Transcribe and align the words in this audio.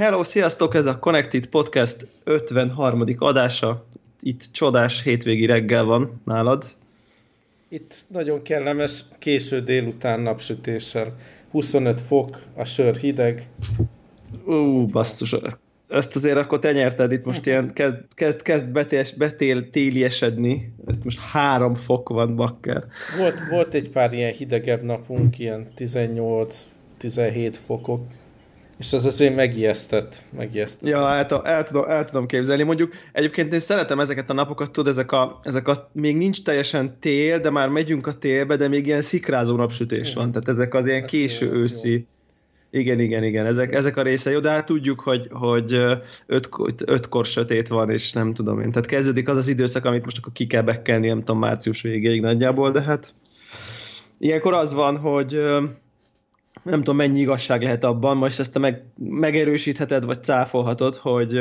Hello, 0.00 0.24
sziasztok! 0.24 0.74
Ez 0.74 0.86
a 0.86 0.98
Connected 0.98 1.46
Podcast 1.46 2.06
53. 2.24 3.04
adása. 3.18 3.84
Itt 4.20 4.44
csodás 4.52 5.02
hétvégi 5.02 5.46
reggel 5.46 5.84
van 5.84 6.20
nálad. 6.24 6.64
Itt 7.68 7.94
nagyon 8.08 8.42
kellemes 8.42 9.04
késő 9.18 9.60
délután 9.60 10.20
napsütéssel. 10.20 11.14
25 11.50 12.00
fok, 12.00 12.42
a 12.54 12.64
sör 12.64 12.96
hideg. 12.96 13.48
Ú, 14.44 14.84
basszus. 14.86 15.36
Ezt 15.88 16.16
azért 16.16 16.36
akkor 16.36 16.58
te 16.58 16.72
nyerted, 16.72 17.12
itt 17.12 17.24
most 17.24 17.46
ilyen 17.46 17.72
kezd, 17.72 17.96
kezd, 18.14 18.42
kezd 18.42 18.66
betél, 18.66 19.04
betél 19.16 19.70
téliesedni. 19.70 20.74
Itt 20.86 21.04
most 21.04 21.18
három 21.18 21.74
fok 21.74 22.08
van, 22.08 22.36
bakker. 22.36 22.84
Volt, 23.18 23.40
volt 23.50 23.74
egy 23.74 23.90
pár 23.90 24.12
ilyen 24.12 24.32
hidegebb 24.32 24.82
napunk, 24.82 25.38
ilyen 25.38 25.68
18-17 25.76 27.54
fokok. 27.66 28.00
És 28.80 28.92
az 28.92 29.04
azért 29.04 29.34
megijesztett. 29.34 30.22
megijesztett. 30.36 30.88
Ja, 30.88 31.08
el, 31.08 31.42
el, 31.44 31.64
tudom, 31.64 31.90
el 31.90 32.04
tudom 32.04 32.26
képzelni. 32.26 32.62
Mondjuk 32.62 32.92
egyébként 33.12 33.52
én 33.52 33.58
szeretem 33.58 34.00
ezeket 34.00 34.30
a 34.30 34.32
napokat, 34.32 34.70
tudod, 34.70 34.92
ezek 34.92 35.12
a, 35.12 35.38
ezek 35.42 35.68
a, 35.68 35.90
még 35.92 36.16
nincs 36.16 36.42
teljesen 36.42 36.96
tél, 37.00 37.40
de 37.40 37.50
már 37.50 37.68
megyünk 37.68 38.06
a 38.06 38.12
télbe, 38.12 38.56
de 38.56 38.68
még 38.68 38.86
ilyen 38.86 39.02
szikrázó 39.02 39.56
napsütés 39.56 40.14
van. 40.14 40.32
Tehát 40.32 40.48
ezek 40.48 40.74
az 40.74 40.86
ilyen 40.86 41.06
késő 41.06 41.46
jó, 41.46 41.52
őszi. 41.52 41.92
Jó. 41.92 41.98
Igen, 42.80 43.00
igen, 43.00 43.24
igen, 43.24 43.46
ezek, 43.46 43.74
ezek 43.74 43.96
a 43.96 44.02
része 44.02 44.30
jó, 44.30 44.40
de 44.40 44.50
hát 44.50 44.66
tudjuk, 44.66 45.00
hogy, 45.00 45.28
hogy 45.30 45.72
öt, 46.26 46.48
ötkor 46.84 47.24
sötét 47.24 47.68
van, 47.68 47.90
és 47.90 48.12
nem 48.12 48.34
tudom 48.34 48.60
én. 48.60 48.70
Tehát 48.70 48.88
kezdődik 48.88 49.28
az 49.28 49.36
az 49.36 49.48
időszak, 49.48 49.84
amit 49.84 50.04
most 50.04 50.18
akkor 50.18 50.32
ki 50.32 50.46
kell 50.46 50.62
bekkelni, 50.62 51.08
nem 51.08 51.18
tudom, 51.18 51.38
március 51.38 51.82
végéig 51.82 52.20
nagyjából, 52.20 52.70
de 52.70 52.82
hát 52.82 53.14
ilyenkor 54.18 54.54
az 54.54 54.74
van, 54.74 54.96
hogy 54.96 55.42
nem 56.62 56.78
tudom 56.78 56.96
mennyi 56.96 57.20
igazság 57.20 57.62
lehet 57.62 57.84
abban, 57.84 58.16
most 58.16 58.40
ezt 58.40 58.52
te 58.52 58.58
meg, 58.58 58.82
megerősítheted, 58.98 60.04
vagy 60.04 60.22
cáfolhatod, 60.22 60.94
hogy, 60.94 61.40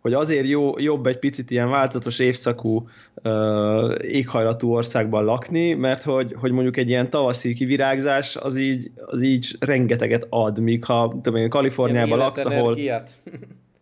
hogy 0.00 0.12
azért 0.12 0.48
jó, 0.48 0.78
jobb 0.78 1.06
egy 1.06 1.18
picit 1.18 1.50
ilyen 1.50 1.70
változatos 1.70 2.18
évszakú 2.18 2.88
uh, 3.22 3.94
éghajlatú 4.00 4.72
országban 4.72 5.24
lakni, 5.24 5.72
mert 5.72 6.02
hogy, 6.02 6.34
hogy 6.38 6.50
mondjuk 6.50 6.76
egy 6.76 6.88
ilyen 6.88 7.10
tavaszi 7.10 7.54
kivirágzás 7.54 8.36
az 8.36 8.56
így, 8.56 8.90
az 9.06 9.22
így 9.22 9.56
rengeteget 9.58 10.26
ad, 10.30 10.58
míg 10.58 10.84
ha 10.84 11.18
tudom 11.22 11.40
én, 11.40 11.48
Kaliforniában 11.48 12.18
laksz, 12.18 12.44
ahol... 12.44 12.76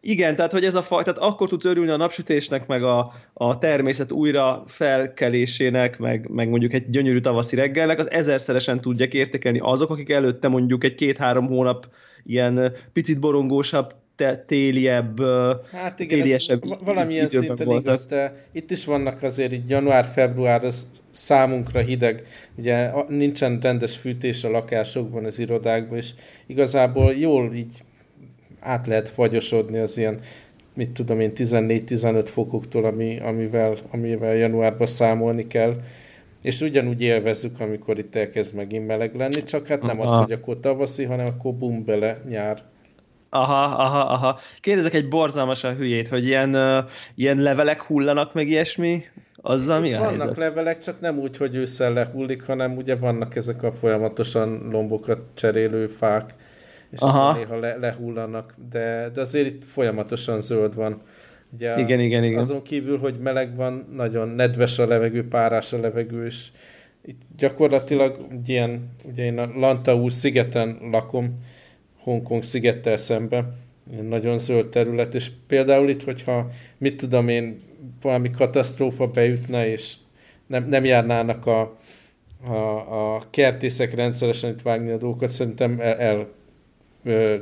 Igen, 0.07 0.37
tehát 0.37 0.53
hogy 0.53 0.65
ez 0.65 0.75
a 0.75 0.83
faj, 0.83 1.03
tehát 1.03 1.19
akkor 1.19 1.49
tudsz 1.49 1.65
örülni 1.65 1.91
a 1.91 1.97
napsütésnek, 1.97 2.67
meg 2.67 2.83
a, 2.83 3.13
a 3.33 3.59
természet 3.59 4.13
újra 4.13 4.63
felkelésének, 4.67 5.99
meg, 5.99 6.29
meg 6.29 6.49
mondjuk 6.49 6.73
egy 6.73 6.91
gyönyörű 6.91 7.21
tavaszi 7.21 7.57
reggelnek, 7.57 7.99
az 7.99 8.11
ezerszeresen 8.11 8.81
tudják 8.81 9.15
értékelni 9.15 9.59
azok, 9.63 9.91
akik 9.91 10.11
előtte 10.11 10.49
mondjuk 10.49 10.85
egy 10.85 10.95
két-három 10.95 11.47
hónap 11.47 11.89
ilyen 12.25 12.73
picit 12.93 13.21
borongósabb, 13.21 13.95
te, 14.17 14.37
téliebb, 14.37 15.21
hát 15.73 16.01
igen, 16.01 16.19
téliesebb 16.19 16.63
valamilyen 16.85 17.29
szinten 17.29 17.67
voltak. 17.67 17.85
igaz, 17.85 18.07
de 18.07 18.47
itt 18.53 18.71
is 18.71 18.85
vannak 18.85 19.23
azért 19.23 19.53
így 19.53 19.71
január-február, 19.71 20.65
az 20.65 20.89
számunkra 21.11 21.81
hideg, 21.81 22.23
ugye 22.57 22.91
nincsen 23.09 23.59
rendes 23.61 23.97
fűtés 23.97 24.45
a 24.45 24.51
lakásokban, 24.51 25.25
az 25.25 25.39
irodákban, 25.39 25.99
és 25.99 26.11
igazából 26.47 27.13
jól 27.13 27.55
így 27.55 27.83
át 28.65 28.87
lehet 28.87 29.09
fagyosodni 29.09 29.79
az 29.79 29.99
ilyen, 29.99 30.19
mit 30.75 30.91
tudom 30.91 31.21
én, 31.21 31.33
14-15 31.37 32.23
fokoktól, 32.27 32.85
ami, 32.85 33.21
amivel, 33.21 33.77
amivel 33.93 34.35
januárban 34.35 34.87
számolni 34.87 35.47
kell. 35.47 35.77
És 36.43 36.61
ugyanúgy 36.61 37.03
élvezzük, 37.03 37.61
amikor 37.61 37.99
itt 37.99 38.15
elkezd 38.17 38.55
megint 38.55 38.87
meleg 38.87 39.15
lenni, 39.15 39.45
csak 39.45 39.67
hát 39.67 39.83
nem 39.83 40.01
Aha. 40.01 40.13
az, 40.13 40.19
hogy 40.19 40.33
akkor 40.33 40.61
tavaszi, 40.61 41.05
hanem 41.05 41.27
akkor 41.27 41.55
bum 41.55 41.85
bele 41.85 42.21
nyár. 42.29 42.63
Aha, 43.29 43.65
aha, 43.65 44.01
aha. 44.01 44.39
Kérdezek 44.61 44.95
egy 44.95 45.09
borzalmas 45.09 45.65
a 45.65 45.73
hülyét, 45.73 46.09
hogy 46.09 46.27
ilyen, 46.27 46.55
uh, 46.55 46.91
ilyen 47.15 47.39
levelek 47.39 47.83
hullanak, 47.83 48.35
meg 48.35 48.49
ilyesmi? 48.49 49.03
Azzal 49.37 49.81
mi 49.81 49.93
a 49.93 49.99
Vannak 49.99 50.19
helyzet? 50.19 50.37
levelek, 50.37 50.79
csak 50.79 51.01
nem 51.01 51.19
úgy, 51.19 51.37
hogy 51.37 51.55
ősszel 51.55 51.93
lehullik, 51.93 52.43
hanem 52.43 52.77
ugye 52.77 52.97
vannak 52.97 53.37
ezek 53.37 53.63
a 53.63 53.73
folyamatosan 53.73 54.69
lombokat 54.71 55.21
cserélő 55.35 55.87
fák, 55.87 56.35
és 56.95 57.01
Aha. 57.01 57.37
néha 57.37 57.59
le, 57.59 57.77
lehullanak, 57.77 58.55
de, 58.71 59.11
de 59.15 59.21
azért 59.21 59.47
itt 59.47 59.65
folyamatosan 59.65 60.41
zöld 60.41 60.75
van. 60.75 61.03
Ugye 61.53 61.79
igen, 61.79 62.01
igen, 62.01 62.25
igen. 62.25 62.39
Azon 62.39 62.63
kívül, 62.63 62.99
hogy 62.99 63.19
meleg 63.19 63.57
van, 63.57 63.89
nagyon 63.95 64.29
nedves 64.29 64.79
a 64.79 64.87
levegő, 64.87 65.29
párás 65.29 65.73
a 65.73 65.81
levegő, 65.81 66.25
és 66.25 66.49
itt 67.05 67.23
gyakorlatilag 67.37 68.27
ilyen, 68.47 68.91
ugye 69.05 69.25
én 69.25 69.39
a 69.39 69.51
Lantau 69.55 70.09
szigeten 70.09 70.79
lakom, 70.91 71.39
Hongkong 71.99 72.43
szigettel 72.43 72.97
szembe, 72.97 73.45
nagyon 74.09 74.39
zöld 74.39 74.67
terület, 74.67 75.15
és 75.15 75.31
például 75.47 75.89
itt, 75.89 76.05
hogyha 76.05 76.51
mit 76.79 76.97
tudom 76.97 77.29
én, 77.29 77.63
valami 78.01 78.31
katasztrófa 78.31 79.07
beütne, 79.07 79.69
és 79.71 79.95
nem, 80.47 80.69
nem 80.69 80.85
járnának 80.85 81.47
a, 81.47 81.79
a, 82.47 83.15
a 83.15 83.23
kertészek 83.31 83.95
rendszeresen 83.95 84.51
itt 84.51 84.63
vágni 84.63 84.91
a 84.91 84.97
dolgokat, 84.97 85.31
szerintem 85.31 85.77
el, 85.81 85.99
el 85.99 86.29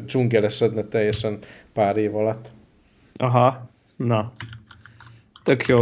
dzsungelesedne 0.04 0.82
teljesen 0.82 1.38
pár 1.72 1.96
év 1.96 2.16
alatt. 2.16 2.50
Aha, 3.16 3.68
na. 3.96 4.32
Tök 5.42 5.66
jó. 5.66 5.78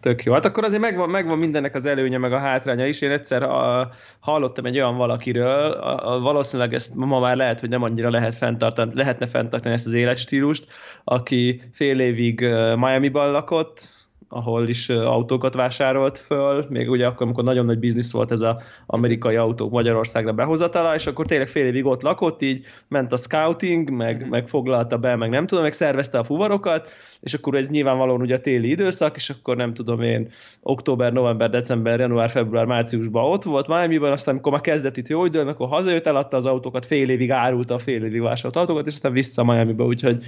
Tök 0.00 0.24
jó. 0.24 0.32
Hát 0.32 0.44
akkor 0.44 0.64
azért 0.64 0.80
megvan, 0.80 1.10
megvan 1.10 1.38
mindennek 1.38 1.74
az 1.74 1.86
előnye, 1.86 2.18
meg 2.18 2.32
a 2.32 2.38
hátránya 2.38 2.86
is. 2.86 3.00
Én 3.00 3.10
egyszer 3.10 3.42
a, 3.42 3.90
hallottam 4.20 4.64
egy 4.64 4.76
olyan 4.76 4.96
valakiről, 4.96 5.70
a, 5.70 6.12
a, 6.12 6.20
valószínűleg 6.20 6.74
ezt 6.74 6.94
ma 6.94 7.18
már 7.18 7.36
lehet, 7.36 7.60
hogy 7.60 7.68
nem 7.68 7.82
annyira 7.82 8.10
lehet 8.10 8.34
fenntartani, 8.34 8.94
lehetne 8.94 9.26
fenntartani 9.26 9.74
ezt 9.74 9.86
az 9.86 9.94
életstílust, 9.94 10.66
aki 11.04 11.60
fél 11.72 12.00
évig 12.00 12.40
Miami-ban 12.76 13.30
lakott, 13.30 13.88
ahol 14.32 14.68
is 14.68 14.88
autókat 14.88 15.54
vásárolt 15.54 16.18
föl, 16.18 16.66
még 16.68 16.90
ugye 16.90 17.06
akkor, 17.06 17.26
amikor 17.26 17.44
nagyon 17.44 17.64
nagy 17.64 17.78
biznisz 17.78 18.12
volt 18.12 18.30
ez 18.30 18.40
az 18.40 18.56
amerikai 18.86 19.36
autók 19.36 19.70
Magyarországra 19.70 20.32
behozatala, 20.32 20.94
és 20.94 21.06
akkor 21.06 21.26
tényleg 21.26 21.48
fél 21.48 21.66
évig 21.66 21.86
ott 21.86 22.02
lakott, 22.02 22.42
így 22.42 22.64
ment 22.88 23.12
a 23.12 23.16
scouting, 23.16 23.90
meg, 23.90 24.20
mhm. 24.20 24.28
meg 24.28 24.48
foglalta 24.48 24.98
be, 24.98 25.16
meg 25.16 25.30
nem 25.30 25.46
tudom, 25.46 25.64
meg 25.64 25.72
szervezte 25.72 26.18
a 26.18 26.24
fuvarokat, 26.24 26.88
és 27.22 27.34
akkor 27.34 27.54
ez 27.54 27.68
nyilvánvalóan 27.68 28.20
ugye 28.20 28.34
a 28.34 28.38
téli 28.38 28.70
időszak, 28.70 29.16
és 29.16 29.30
akkor 29.30 29.56
nem 29.56 29.74
tudom 29.74 30.02
én, 30.02 30.28
október, 30.62 31.12
november, 31.12 31.50
december, 31.50 32.00
január, 32.00 32.30
február, 32.30 32.64
márciusban 32.64 33.32
ott 33.32 33.42
volt 33.42 33.68
Miami-ban, 33.68 34.12
aztán 34.12 34.34
amikor 34.34 34.52
már 34.52 34.60
kezdett 34.60 34.96
itt 34.96 35.08
jó 35.08 35.24
időn, 35.24 35.48
akkor 35.48 35.68
hazajött, 35.68 36.06
eladta 36.06 36.36
az 36.36 36.46
autókat, 36.46 36.86
fél 36.86 37.08
évig 37.08 37.30
árulta 37.30 37.74
a 37.74 37.78
fél 37.78 38.04
évig 38.04 38.20
vásárolt 38.20 38.56
autókat, 38.56 38.86
és 38.86 38.92
aztán 38.92 39.12
vissza 39.12 39.44
Miami-ba, 39.44 39.84
úgyhogy 39.84 40.24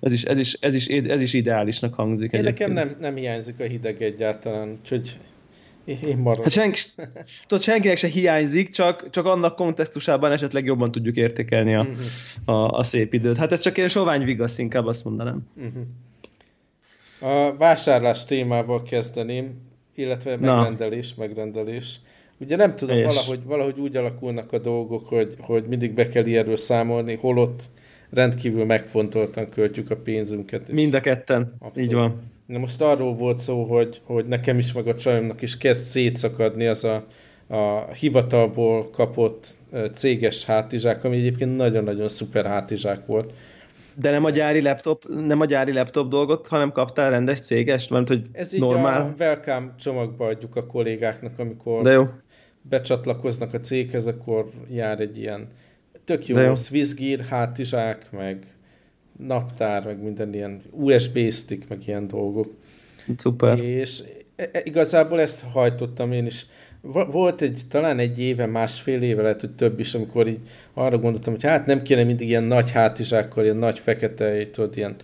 ez 0.00 0.12
is, 0.12 0.24
ez, 0.24 0.38
is, 0.38 0.52
ez, 0.60 0.74
is, 0.74 0.86
ez 0.86 1.20
is 1.20 1.34
ideálisnak 1.34 1.94
hangzik. 1.94 2.32
Én 2.32 2.42
nekem 2.42 2.72
nem, 2.72 2.88
nem 3.00 3.14
hiányzik 3.14 3.60
a 3.60 3.64
hideg 3.64 4.02
egyáltalán, 4.02 4.76
úgyhogy 4.80 5.18
én 5.84 6.16
maradok. 6.16 6.42
Hát 6.42 6.52
senki, 6.52 6.80
tudod, 7.46 7.64
senkinek 7.64 7.96
se 7.96 8.08
hiányzik, 8.08 8.68
csak, 8.68 9.10
csak 9.10 9.26
annak 9.26 9.56
kontextusában 9.56 10.32
esetleg 10.32 10.64
jobban 10.64 10.92
tudjuk 10.92 11.16
értékelni 11.16 11.74
a, 11.74 11.80
uh-huh. 11.80 12.54
a, 12.56 12.78
a 12.78 12.82
szép 12.82 13.14
időt. 13.14 13.36
Hát 13.36 13.52
ez 13.52 13.60
csak 13.60 13.76
ilyen 13.76 13.88
sovány 13.88 14.24
vigasz, 14.24 14.58
inkább 14.58 14.86
azt 14.86 15.04
mondanám. 15.04 15.40
Uh-huh. 15.56 15.82
A 17.20 17.56
vásárlás 17.56 18.24
témával 18.24 18.82
kezdeném, 18.82 19.60
illetve 19.94 20.36
megrendelés, 20.36 21.14
Na. 21.14 21.24
megrendelés. 21.26 22.00
Ugye 22.38 22.56
nem 22.56 22.76
tudom, 22.76 23.02
valahogy, 23.02 23.44
valahogy 23.44 23.80
úgy 23.80 23.96
alakulnak 23.96 24.52
a 24.52 24.58
dolgok, 24.58 25.08
hogy, 25.08 25.34
hogy 25.40 25.64
mindig 25.64 25.92
be 25.92 26.08
kell 26.08 26.26
ilyenről 26.26 26.56
számolni, 26.56 27.14
holott 27.14 27.62
rendkívül 28.10 28.64
megfontoltan 28.64 29.48
költjük 29.48 29.90
a 29.90 29.96
pénzünket. 29.96 30.72
Mind 30.72 30.94
a 30.94 31.00
ketten, 31.00 31.54
abszolút. 31.58 31.88
így 31.88 31.94
van. 31.94 32.22
Na 32.46 32.58
most 32.58 32.80
arról 32.80 33.14
volt 33.14 33.38
szó, 33.38 33.64
hogy, 33.64 34.00
hogy 34.04 34.26
nekem 34.26 34.58
is, 34.58 34.72
meg 34.72 34.86
a 34.86 34.94
csajomnak 34.94 35.42
is 35.42 35.56
kezd 35.56 35.82
szétszakadni 35.82 36.66
az 36.66 36.84
a, 36.84 37.06
a 37.46 37.92
hivatalból 37.94 38.90
kapott 38.90 39.58
céges 39.92 40.44
hátizsák, 40.44 41.04
ami 41.04 41.16
egyébként 41.16 41.56
nagyon-nagyon 41.56 42.08
szuper 42.08 42.46
hátizsák 42.46 43.06
volt 43.06 43.32
de 44.00 44.10
nem 44.10 44.24
a 44.24 44.30
gyári 44.30 44.62
laptop, 44.62 45.04
nem 45.08 45.40
a 45.40 45.44
gyári 45.44 45.72
laptop 45.72 46.08
dolgot, 46.08 46.46
hanem 46.46 46.72
kaptál 46.72 47.10
rendes 47.10 47.40
cégest, 47.40 47.90
mert 47.90 48.08
hogy 48.08 48.26
Ez 48.32 48.52
így 48.52 48.60
normál... 48.60 49.02
a 49.02 49.14
welcome 49.18 49.74
csomagba 49.78 50.26
adjuk 50.26 50.56
a 50.56 50.66
kollégáknak, 50.66 51.38
amikor 51.38 51.82
de 51.82 51.90
jó. 51.90 52.06
becsatlakoznak 52.62 53.54
a 53.54 53.58
céghez, 53.58 54.06
akkor 54.06 54.50
jár 54.68 55.00
egy 55.00 55.18
ilyen 55.18 55.48
tök 56.04 56.26
jó, 56.26 56.38
jó. 56.38 56.54
Swissgear 56.54 57.24
hátizsák, 57.24 58.10
meg 58.10 58.46
naptár, 59.26 59.84
meg 59.84 60.02
minden 60.02 60.34
ilyen 60.34 60.62
USB 60.70 61.30
stick, 61.30 61.68
meg 61.68 61.86
ilyen 61.86 62.06
dolgok. 62.06 62.54
Szuper. 63.16 63.58
És 63.58 64.02
e, 64.36 64.48
e, 64.52 64.60
igazából 64.64 65.20
ezt 65.20 65.40
hajtottam 65.52 66.12
én 66.12 66.26
is 66.26 66.46
volt 66.82 67.42
egy, 67.42 67.60
talán 67.68 67.98
egy 67.98 68.20
éve, 68.20 68.46
másfél 68.46 69.02
éve, 69.02 69.22
lehet, 69.22 69.40
hogy 69.40 69.50
több 69.50 69.80
is, 69.80 69.94
amikor 69.94 70.28
így 70.28 70.40
arra 70.74 70.98
gondoltam, 70.98 71.32
hogy 71.32 71.42
hát 71.42 71.66
nem 71.66 71.82
kéne 71.82 72.04
mindig 72.04 72.28
ilyen 72.28 72.44
nagy 72.44 72.70
hátizsákkal, 72.70 73.44
ilyen 73.44 73.56
nagy 73.56 73.78
fekete, 73.78 74.50
tudod, 74.50 74.76
ilyen 74.76 74.96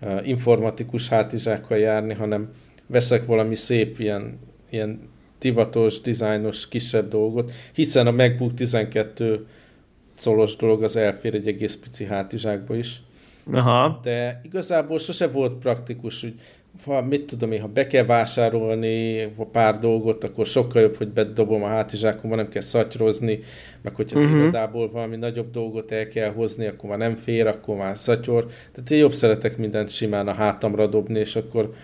uh, 0.00 0.28
informatikus 0.28 1.08
hátizsákkal 1.08 1.78
járni, 1.78 2.14
hanem 2.14 2.50
veszek 2.86 3.26
valami 3.26 3.54
szép 3.54 3.98
ilyen, 3.98 4.38
ilyen 4.70 5.00
divatos, 5.38 6.00
dizájnos, 6.00 6.68
kisebb 6.68 7.08
dolgot, 7.08 7.52
hiszen 7.72 8.06
a 8.06 8.10
MacBook 8.10 8.54
12 8.54 9.46
colos 10.22 10.56
dolog 10.56 10.82
az 10.82 10.96
elfér 10.96 11.34
egy 11.34 11.48
egész 11.48 11.76
pici 11.76 12.04
hátizsákba 12.04 12.76
is. 12.76 13.02
Aha. 13.52 14.00
De 14.02 14.40
igazából 14.44 14.98
sose 14.98 15.28
volt 15.28 15.58
praktikus, 15.58 16.20
hogy 16.20 16.34
ha, 16.84 17.02
mit 17.02 17.24
tudom 17.24 17.52
én, 17.52 17.60
ha 17.60 17.66
be 17.66 17.86
kell 17.86 18.04
vásárolni 18.04 19.26
pár 19.52 19.78
dolgot, 19.78 20.24
akkor 20.24 20.46
sokkal 20.46 20.82
jobb, 20.82 20.96
hogy 20.96 21.08
bedobom 21.08 21.62
a 21.62 21.68
hátizsákomba, 21.68 22.36
nem 22.36 22.48
kell 22.48 22.62
szatyrozni, 22.62 23.40
meg 23.82 23.94
hogyha 23.94 24.18
az 24.18 24.24
uh-huh. 24.24 24.40
irodából 24.40 24.90
valami 24.90 25.16
nagyobb 25.16 25.50
dolgot 25.50 25.90
el 25.90 26.08
kell 26.08 26.32
hozni, 26.32 26.66
akkor 26.66 26.90
már 26.90 26.98
nem 26.98 27.16
fér, 27.16 27.46
akkor 27.46 27.76
már 27.76 27.98
szatyor. 27.98 28.46
Tehát 28.72 28.90
én 28.90 28.98
jobb 28.98 29.12
szeretek 29.12 29.56
mindent 29.56 29.90
simán 29.90 30.28
a 30.28 30.32
hátamra 30.32 30.86
dobni, 30.86 31.18
és 31.18 31.36
akkor 31.36 31.74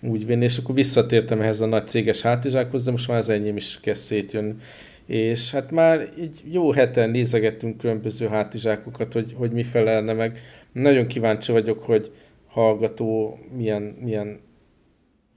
úgy 0.00 0.26
vinni, 0.26 0.44
és 0.44 0.58
akkor 0.58 0.74
visszatértem 0.74 1.40
ehhez 1.40 1.60
a 1.60 1.66
nagy 1.66 1.86
céges 1.86 2.20
hátizsákhoz, 2.20 2.84
de 2.84 2.90
most 2.90 3.08
már 3.08 3.18
az 3.18 3.28
enyém 3.28 3.56
is 3.56 3.80
kezd 3.80 4.02
szétjönni. 4.02 4.54
És 5.06 5.50
hát 5.50 5.70
már 5.70 6.08
így 6.20 6.42
jó 6.50 6.72
heten 6.72 7.10
nézegettünk 7.10 7.78
különböző 7.78 8.26
hátizsákokat, 8.26 9.12
hogy, 9.12 9.34
hogy 9.34 9.50
mi 9.50 9.62
felelne 9.62 10.12
meg. 10.12 10.40
Nagyon 10.72 11.06
kíváncsi 11.06 11.52
vagyok, 11.52 11.82
hogy 11.82 12.10
hallgató 12.50 13.38
milyen, 13.56 13.82
milyen 13.82 14.40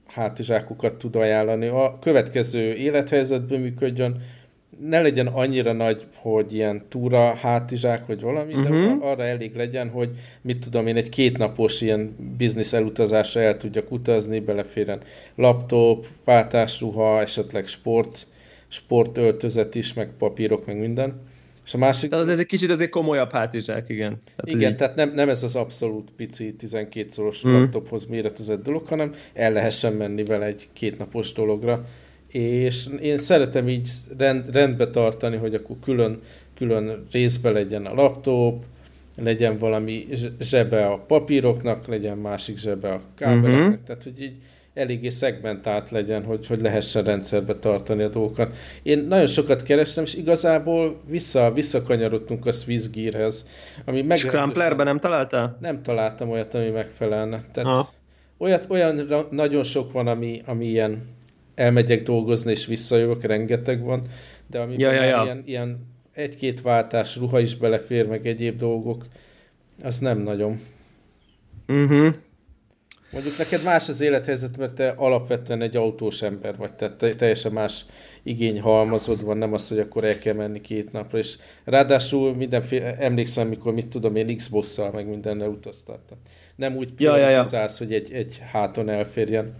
hátizsákokat 0.06 0.94
tud 0.94 1.16
ajánlani. 1.16 1.66
A 1.66 1.98
következő 2.00 2.72
élethelyzetben 2.72 3.60
működjön, 3.60 4.22
ne 4.80 5.00
legyen 5.00 5.26
annyira 5.26 5.72
nagy, 5.72 6.06
hogy 6.16 6.54
ilyen 6.54 6.82
túra 6.88 7.34
hátizsák, 7.34 8.06
vagy 8.06 8.20
valami, 8.20 8.54
uh-huh. 8.54 8.68
de 8.68 8.78
mhm. 8.78 9.02
arra 9.02 9.24
elég 9.24 9.54
legyen, 9.54 9.88
hogy 9.88 10.10
mit 10.40 10.58
tudom 10.58 10.86
én, 10.86 10.96
egy 10.96 11.08
kétnapos 11.08 11.80
ilyen 11.80 12.16
biznisz 12.36 12.72
elutazásra 12.72 13.40
el 13.40 13.56
tudjak 13.56 13.92
utazni, 13.92 14.40
beleféren 14.40 15.00
laptop, 15.34 16.06
váltásruha, 16.24 17.20
esetleg 17.20 17.66
sport, 17.66 18.26
sportöltözet 18.68 19.74
is, 19.74 19.92
meg 19.92 20.10
papírok, 20.18 20.66
meg 20.66 20.78
minden. 20.78 21.20
És 21.64 21.74
a 21.74 21.78
másik... 21.78 22.10
Tehát 22.10 22.28
az 22.28 22.38
egy 22.38 22.46
kicsit 22.46 22.70
azért 22.70 22.90
komolyabb 22.90 23.32
hátizsák, 23.32 23.88
igen. 23.88 24.18
Tehát 24.36 24.60
igen, 24.60 24.70
így... 24.70 24.76
tehát 24.76 24.94
nem, 24.94 25.12
nem 25.14 25.28
ez 25.28 25.42
az 25.42 25.56
abszolút 25.56 26.10
pici 26.16 26.54
12 26.54 27.08
szoros 27.10 27.46
mm. 27.46 27.52
laptophoz 27.52 28.06
méretezett 28.06 28.62
dolog, 28.62 28.86
hanem 28.86 29.12
el 29.32 29.52
lehessen 29.52 29.92
menni 29.92 30.24
vele 30.24 30.46
egy 30.46 30.68
kétnapos 30.72 31.32
dologra. 31.32 31.86
És 32.28 32.86
én 33.00 33.18
szeretem 33.18 33.68
így 33.68 33.88
rend, 34.18 34.50
rendbe 34.52 34.90
tartani, 34.90 35.36
hogy 35.36 35.54
akkor 35.54 35.76
külön, 35.82 36.20
külön 36.54 37.06
részbe 37.10 37.50
legyen 37.50 37.86
a 37.86 37.94
laptop, 37.94 38.64
legyen 39.16 39.58
valami 39.58 40.06
zsebe 40.40 40.86
a 40.86 40.98
papíroknak, 40.98 41.86
legyen 41.86 42.18
másik 42.18 42.58
zsebe 42.58 42.90
a 42.90 43.00
kábeleknek, 43.14 43.68
mm-hmm. 43.68 43.84
tehát 43.86 44.02
hogy 44.02 44.22
így 44.22 44.34
eléggé 44.74 45.08
szegmentált 45.08 45.90
legyen, 45.90 46.24
hogy, 46.24 46.46
hogy 46.46 46.60
lehessen 46.60 47.04
rendszerbe 47.04 47.54
tartani 47.54 48.02
a 48.02 48.08
dolgokat. 48.08 48.56
Én 48.82 48.98
nagyon 48.98 49.26
sokat 49.26 49.62
kerestem, 49.62 50.04
és 50.04 50.14
igazából 50.14 51.00
vissza, 51.06 51.52
visszakanyarodtunk 51.52 52.46
a 52.46 52.52
Swiss 52.52 52.88
Gearhez, 52.88 53.48
ami 53.84 54.02
meg. 54.02 54.18
Crumplerben 54.18 54.86
nem 54.86 54.98
találtál? 54.98 55.58
Nem 55.60 55.82
találtam 55.82 56.30
olyat, 56.30 56.54
ami 56.54 56.68
megfelelne. 56.68 57.44
Tehát 57.52 57.76
ha. 57.76 57.92
olyat, 58.38 58.64
olyan 58.68 59.26
nagyon 59.30 59.62
sok 59.62 59.92
van, 59.92 60.06
ami, 60.06 60.42
ami 60.46 60.66
ilyen 60.66 61.02
elmegyek 61.54 62.02
dolgozni, 62.02 62.50
és 62.50 62.66
visszajövök, 62.66 63.22
rengeteg 63.22 63.82
van, 63.82 64.02
de 64.46 64.58
ami 64.58 64.74
ja, 64.78 64.92
ja, 64.92 65.02
ja. 65.02 65.22
ilyen, 65.22 65.42
ilyen 65.46 65.86
egy-két 66.12 66.62
váltás, 66.62 67.16
ruha 67.16 67.40
is 67.40 67.56
belefér, 67.56 68.06
meg 68.06 68.26
egyéb 68.26 68.58
dolgok, 68.58 69.04
az 69.82 69.98
nem 69.98 70.18
nagyon. 70.18 70.60
Uh-huh. 71.68 72.14
Mondjuk 73.14 73.38
neked 73.38 73.62
más 73.62 73.88
az 73.88 74.00
élethelyzet, 74.00 74.56
mert 74.56 74.72
te 74.72 74.88
alapvetően 74.96 75.62
egy 75.62 75.76
autós 75.76 76.22
ember 76.22 76.56
vagy, 76.56 76.72
tehát 76.72 76.94
te, 76.94 77.14
teljesen 77.14 77.52
más 77.52 77.84
igény 78.22 78.60
halmazod 78.60 79.24
van, 79.24 79.36
nem 79.36 79.52
az, 79.52 79.68
hogy 79.68 79.78
akkor 79.78 80.04
el 80.04 80.18
kell 80.18 80.34
menni 80.34 80.60
két 80.60 80.92
napra, 80.92 81.18
és 81.18 81.36
ráadásul 81.64 82.34
mindenféle, 82.34 82.96
emlékszem, 82.96 83.48
mikor 83.48 83.72
mit 83.72 83.86
tudom 83.86 84.16
én 84.16 84.36
Xbox-szal 84.36 84.90
meg 84.90 85.08
mindennel 85.08 85.48
utaztattam. 85.48 86.18
Nem 86.56 86.76
úgy 86.76 86.92
ja, 86.98 87.16
ja, 87.16 87.28
ja. 87.28 87.68
hogy 87.78 87.92
egy, 87.92 88.12
egy 88.12 88.42
háton 88.52 88.88
elférjen. 88.88 89.54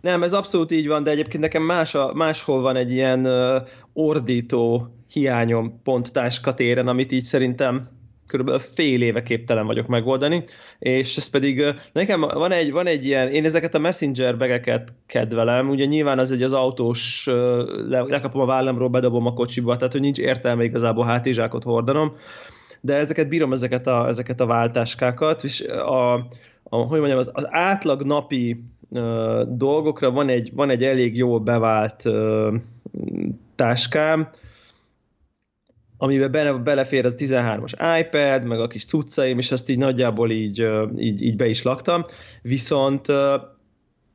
Nem, 0.00 0.22
ez 0.22 0.32
abszolút 0.32 0.70
így 0.70 0.86
van, 0.86 1.02
de 1.02 1.10
egyébként 1.10 1.42
nekem 1.42 1.62
más 1.62 1.94
a, 1.94 2.14
máshol 2.14 2.60
van 2.60 2.76
egy 2.76 2.92
ilyen 2.92 3.26
uh, 3.26 3.68
ordító 3.92 4.88
hiányom 5.12 5.80
pont 5.82 6.12
táskatéren, 6.12 6.88
amit 6.88 7.12
így 7.12 7.24
szerintem 7.24 7.88
körülbelül 8.26 8.60
fél 8.60 9.02
éve 9.02 9.22
képtelen 9.22 9.66
vagyok 9.66 9.86
megoldani, 9.86 10.44
és 10.78 11.16
ez 11.16 11.30
pedig 11.30 11.64
nekem 11.92 12.20
van 12.20 12.52
egy, 12.52 12.72
van 12.72 12.86
egy 12.86 13.04
ilyen, 13.04 13.28
én 13.28 13.44
ezeket 13.44 13.74
a 13.74 13.78
messenger 13.78 14.36
begeket 14.36 14.94
kedvelem, 15.06 15.68
ugye 15.68 15.84
nyilván 15.84 16.18
az 16.18 16.32
egy 16.32 16.42
az 16.42 16.52
autós, 16.52 17.26
le, 17.88 18.00
lekapom 18.00 18.40
a 18.40 18.46
vállamról, 18.46 18.88
bedobom 18.88 19.26
a 19.26 19.34
kocsiba, 19.34 19.76
tehát 19.76 19.92
hogy 19.92 20.00
nincs 20.00 20.18
értelme 20.18 20.64
igazából 20.64 21.04
hátizsákot 21.04 21.62
hordanom, 21.62 22.12
de 22.80 22.94
ezeket 22.94 23.28
bírom, 23.28 23.52
ezeket 23.52 23.86
a, 23.86 24.08
ezeket 24.08 24.40
a 24.40 24.46
váltáskákat, 24.46 25.44
és 25.44 25.60
a, 25.68 26.14
a, 26.62 26.76
hogy 26.76 26.98
mondjam, 26.98 27.18
az, 27.18 27.30
az 27.32 27.46
átlag 27.50 28.02
napi 28.02 28.56
uh, 28.88 29.42
dolgokra 29.48 30.10
van 30.10 30.28
egy, 30.28 30.50
van 30.54 30.70
egy 30.70 30.84
elég 30.84 31.16
jól 31.16 31.38
bevált 31.38 32.02
uh, 32.04 32.54
táskám, 33.54 34.28
amiben 35.96 36.30
bele, 36.30 36.52
belefér 36.52 37.04
az 37.04 37.14
13-as 37.18 38.00
iPad, 38.00 38.44
meg 38.44 38.60
a 38.60 38.66
kis 38.66 38.84
cuccaim, 38.84 39.38
és 39.38 39.50
ezt 39.50 39.68
így 39.68 39.78
nagyjából 39.78 40.30
így, 40.30 40.66
így, 40.96 41.22
így 41.22 41.36
be 41.36 41.46
is 41.46 41.62
laktam. 41.62 42.04
Viszont 42.42 43.12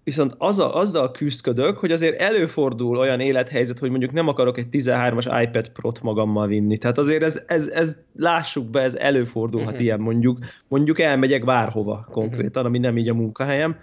viszont 0.09 0.35
azzal, 0.37 0.71
azzal 0.71 1.11
küzdködök, 1.11 1.77
hogy 1.77 1.91
azért 1.91 2.19
előfordul 2.19 2.97
olyan 2.97 3.19
élethelyzet, 3.19 3.79
hogy 3.79 3.89
mondjuk 3.89 4.11
nem 4.11 4.27
akarok 4.27 4.57
egy 4.57 4.67
13-as 4.71 5.43
iPad 5.47 5.69
Pro-t 5.69 6.01
magammal 6.01 6.47
vinni. 6.47 6.77
Tehát 6.77 6.97
azért 6.97 7.23
ez, 7.23 7.41
ez, 7.47 7.67
ez 7.67 7.97
lássuk 8.15 8.69
be, 8.69 8.81
ez 8.81 8.95
előfordulhat 8.95 9.69
uh-huh. 9.69 9.83
ilyen 9.83 9.99
mondjuk. 9.99 10.37
Mondjuk 10.67 10.99
elmegyek 10.99 11.45
bárhova 11.45 12.07
konkrétan, 12.11 12.47
uh-huh. 12.47 12.65
ami 12.65 12.77
nem 12.77 12.97
így 12.97 13.09
a 13.09 13.13
munkahelyem. 13.13 13.77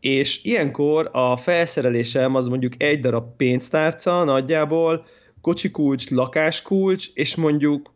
És 0.00 0.44
ilyenkor 0.44 1.08
a 1.12 1.36
felszerelésem 1.36 2.34
az 2.34 2.48
mondjuk 2.48 2.72
egy 2.82 3.00
darab 3.00 3.36
pénztárca 3.36 4.24
nagyjából, 4.24 5.04
kocsikulcs, 5.40 6.10
lakáskulcs, 6.10 7.06
és 7.14 7.36
mondjuk 7.36 7.92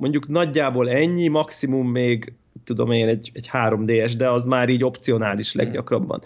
mondjuk 0.00 0.28
nagyjából 0.28 0.90
ennyi, 0.90 1.28
maximum 1.28 1.90
még 1.90 2.32
tudom 2.64 2.90
én 2.90 3.08
egy, 3.08 3.30
egy 3.34 3.50
3DS, 3.52 4.12
de 4.16 4.30
az 4.30 4.44
már 4.44 4.68
így 4.68 4.84
opcionális 4.84 5.54
leggyakrabban. 5.54 6.22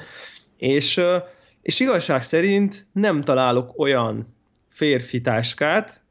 És, 0.56 1.00
és 1.62 1.80
igazság 1.80 2.22
szerint 2.22 2.86
nem 2.92 3.22
találok 3.22 3.78
olyan 3.78 4.26
férfi 4.68 5.20
táskát, 5.20 6.02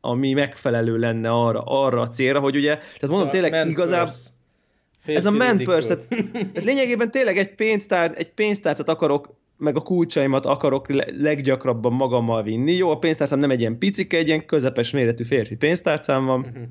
ami 0.00 0.32
megfelelő 0.32 0.96
lenne 0.96 1.30
arra, 1.30 1.62
arra 1.64 2.00
a 2.00 2.08
célra, 2.08 2.40
hogy 2.40 2.56
ugye, 2.56 2.74
tehát 2.76 3.00
mondom 3.00 3.16
szóval 3.16 3.50
tényleg 3.50 3.68
igazából 3.68 4.12
ez 5.04 5.26
a 5.26 5.30
man 5.30 5.58
purse, 5.58 5.98
tehát 5.98 6.64
lényegében 6.64 7.10
tényleg 7.10 7.38
egy, 7.38 7.54
pénztár, 7.54 8.12
egy 8.16 8.30
pénztárcát 8.30 8.88
akarok 8.88 9.37
meg 9.58 9.76
a 9.76 9.80
kulcsaimat 9.80 10.46
akarok 10.46 10.86
leggyakrabban 11.20 11.92
magammal 11.92 12.42
vinni. 12.42 12.72
Jó, 12.72 12.90
a 12.90 12.98
pénztárcám 12.98 13.38
nem 13.38 13.50
egy 13.50 13.60
ilyen 13.60 13.78
picike, 13.78 14.16
egy 14.16 14.26
ilyen 14.26 14.46
közepes 14.46 14.90
méretű 14.90 15.24
férfi 15.24 15.56
pénztárcám 15.56 16.24
van, 16.24 16.40
uh-huh. 16.40 16.62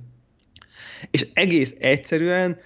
és 1.11 1.27
egész 1.33 1.75
egyszerűen 1.79 2.57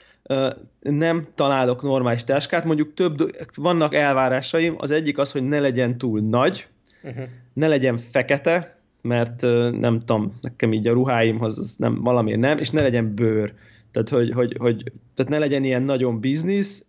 nem 0.80 1.28
találok 1.36 1.82
normális 1.82 2.24
táskát, 2.24 2.66
mondjuk 2.66 2.94
több, 2.94 3.36
vannak 3.56 3.94
elvárásaim, 3.94 4.76
az 4.78 4.92
egyik 4.92 5.18
az, 5.18 5.32
hogy 5.32 5.44
ne 5.44 5.60
legyen 5.60 5.98
túl 5.98 6.20
nagy, 6.20 6.68
uh-huh. 7.04 7.24
ne 7.54 7.68
legyen 7.68 7.98
fekete, 7.98 8.80
mert 9.02 9.42
nem 9.72 10.00
tudom, 10.00 10.40
nekem 10.42 10.74
így 10.74 10.88
a 10.88 10.94
ruháimhoz 10.94 11.58
az 11.58 11.76
nem, 11.78 12.02
valamiért 12.02 12.40
nem, 12.40 12.58
és 12.58 12.70
ne 12.70 12.82
legyen 12.82 13.16
bőr. 13.16 13.54
Tehát, 13.92 14.10
hogy, 14.10 14.32
hogy, 14.32 14.56
hogy 14.58 14.84
tehát 15.16 15.32
ne 15.32 15.38
legyen 15.38 15.64
ilyen 15.64 15.84
nagyon 15.84 16.20
biznisz, 16.20 16.86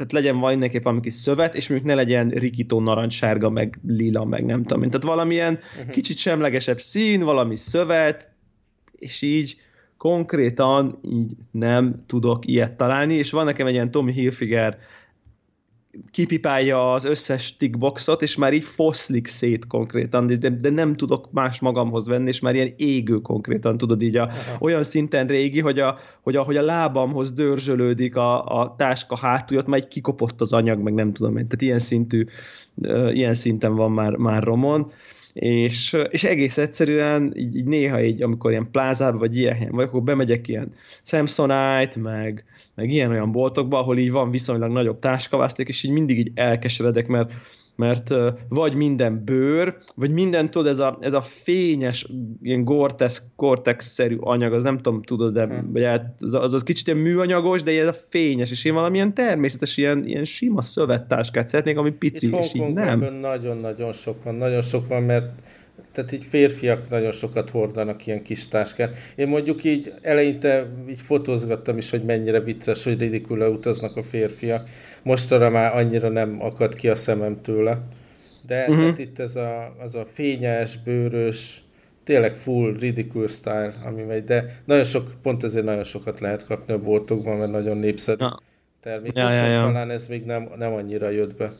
tehát 0.00 0.12
legyen 0.12 0.36
mindenképp 0.36 0.82
valami 0.82 1.00
kis 1.02 1.14
szövet, 1.14 1.54
és 1.54 1.68
mondjuk 1.68 1.90
ne 1.90 1.96
legyen 1.96 2.28
rikító 2.28 2.80
narancssárga, 2.80 3.50
meg 3.50 3.78
lila, 3.86 4.24
meg 4.24 4.44
nem 4.44 4.62
tudom. 4.62 4.82
Tehát 4.82 5.02
valamilyen 5.02 5.58
uh-huh. 5.78 5.90
kicsit 5.90 6.16
semlegesebb 6.16 6.80
szín, 6.80 7.22
valami 7.22 7.56
szövet, 7.56 8.28
és 8.98 9.22
így 9.22 9.56
konkrétan 9.96 10.98
így 11.02 11.32
nem 11.50 12.04
tudok 12.06 12.46
ilyet 12.46 12.72
találni, 12.72 13.14
és 13.14 13.30
van 13.30 13.44
nekem 13.44 13.66
egy 13.66 13.72
ilyen 13.72 13.90
Tommy 13.90 14.12
Hilfiger 14.12 14.78
kipipálja 16.10 16.92
az 16.92 17.04
összes 17.04 17.56
tickboxot, 17.56 18.22
és 18.22 18.36
már 18.36 18.52
így 18.52 18.64
foszlik 18.64 19.26
szét 19.26 19.66
konkrétan, 19.66 20.26
de, 20.26 20.48
de 20.48 20.70
nem 20.70 20.96
tudok 20.96 21.32
más 21.32 21.60
magamhoz 21.60 22.06
venni, 22.06 22.28
és 22.28 22.40
már 22.40 22.54
ilyen 22.54 22.72
égő 22.76 23.16
konkrétan, 23.20 23.76
tudod 23.76 24.02
így 24.02 24.16
a, 24.16 24.30
olyan 24.58 24.82
szinten 24.82 25.26
régi, 25.26 25.60
hogy 25.60 25.78
a, 25.78 25.98
hogy 26.22 26.36
a, 26.36 26.42
hogy 26.42 26.56
a 26.56 26.62
lábamhoz 26.62 27.32
dörzsölődik 27.32 28.16
a, 28.16 28.60
a 28.60 28.74
táska 28.76 29.16
hátuljat, 29.16 29.66
már 29.66 29.78
egy 29.78 29.88
kikopott 29.88 30.40
az 30.40 30.52
anyag, 30.52 30.78
meg 30.78 30.94
nem 30.94 31.12
tudom 31.12 31.36
én, 31.36 31.46
tehát 31.46 31.62
ilyen 31.62 31.78
szintű, 31.78 32.26
ilyen 33.12 33.34
szinten 33.34 33.74
van 33.74 33.92
már, 33.92 34.16
már 34.16 34.42
romon 34.42 34.90
és, 35.40 35.96
és 36.10 36.24
egész 36.24 36.58
egyszerűen 36.58 37.32
így, 37.36 37.56
így 37.56 37.64
néha 37.64 38.02
így, 38.02 38.22
amikor 38.22 38.50
ilyen 38.50 38.70
plázába 38.70 39.18
vagy 39.18 39.36
ilyen 39.36 39.68
vagy 39.70 39.84
akkor 39.84 40.02
bemegyek 40.02 40.48
ilyen 40.48 40.72
Samsonite, 41.02 42.00
meg, 42.00 42.44
meg 42.74 42.90
ilyen-olyan 42.90 43.32
boltokba, 43.32 43.78
ahol 43.78 43.98
így 43.98 44.10
van 44.10 44.30
viszonylag 44.30 44.70
nagyobb 44.70 44.98
táskavászték, 44.98 45.68
és 45.68 45.82
így 45.82 45.90
mindig 45.90 46.18
így 46.18 46.30
elkeseredek, 46.34 47.06
mert, 47.06 47.32
mert 47.80 48.14
vagy 48.48 48.74
minden 48.74 49.24
bőr, 49.24 49.76
vagy 49.94 50.10
minden, 50.10 50.50
tudod, 50.50 50.66
ez 50.66 50.78
a, 50.78 50.98
ez 51.00 51.12
a 51.12 51.20
fényes, 51.20 52.06
ilyen 52.42 52.64
Gore-Tex, 52.64 53.22
Gore-Tex-szerű 53.36 54.16
anyag, 54.20 54.52
az 54.52 54.64
nem 54.64 54.76
tudom, 54.76 55.02
tudod, 55.02 55.32
de 55.32 55.44
hmm. 55.44 55.72
az, 56.18 56.34
az, 56.34 56.54
az 56.54 56.62
kicsit 56.62 56.86
ilyen 56.86 56.98
műanyagos, 56.98 57.62
de 57.62 57.80
ez 57.80 57.88
a 57.88 57.96
fényes, 58.08 58.50
és 58.50 58.64
én 58.64 58.74
valamilyen 58.74 59.14
természetes, 59.14 59.76
ilyen, 59.76 60.06
ilyen 60.06 60.24
sima 60.24 60.62
szövettáskát 60.62 61.48
szeretnék, 61.48 61.76
ami 61.76 61.90
pici, 61.90 62.26
Itt 62.26 62.38
és 62.38 62.54
így 62.54 62.72
nem. 62.72 63.18
Nagyon-nagyon 63.20 63.92
sok 63.92 64.24
van, 64.24 64.34
nagyon 64.34 64.60
sok 64.62 64.88
van, 64.88 65.02
mert 65.02 65.32
tehát 65.92 66.12
így 66.12 66.24
férfiak 66.28 66.88
nagyon 66.90 67.12
sokat 67.12 67.50
hordanak 67.50 68.06
ilyen 68.06 68.22
kis 68.22 68.48
táskát. 68.48 68.96
Én 69.14 69.28
mondjuk 69.28 69.64
így 69.64 69.92
eleinte 70.02 70.66
így 70.88 71.00
fotózgattam 71.00 71.76
is, 71.76 71.90
hogy 71.90 72.02
mennyire 72.02 72.40
vicces, 72.40 72.84
hogy 72.84 72.98
ridikula 72.98 73.48
utaznak 73.48 73.96
a 73.96 74.02
férfiak. 74.02 74.68
Mostanra 75.02 75.50
már 75.50 75.76
annyira 75.76 76.08
nem 76.08 76.36
akad 76.40 76.74
ki 76.74 76.88
a 76.88 76.94
szemem 76.94 77.40
tőle. 77.42 77.78
De 78.46 78.60
uh-huh. 78.60 78.78
tehát 78.78 78.98
itt 78.98 79.18
ez 79.18 79.36
a, 79.36 79.74
az 79.78 79.94
a 79.94 80.06
fényes, 80.12 80.76
bőrös, 80.76 81.62
tényleg 82.04 82.36
full 82.36 82.76
ridicule 82.78 83.26
style, 83.26 83.72
ami 83.86 84.02
megy, 84.02 84.24
de 84.24 84.60
nagyon 84.64 84.84
sok, 84.84 85.12
pont 85.22 85.44
ezért 85.44 85.64
nagyon 85.64 85.84
sokat 85.84 86.20
lehet 86.20 86.44
kapni 86.44 86.72
a 86.72 86.78
boltokban, 86.78 87.36
mert 87.36 87.50
nagyon 87.50 87.76
népszerű 87.76 88.24
ja. 88.24 88.38
termék. 88.80 89.16
Ja, 89.16 89.30
ja, 89.30 89.46
ja. 89.46 89.60
Talán 89.60 89.90
ez 89.90 90.08
még 90.08 90.24
nem, 90.24 90.48
nem 90.56 90.72
annyira 90.72 91.08
jött 91.08 91.36
be. 91.38 91.50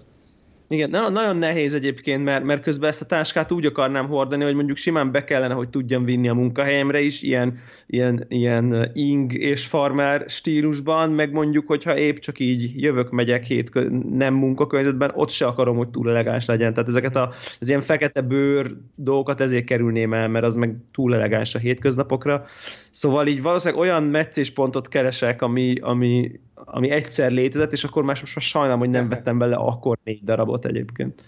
Igen, 0.73 0.91
na, 0.91 1.09
nagyon 1.09 1.37
nehéz 1.37 1.75
egyébként, 1.75 2.25
mert, 2.25 2.45
mert 2.45 2.63
közben 2.63 2.89
ezt 2.89 3.01
a 3.01 3.05
táskát 3.05 3.53
úgy 3.53 3.67
akarnám 3.67 4.07
hordani, 4.07 4.45
hogy 4.45 4.55
mondjuk 4.55 4.77
simán 4.77 5.13
be 5.13 5.25
kellene, 5.25 5.55
hogy 5.55 5.69
tudjam 5.69 6.05
vinni 6.05 6.29
a 6.29 6.35
munkahelyemre 6.35 7.01
is, 7.01 7.23
ilyen, 7.23 7.59
ilyen, 7.87 8.25
ilyen 8.29 8.91
ing 8.95 9.33
és 9.33 9.67
farmer 9.67 10.25
stílusban, 10.29 11.11
meg 11.11 11.33
mondjuk, 11.33 11.67
hogyha 11.67 11.97
épp 11.97 12.17
csak 12.17 12.39
így 12.39 12.83
jövök, 12.83 13.11
megyek 13.11 13.45
hét 13.45 13.71
nem 14.11 14.35
munkakörnyezetben, 14.35 15.11
ott 15.15 15.31
se 15.31 15.47
akarom, 15.47 15.77
hogy 15.77 15.89
túl 15.89 16.11
elegáns 16.11 16.47
legyen. 16.47 16.75
Tehát 16.75 16.89
ezeket 16.89 17.17
a, 17.17 17.33
az 17.61 17.69
ilyen 17.69 17.81
fekete 17.81 18.21
bőr 18.21 18.77
dolgokat 18.95 19.41
ezért 19.41 19.65
kerülném 19.65 20.15
el, 20.15 20.29
mert 20.29 20.45
az 20.45 20.55
meg 20.55 20.77
túl 20.93 21.15
elegáns 21.15 21.55
a 21.55 21.59
hétköznapokra. 21.59 22.45
Szóval 22.91 23.27
így 23.27 23.43
valószínűleg 23.43 23.83
olyan 23.83 24.03
meccéspontot 24.03 24.89
keresek, 24.89 25.43
ami, 25.43 25.75
ami, 25.81 26.41
ami 26.65 26.91
egyszer 26.91 27.31
létezett, 27.31 27.73
és 27.73 27.85
akkor 27.85 28.03
más 28.03 28.21
most 28.21 28.35
már 28.35 28.45
sajnálom, 28.45 28.79
hogy 28.79 28.89
nem 28.89 29.09
vettem 29.09 29.39
bele 29.39 29.57
akkor 29.57 29.99
négy 30.05 30.25
darabot 30.25 30.65
egyébként. 30.65 31.25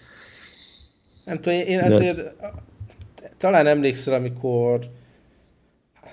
Nem 1.25 1.35
tudom, 1.35 1.59
én 1.59 1.79
azért 1.79 2.15
De... 2.15 2.33
talán 3.37 3.67
emlékszel, 3.67 4.13
amikor 4.13 4.79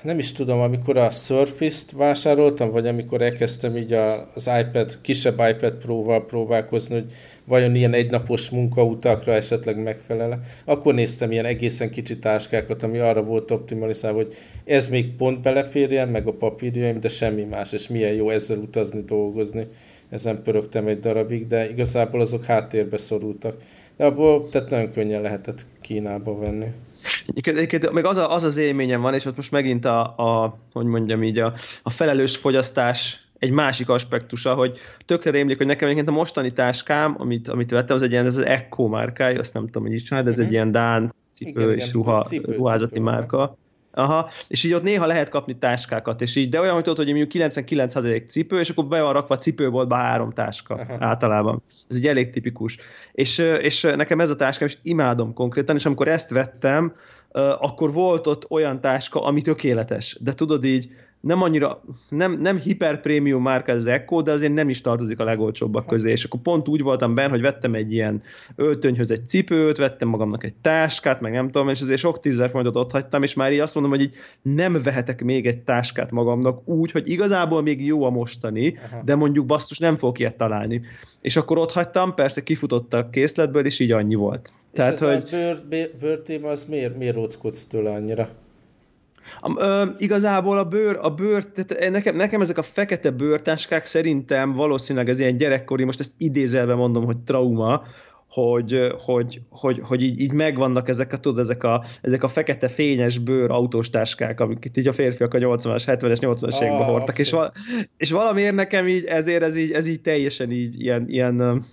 nem 0.03 0.19
is 0.19 0.33
tudom, 0.33 0.61
amikor 0.61 0.97
a 0.97 1.11
Surface-t 1.11 1.93
vásároltam, 1.93 2.71
vagy 2.71 2.87
amikor 2.87 3.23
elkezdtem 3.23 3.77
így 3.77 3.93
a, 3.93 4.15
az 4.35 4.51
iPad, 4.61 4.99
kisebb 5.01 5.41
iPad 5.49 5.73
Pro-val 5.73 6.27
próbálkozni, 6.27 6.95
hogy 6.95 7.13
vajon 7.51 7.75
ilyen 7.75 7.95
egynapos 7.95 8.51
munkautakra 8.51 9.33
esetleg 9.33 9.83
megfelele, 9.83 10.41
akkor 10.65 10.95
néztem 10.95 11.33
ilyen 11.33 11.45
egészen 11.45 11.91
kicsi 11.91 12.19
táskákat, 12.19 12.83
ami 12.83 12.99
arra 12.99 13.23
volt 13.23 13.51
optimalizálva, 13.51 14.19
hogy 14.19 14.35
ez 14.65 14.89
még 14.89 15.17
pont 15.17 15.41
beleférjen, 15.43 16.09
meg 16.09 16.27
a 16.27 16.33
papírjaim, 16.33 17.01
de 17.01 17.09
semmi 17.09 17.43
más, 17.43 17.73
és 17.73 17.89
milyen 17.89 18.13
jó 18.13 18.31
ezzel 18.31 18.59
utazni, 18.59 19.05
dolgozni. 19.07 19.67
Ezen 20.11 20.43
pörögtem 20.43 20.87
egy 20.87 21.01
darabig, 21.01 21.47
de 21.47 21.71
igazából 21.71 22.21
azok 22.21 22.45
háttérbe 22.45 22.99
szorultak. 22.99 23.63
De 23.97 24.05
abból 24.05 24.49
tehát 24.49 24.71
nagyon 24.71 24.93
könnyen 24.93 25.23
lehetett 25.23 25.67
Kínába 25.81 26.39
venni. 26.39 26.67
Egyébként 27.43 27.93
meg 27.93 28.05
az, 28.05 28.17
a, 28.17 28.35
az 28.35 28.43
az 28.43 28.57
élményem 28.57 29.01
van, 29.01 29.15
és 29.15 29.25
ott 29.25 29.37
most 29.37 29.51
megint 29.51 29.85
a, 29.85 30.01
a 30.01 30.59
hogy 30.73 30.87
mondjam 30.87 31.23
így, 31.23 31.39
a, 31.39 31.55
a 31.83 31.91
felelős 31.91 32.37
fogyasztás 32.37 33.30
egy 33.41 33.51
másik 33.51 33.89
aspektusa, 33.89 34.55
hogy 34.55 34.79
tökre 35.07 35.31
rémlik, 35.31 35.57
hogy 35.57 35.67
nekem 35.67 35.89
egyébként 35.89 36.09
a 36.09 36.19
mostani 36.19 36.53
táskám, 36.53 37.15
amit, 37.19 37.49
amit 37.49 37.71
vettem, 37.71 37.97
az 37.97 38.03
egy 38.03 38.11
ilyen, 38.11 38.27
ez 38.27 38.37
az 38.37 38.45
Echo 38.45 38.87
márkája, 38.87 39.39
azt 39.39 39.55
nem 39.55 39.65
tudom, 39.65 39.83
hogy 39.83 39.93
is 39.93 40.03
csinál, 40.03 40.23
de 40.23 40.31
ez 40.31 40.39
egy 40.39 40.53
ilyen 40.53 40.71
Dán 40.71 41.15
cipő 41.33 41.61
igen, 41.61 41.75
és 41.75 41.83
igen, 41.83 41.93
ruha, 41.93 42.25
cipő, 42.25 42.53
ruházati 42.53 42.93
cipő, 42.93 43.05
márka. 43.05 43.57
Aha, 43.93 44.31
és 44.49 44.65
így 44.65 44.73
ott 44.73 44.83
néha 44.83 45.07
lehet 45.07 45.29
kapni 45.29 45.59
táskákat, 45.59 46.21
és 46.21 46.37
így, 46.37 46.49
de 46.49 46.61
olyan, 46.61 46.75
hogy 46.75 46.83
tudod, 46.83 46.99
hogy 46.99 47.07
mondjuk 47.07 47.29
99 47.29 48.31
cipő, 48.31 48.59
és 48.59 48.71
akkor 48.71 48.87
be 48.87 49.03
van 49.03 49.13
rakva 49.13 49.37
cipőboltba 49.37 49.95
három 49.95 50.31
táska 50.31 50.75
Aha. 50.75 50.97
általában. 50.99 51.63
Ez 51.89 51.97
egy 51.97 52.07
elég 52.07 52.31
tipikus. 52.31 52.79
És, 53.13 53.39
és 53.39 53.83
nekem 53.83 54.21
ez 54.21 54.31
a 54.31 54.37
táskám, 54.37 54.69
és 54.69 54.77
imádom 54.83 55.33
konkrétan, 55.33 55.77
és 55.77 55.87
amikor 55.87 56.09
ezt 56.09 56.31
vettem, 56.31 56.95
akkor 57.59 57.93
volt 57.93 58.27
ott 58.27 58.51
olyan 58.51 58.81
táska, 58.81 59.25
ami 59.25 59.43
tökéletes. 59.43 60.17
De 60.21 60.33
tudod 60.33 60.65
így, 60.65 60.91
nem 61.21 61.43
annyira, 61.43 61.83
nem, 62.09 62.33
nem 62.41 62.59
hiper 62.59 63.01
prémium 63.01 63.43
márka 63.43 63.73
az 63.73 63.87
Echo, 63.87 64.23
de 64.23 64.33
azért 64.33 64.55
nem 64.55 64.69
is 64.69 64.81
tartozik 64.81 65.21
a 65.21 65.25
legolcsóbbak 65.25 65.87
közé, 65.87 66.11
és 66.11 66.25
akkor 66.25 66.41
pont 66.41 66.69
úgy 66.69 66.83
voltam 66.83 67.15
benne, 67.15 67.29
hogy 67.29 67.41
vettem 67.41 67.75
egy 67.75 67.93
ilyen 67.93 68.23
öltönyhöz 68.57 69.11
egy 69.11 69.29
cipőt, 69.29 69.77
vettem 69.77 70.09
magamnak 70.09 70.45
egy 70.45 70.55
táskát, 70.55 71.21
meg 71.21 71.33
nem 71.33 71.51
tudom, 71.51 71.69
és 71.69 71.81
azért 71.81 72.01
sok 72.01 72.21
tízezer 72.21 72.51
forintot 72.51 72.77
ott 72.77 72.91
hagytam, 72.91 73.23
és 73.23 73.35
már 73.35 73.53
így 73.53 73.59
azt 73.59 73.75
mondom, 73.75 73.93
hogy 73.93 74.03
így 74.03 74.15
nem 74.43 74.83
vehetek 74.83 75.23
még 75.23 75.47
egy 75.47 75.59
táskát 75.59 76.11
magamnak 76.11 76.69
úgy, 76.69 76.91
hogy 76.91 77.09
igazából 77.09 77.63
még 77.63 77.87
jó 77.87 78.05
a 78.05 78.11
mostani, 78.11 78.79
Aha. 78.85 79.03
de 79.05 79.15
mondjuk 79.15 79.47
basszus 79.47 79.79
nem 79.79 79.97
fogok 79.97 80.19
ilyet 80.19 80.37
találni. 80.37 80.83
És 81.21 81.37
akkor 81.37 81.59
ott 81.59 81.73
hagytam, 81.73 82.15
persze 82.15 82.43
kifutott 82.43 82.95
a 82.95 83.11
készletből, 83.11 83.65
és 83.65 83.81
így 83.81 83.93
annyi 83.93 84.15
volt. 84.15 84.53
És 84.73 84.79
Tehát, 84.79 84.93
ez 84.93 85.01
hogy... 85.01 85.11
a 85.11 85.31
bőr, 85.31 85.91
bőr, 86.01 86.23
bőr 86.27 86.45
az 86.45 86.65
miért, 86.65 86.97
miért 86.99 87.17
tőle 87.69 87.91
annyira? 87.91 88.29
A, 89.39 89.61
ö, 89.61 89.85
igazából 89.99 90.59
a 90.59 90.65
bőr, 90.65 90.99
a 91.03 91.11
bőr 91.11 91.45
tehát 91.45 91.91
nekem, 91.93 92.17
nekem 92.17 92.41
ezek 92.41 92.59
a 92.59 92.63
fekete 92.63 93.11
bőrtáskák 93.11 93.85
szerintem 93.85 94.53
valószínűleg 94.53 95.09
ez 95.09 95.21
ilyen 95.21 95.37
gyerekkori, 95.37 95.85
most 95.85 96.01
ezt 96.01 96.13
idézelve 96.19 96.75
mondom, 96.75 97.05
hogy 97.05 97.19
trauma, 97.19 97.83
hogy, 98.31 98.87
hogy, 99.05 99.41
hogy, 99.49 99.81
hogy 99.83 100.03
így, 100.03 100.21
így 100.21 100.33
megvannak 100.33 100.89
ezek 100.89 101.13
a, 101.13 101.19
tudod, 101.19 101.39
ezek 101.39 101.65
a, 101.65 101.85
ezek 102.03 102.23
a 102.23 102.29
fekete 102.29 102.69
fényes 102.69 103.19
bőr 103.19 103.51
autós 103.51 103.91
táskák, 103.91 104.41
amiket 104.41 104.77
így 104.77 104.89
a 104.89 104.93
férfiak 104.93 105.35
a 105.35 105.39
80-as, 105.39 105.83
70-es, 105.87 106.19
80-as 106.21 106.63
években 106.63 106.81
ah, 106.81 106.87
hordtak, 106.87 107.19
és, 107.19 107.31
val, 107.31 107.53
és 107.97 108.11
valamiért 108.11 108.55
nekem 108.55 108.89
így, 108.89 109.05
ezért 109.05 109.43
ez 109.43 109.57
így, 109.57 109.73
ez 109.73 109.87
így 109.87 110.01
teljesen 110.01 110.51
így 110.51 110.81
ilyen, 110.81 111.05
ilyen 111.09 111.65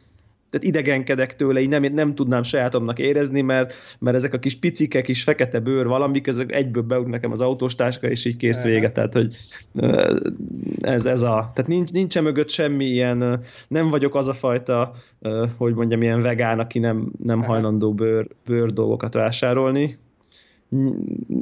tehát 0.50 0.68
idegenkedek 0.68 1.36
tőle, 1.36 1.60
így 1.60 1.70
nem, 1.70 1.84
nem 1.84 2.16
tudnám 2.16 2.44
sajátomnak 2.44 3.00
érezni, 3.00 3.42
mert, 3.42 3.74
mert 4.00 4.16
ezek 4.16 4.34
a 4.34 4.40
kis 4.40 4.60
picike, 4.60 5.02
kis 5.02 5.24
fekete 5.24 5.60
bőr 5.60 5.88
valamik, 5.88 6.28
ezek 6.28 6.52
egyből 6.52 6.84
beugnak 6.84 7.12
nekem 7.12 7.32
az 7.32 7.42
autóstáska, 7.42 8.08
és 8.10 8.26
így 8.26 8.38
kész 8.38 8.64
vége. 8.64 8.92
Tehát, 8.92 9.14
hogy 9.14 9.36
ez, 10.80 11.06
ez 11.06 11.22
a... 11.22 11.52
Tehát 11.54 11.68
nincs, 11.68 11.92
nincsen 11.92 12.24
mögött 12.24 12.50
semmi 12.50 12.86
ilyen, 12.86 13.44
nem 13.68 13.90
vagyok 13.90 14.16
az 14.16 14.28
a 14.28 14.34
fajta, 14.34 14.94
hogy 15.58 15.74
mondjam, 15.74 16.02
ilyen 16.02 16.22
vegán, 16.22 16.60
aki 16.60 16.80
nem, 16.80 17.12
nem 17.24 17.44
hajlandó 17.44 17.94
bőr, 17.94 18.28
bőr 18.46 18.74
dolgokat 18.74 19.14
vásárolni 19.14 19.98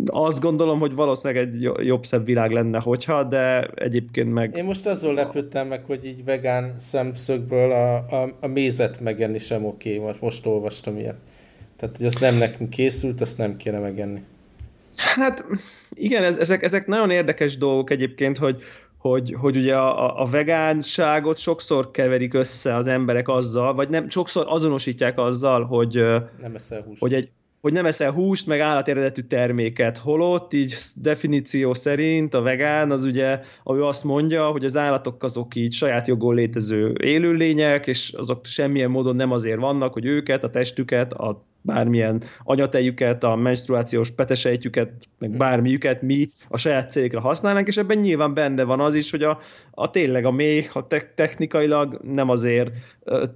azt 0.06 0.40
gondolom, 0.40 0.80
hogy 0.80 0.96
valószínűleg 0.96 1.48
egy 1.48 1.62
jobb-szebb 1.86 2.26
világ 2.26 2.52
lenne, 2.52 2.80
hogyha, 2.80 3.24
de 3.24 3.68
egyébként 3.76 4.34
meg... 4.34 4.58
Én 4.58 4.64
most 4.64 4.86
azon 4.86 5.14
lepődtem 5.14 5.68
meg, 5.68 5.86
hogy 5.86 6.06
így 6.06 6.24
vegán 6.24 6.74
szemszögből 6.78 7.72
a, 7.72 7.96
a, 7.96 8.38
a 8.42 8.48
mézet 8.48 9.00
megenni 9.00 9.38
sem 9.38 9.66
oké, 9.66 9.98
most, 9.98 10.22
most 10.22 10.46
olvastam 10.46 10.98
ilyet. 10.98 11.18
Tehát, 11.78 11.98
hogy 11.98 12.06
azt 12.06 12.20
nem 12.20 12.36
nekünk 12.36 12.70
készült, 12.70 13.22
azt 13.22 13.38
nem 13.38 13.58
kéne 13.58 13.80
megenni. 13.80 14.22
Hát 14.96 15.46
igen, 15.94 16.24
ez, 16.24 16.38
ezek, 16.38 16.64
ezek 16.64 16.88
nagyon 16.88 17.10
érdekes 17.10 17.58
dolgok 17.58 17.90
egyébként, 17.90 18.38
hogy, 18.38 18.64
hogy, 18.98 19.36
hogy 19.40 19.58
ugye 19.58 19.76
a, 19.76 20.22
a 20.22 20.26
vegánságot 20.26 21.38
sokszor 21.38 21.92
keverik 21.92 22.34
össze 22.34 22.76
az 22.76 22.88
emberek 22.88 23.28
azzal, 23.28 23.74
vagy 23.74 23.90
nem, 23.90 24.10
sokszor 24.10 24.46
azonosítják 24.48 25.18
azzal, 25.18 25.64
hogy, 25.64 25.94
nem 26.42 26.56
eszel 26.56 26.82
húst. 26.82 27.00
hogy 27.00 27.14
egy, 27.14 27.30
hogy 27.66 27.74
nem 27.74 27.86
eszel 27.86 28.12
húst, 28.12 28.48
meg 28.48 28.60
állateredetű 28.60 29.22
terméket. 29.22 29.98
Holott 29.98 30.54
így 30.54 30.76
definíció 30.96 31.74
szerint 31.74 32.34
a 32.34 32.42
vegán 32.42 32.92
az 32.92 33.04
ugye, 33.04 33.40
ő 33.66 33.84
azt 33.84 34.04
mondja, 34.04 34.48
hogy 34.48 34.66
az 34.66 34.78
állatok 34.78 35.24
azok 35.24 35.56
így 35.56 35.74
saját 35.74 36.08
jogon 36.08 36.36
létező 36.36 36.96
élőlények, 37.04 37.88
és 37.88 38.14
azok 38.18 38.46
semmilyen 38.46 38.90
módon 38.90 39.16
nem 39.16 39.32
azért 39.32 39.60
vannak, 39.60 39.94
hogy 39.94 40.06
őket, 40.06 40.44
a 40.44 40.50
testüket, 40.50 41.14
a 41.14 41.46
bármilyen 41.66 42.22
anyatejüket, 42.44 43.24
a 43.24 43.36
menstruációs 43.36 44.12
petesejtjüket, 44.12 44.92
meg 45.20 45.38
bármiüket 45.38 46.02
mi 46.02 46.30
a 46.48 46.58
saját 46.58 46.92
célra 46.92 47.20
használnánk, 47.20 47.68
és 47.68 47.78
ebben 47.78 47.98
nyilván 47.98 48.34
benne 48.34 48.64
van 48.64 48.80
az 48.80 48.96
is, 48.96 49.12
hogy 49.12 49.24
a, 49.24 49.40
a 49.72 49.90
tényleg 49.90 50.26
a 50.26 50.32
méh, 50.32 50.68
a 50.74 50.88
te- 50.88 51.12
technikailag 51.16 52.00
nem 52.04 52.30
azért 52.30 52.72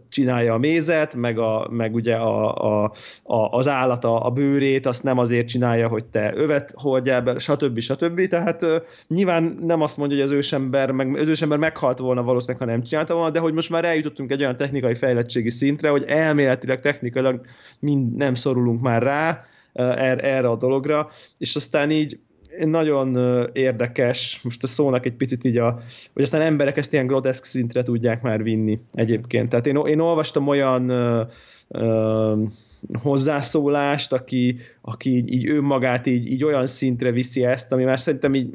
csinálja 0.10 0.54
a 0.54 0.58
mézet, 0.58 1.16
meg, 1.16 1.38
a, 1.38 1.68
meg 1.72 1.94
ugye 1.94 2.16
a, 2.16 2.56
a, 2.56 2.92
a, 3.24 3.58
az 3.58 3.68
állat 3.68 4.04
a, 4.04 4.26
a 4.26 4.30
bőrét, 4.30 4.86
azt 4.86 5.04
nem 5.04 5.18
azért 5.18 5.48
csinálja, 5.48 5.88
hogy 5.88 6.06
te 6.06 6.32
övet 6.36 6.74
hordjál 6.76 7.22
be, 7.22 7.38
stb. 7.38 7.80
stb. 7.80 8.28
Tehát 8.28 8.66
nyilván 9.08 9.58
nem 9.62 9.82
azt 9.82 9.98
mondja, 9.98 10.18
hogy 10.18 10.26
az 10.26 10.32
ősember, 10.32 10.92
meg, 10.92 11.18
az 11.18 11.28
ősember 11.28 11.58
meghalt 11.58 11.98
volna 11.98 12.24
valószínűleg, 12.24 12.68
ha 12.68 12.74
nem 12.74 12.84
csinálta 12.84 13.14
volna, 13.14 13.30
de 13.30 13.40
hogy 13.40 13.54
most 13.54 13.70
már 13.70 13.86
eljutottunk 13.86 14.32
egy 14.32 14.42
olyan 14.42 14.56
technikai 14.56 14.96
fejlettségi 14.96 15.50
szintre, 15.50 15.90
hogy 15.90 16.04
elméletileg, 16.08 16.80
technikailag 16.80 17.42
mind 17.80 18.19
nem 18.20 18.36
szorulunk 18.36 18.82
már 18.82 19.04
rá 19.04 19.46
erre, 19.74 20.22
erre 20.22 20.50
a 20.50 20.56
dologra, 20.56 21.10
és 21.38 21.56
aztán 21.56 21.92
így 21.92 22.20
nagyon 22.66 23.18
érdekes, 23.54 24.40
most 24.44 24.64
a 24.64 24.68
szónak 24.68 25.06
egy 25.06 25.14
picit 25.14 25.44
így 25.44 25.58
a, 25.58 25.80
hogy 26.14 26.24
aztán 26.24 26.42
emberek 26.42 26.78
ezt 26.78 26.94
ilyen 26.94 27.08
groteszk 27.08 27.44
szintre 27.44 27.84
tudják 27.84 28.22
már 28.22 28.44
vinni 28.44 28.80
egyébként. 28.94 29.50
Tehát 29.50 29.68
én, 29.68 29.76
én 29.76 30.00
olvastam 30.00 30.48
olyan 30.48 30.90
ö, 30.90 31.22
ö, 31.68 32.44
hozzászólást, 33.02 34.14
aki, 34.14 34.58
aki 34.82 35.16
így, 35.16 35.34
így 35.34 35.50
önmagát 35.50 36.08
így, 36.08 36.32
így 36.32 36.44
olyan 36.44 36.68
szintre 36.68 37.12
viszi 37.12 37.46
ezt, 37.46 37.72
ami 37.72 37.84
már 37.84 38.00
szerintem 38.00 38.34
így, 38.34 38.54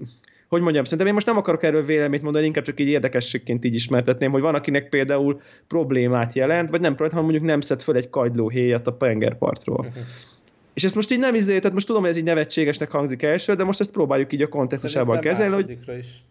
hogy 0.49 0.63
mondjam, 0.63 0.85
szerintem 0.85 1.07
én 1.07 1.15
most 1.15 1.27
nem 1.27 1.37
akarok 1.37 1.63
erről 1.63 1.85
véleményt 1.85 2.23
mondani, 2.23 2.47
inkább 2.47 2.65
csak 2.65 2.81
így 2.81 2.89
érdekességként 2.89 3.65
így 3.65 3.75
ismertetném, 3.75 4.31
hogy 4.31 4.43
van, 4.43 4.55
akinek 4.55 4.89
például 4.89 5.41
problémát 5.67 6.35
jelent, 6.35 6.71
vagy 6.71 6.81
nem 6.81 6.95
problémát, 6.95 7.13
hanem 7.13 7.31
mondjuk 7.31 7.51
nem 7.51 7.61
szed 7.61 7.83
föl 7.83 7.97
egy 7.97 8.11
kagylóhéjat 8.11 8.87
a 8.87 8.97
tengerpartról. 8.97 9.79
Uh-huh 9.79 10.03
és 10.75 10.85
ezt 10.85 10.95
most 10.95 11.11
így 11.11 11.19
nem 11.19 11.35
izé, 11.35 11.59
tehát 11.59 11.73
most 11.73 11.87
tudom, 11.87 12.03
hogy 12.03 12.11
ez 12.11 12.17
így 12.17 12.25
nevetségesnek 12.25 12.91
hangzik 12.91 13.23
első, 13.23 13.55
de 13.55 13.65
most 13.65 13.81
ezt 13.81 13.93
próbáljuk 13.93 14.33
így 14.33 14.43
a 14.43 14.49
kontextusában 14.49 15.21
kezelni, 15.21 15.55
hogy... 15.55 15.79
Is. 15.99 16.25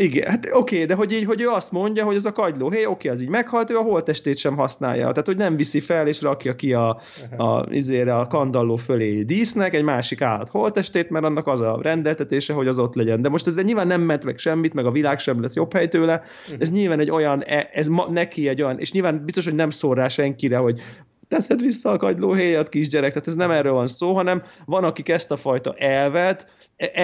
Igen, 0.00 0.30
hát 0.30 0.48
oké, 0.52 0.74
okay, 0.74 0.86
de 0.86 0.94
hogy, 0.94 1.12
így, 1.12 1.24
hogy 1.24 1.40
ő 1.40 1.48
azt 1.48 1.72
mondja, 1.72 2.04
hogy 2.04 2.14
ez 2.14 2.24
a 2.24 2.32
kagyló, 2.32 2.70
hé, 2.70 2.76
oké, 2.76 2.88
okay, 2.88 3.10
az 3.10 3.22
így 3.22 3.28
meghalt, 3.28 3.70
ő 3.70 3.76
a 3.76 3.82
holtestét 3.82 4.36
sem 4.36 4.56
használja. 4.56 5.08
Tehát, 5.08 5.26
hogy 5.26 5.36
nem 5.36 5.56
viszi 5.56 5.80
fel 5.80 6.06
és 6.06 6.22
rakja 6.22 6.56
ki 6.56 6.72
a, 6.72 7.00
a, 7.36 7.66
izére, 7.70 8.16
a 8.16 8.26
kandalló 8.26 8.76
fölé 8.76 9.22
dísznek 9.22 9.74
egy 9.74 9.82
másik 9.82 10.20
állat 10.20 10.48
holtestét, 10.48 11.10
mert 11.10 11.24
annak 11.24 11.46
az 11.46 11.60
a 11.60 11.78
rendeltetése, 11.82 12.52
hogy 12.52 12.68
az 12.68 12.78
ott 12.78 12.94
legyen. 12.94 13.22
De 13.22 13.28
most 13.28 13.46
ez 13.46 13.62
nyilván 13.62 13.86
nem 13.86 14.00
ment 14.00 14.24
meg 14.24 14.38
semmit, 14.38 14.74
meg 14.74 14.86
a 14.86 14.90
világ 14.90 15.18
sem 15.18 15.40
lesz 15.40 15.54
jobb 15.54 15.72
hely 15.72 15.88
tőle. 15.88 16.22
Ez 16.58 16.70
nyilván 16.70 17.00
egy 17.00 17.10
olyan, 17.10 17.42
e, 17.44 17.70
ez 17.72 17.88
ma, 17.88 18.06
neki 18.10 18.48
egy 18.48 18.62
olyan, 18.62 18.78
és 18.78 18.92
nyilván 18.92 19.24
biztos, 19.24 19.44
hogy 19.44 19.54
nem 19.54 19.70
szól 19.70 19.94
rá 19.94 20.08
senkire, 20.08 20.56
hogy 20.56 20.80
teszed 21.28 21.60
vissza 21.60 21.90
a 21.90 21.96
kagylóhéjat, 21.96 22.68
kisgyerek, 22.68 23.12
tehát 23.12 23.28
ez 23.28 23.34
nem 23.34 23.50
erről 23.50 23.72
van 23.72 23.86
szó, 23.86 24.14
hanem 24.14 24.42
van, 24.64 24.84
akik 24.84 25.08
ezt 25.08 25.30
a 25.30 25.36
fajta 25.36 25.74
elvet 25.78 26.46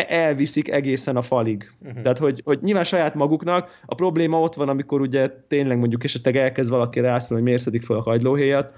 elviszik 0.09 0.71
egészen 0.71 1.17
a 1.17 1.23
falig. 1.23 1.73
Uh-huh. 1.83 2.03
Tehát, 2.03 2.19
hogy, 2.19 2.43
hogy 2.45 2.59
nyilván 2.63 2.85
saját 2.85 3.15
maguknak, 3.15 3.81
a 3.87 3.95
probléma 3.95 4.41
ott 4.41 4.55
van, 4.55 4.69
amikor 4.69 5.01
ugye 5.01 5.31
tényleg 5.49 5.79
mondjuk 5.79 6.05
esetleg 6.05 6.37
elkezd 6.37 6.71
valaki 6.71 7.01
rászólni, 7.01 7.35
hogy 7.35 7.43
miért 7.43 7.63
szedik 7.63 7.83
fel 7.83 7.97
a 7.97 8.03
kagylóhéjat, 8.03 8.73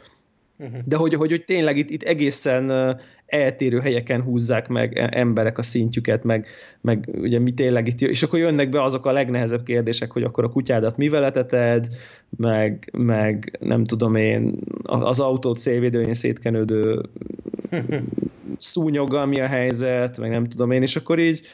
uh-huh. 0.58 0.78
de 0.84 0.96
hogy, 0.96 1.14
hogy, 1.14 1.30
hogy 1.30 1.44
tényleg 1.44 1.76
itt, 1.76 1.90
itt 1.90 2.02
egészen 2.02 2.96
eltérő 3.28 3.78
helyeken 3.78 4.22
húzzák 4.22 4.68
meg 4.68 4.98
e, 4.98 5.08
emberek 5.12 5.58
a 5.58 5.62
szintjüket, 5.62 6.24
meg, 6.24 6.46
meg 6.80 7.08
ugye 7.14 7.38
mi 7.38 7.50
tényleg 7.50 7.86
itt, 7.86 8.00
és 8.00 8.22
akkor 8.22 8.38
jönnek 8.38 8.68
be 8.68 8.82
azok 8.82 9.06
a 9.06 9.12
legnehezebb 9.12 9.62
kérdések, 9.62 10.10
hogy 10.10 10.22
akkor 10.22 10.44
a 10.44 10.48
kutyádat 10.48 10.96
mivel 10.96 11.24
eteted, 11.24 11.88
meg, 12.36 12.90
meg 12.92 13.58
nem 13.60 13.84
tudom 13.84 14.14
én, 14.14 14.58
az 14.82 15.20
autót 15.20 15.58
szélvédőjén 15.58 16.14
szétkenődő 16.14 17.00
szúnyoggal 18.56 19.26
mi 19.26 19.40
a 19.40 19.46
helyzet, 19.46 20.18
meg 20.18 20.30
nem 20.30 20.48
tudom 20.48 20.70
én, 20.70 20.82
és 20.82 20.96
akkor 20.96 21.18
így 21.18 21.46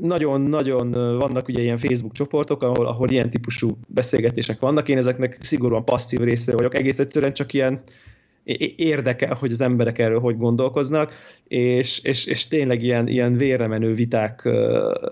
nagyon-nagyon 0.00 0.90
vannak 1.18 1.48
ugye 1.48 1.60
ilyen 1.62 1.78
Facebook 1.78 2.12
csoportok, 2.12 2.62
ahol, 2.62 2.86
ahol 2.86 3.10
ilyen 3.10 3.30
típusú 3.30 3.78
beszélgetések 3.86 4.60
vannak, 4.60 4.88
én 4.88 4.96
ezeknek 4.96 5.38
szigorúan 5.40 5.84
passzív 5.84 6.20
része 6.20 6.52
vagyok, 6.52 6.74
egész 6.74 6.98
egyszerűen 6.98 7.32
csak 7.32 7.52
ilyen 7.52 7.82
érdekel, 8.76 9.34
hogy 9.34 9.50
az 9.50 9.60
emberek 9.60 9.98
erről 9.98 10.20
hogy 10.20 10.36
gondolkoznak, 10.36 11.12
és, 11.48 12.00
és, 12.02 12.26
és 12.26 12.48
tényleg 12.48 12.82
ilyen, 12.82 13.08
ilyen 13.08 13.36
vérremenő 13.36 13.92
viták 13.92 14.44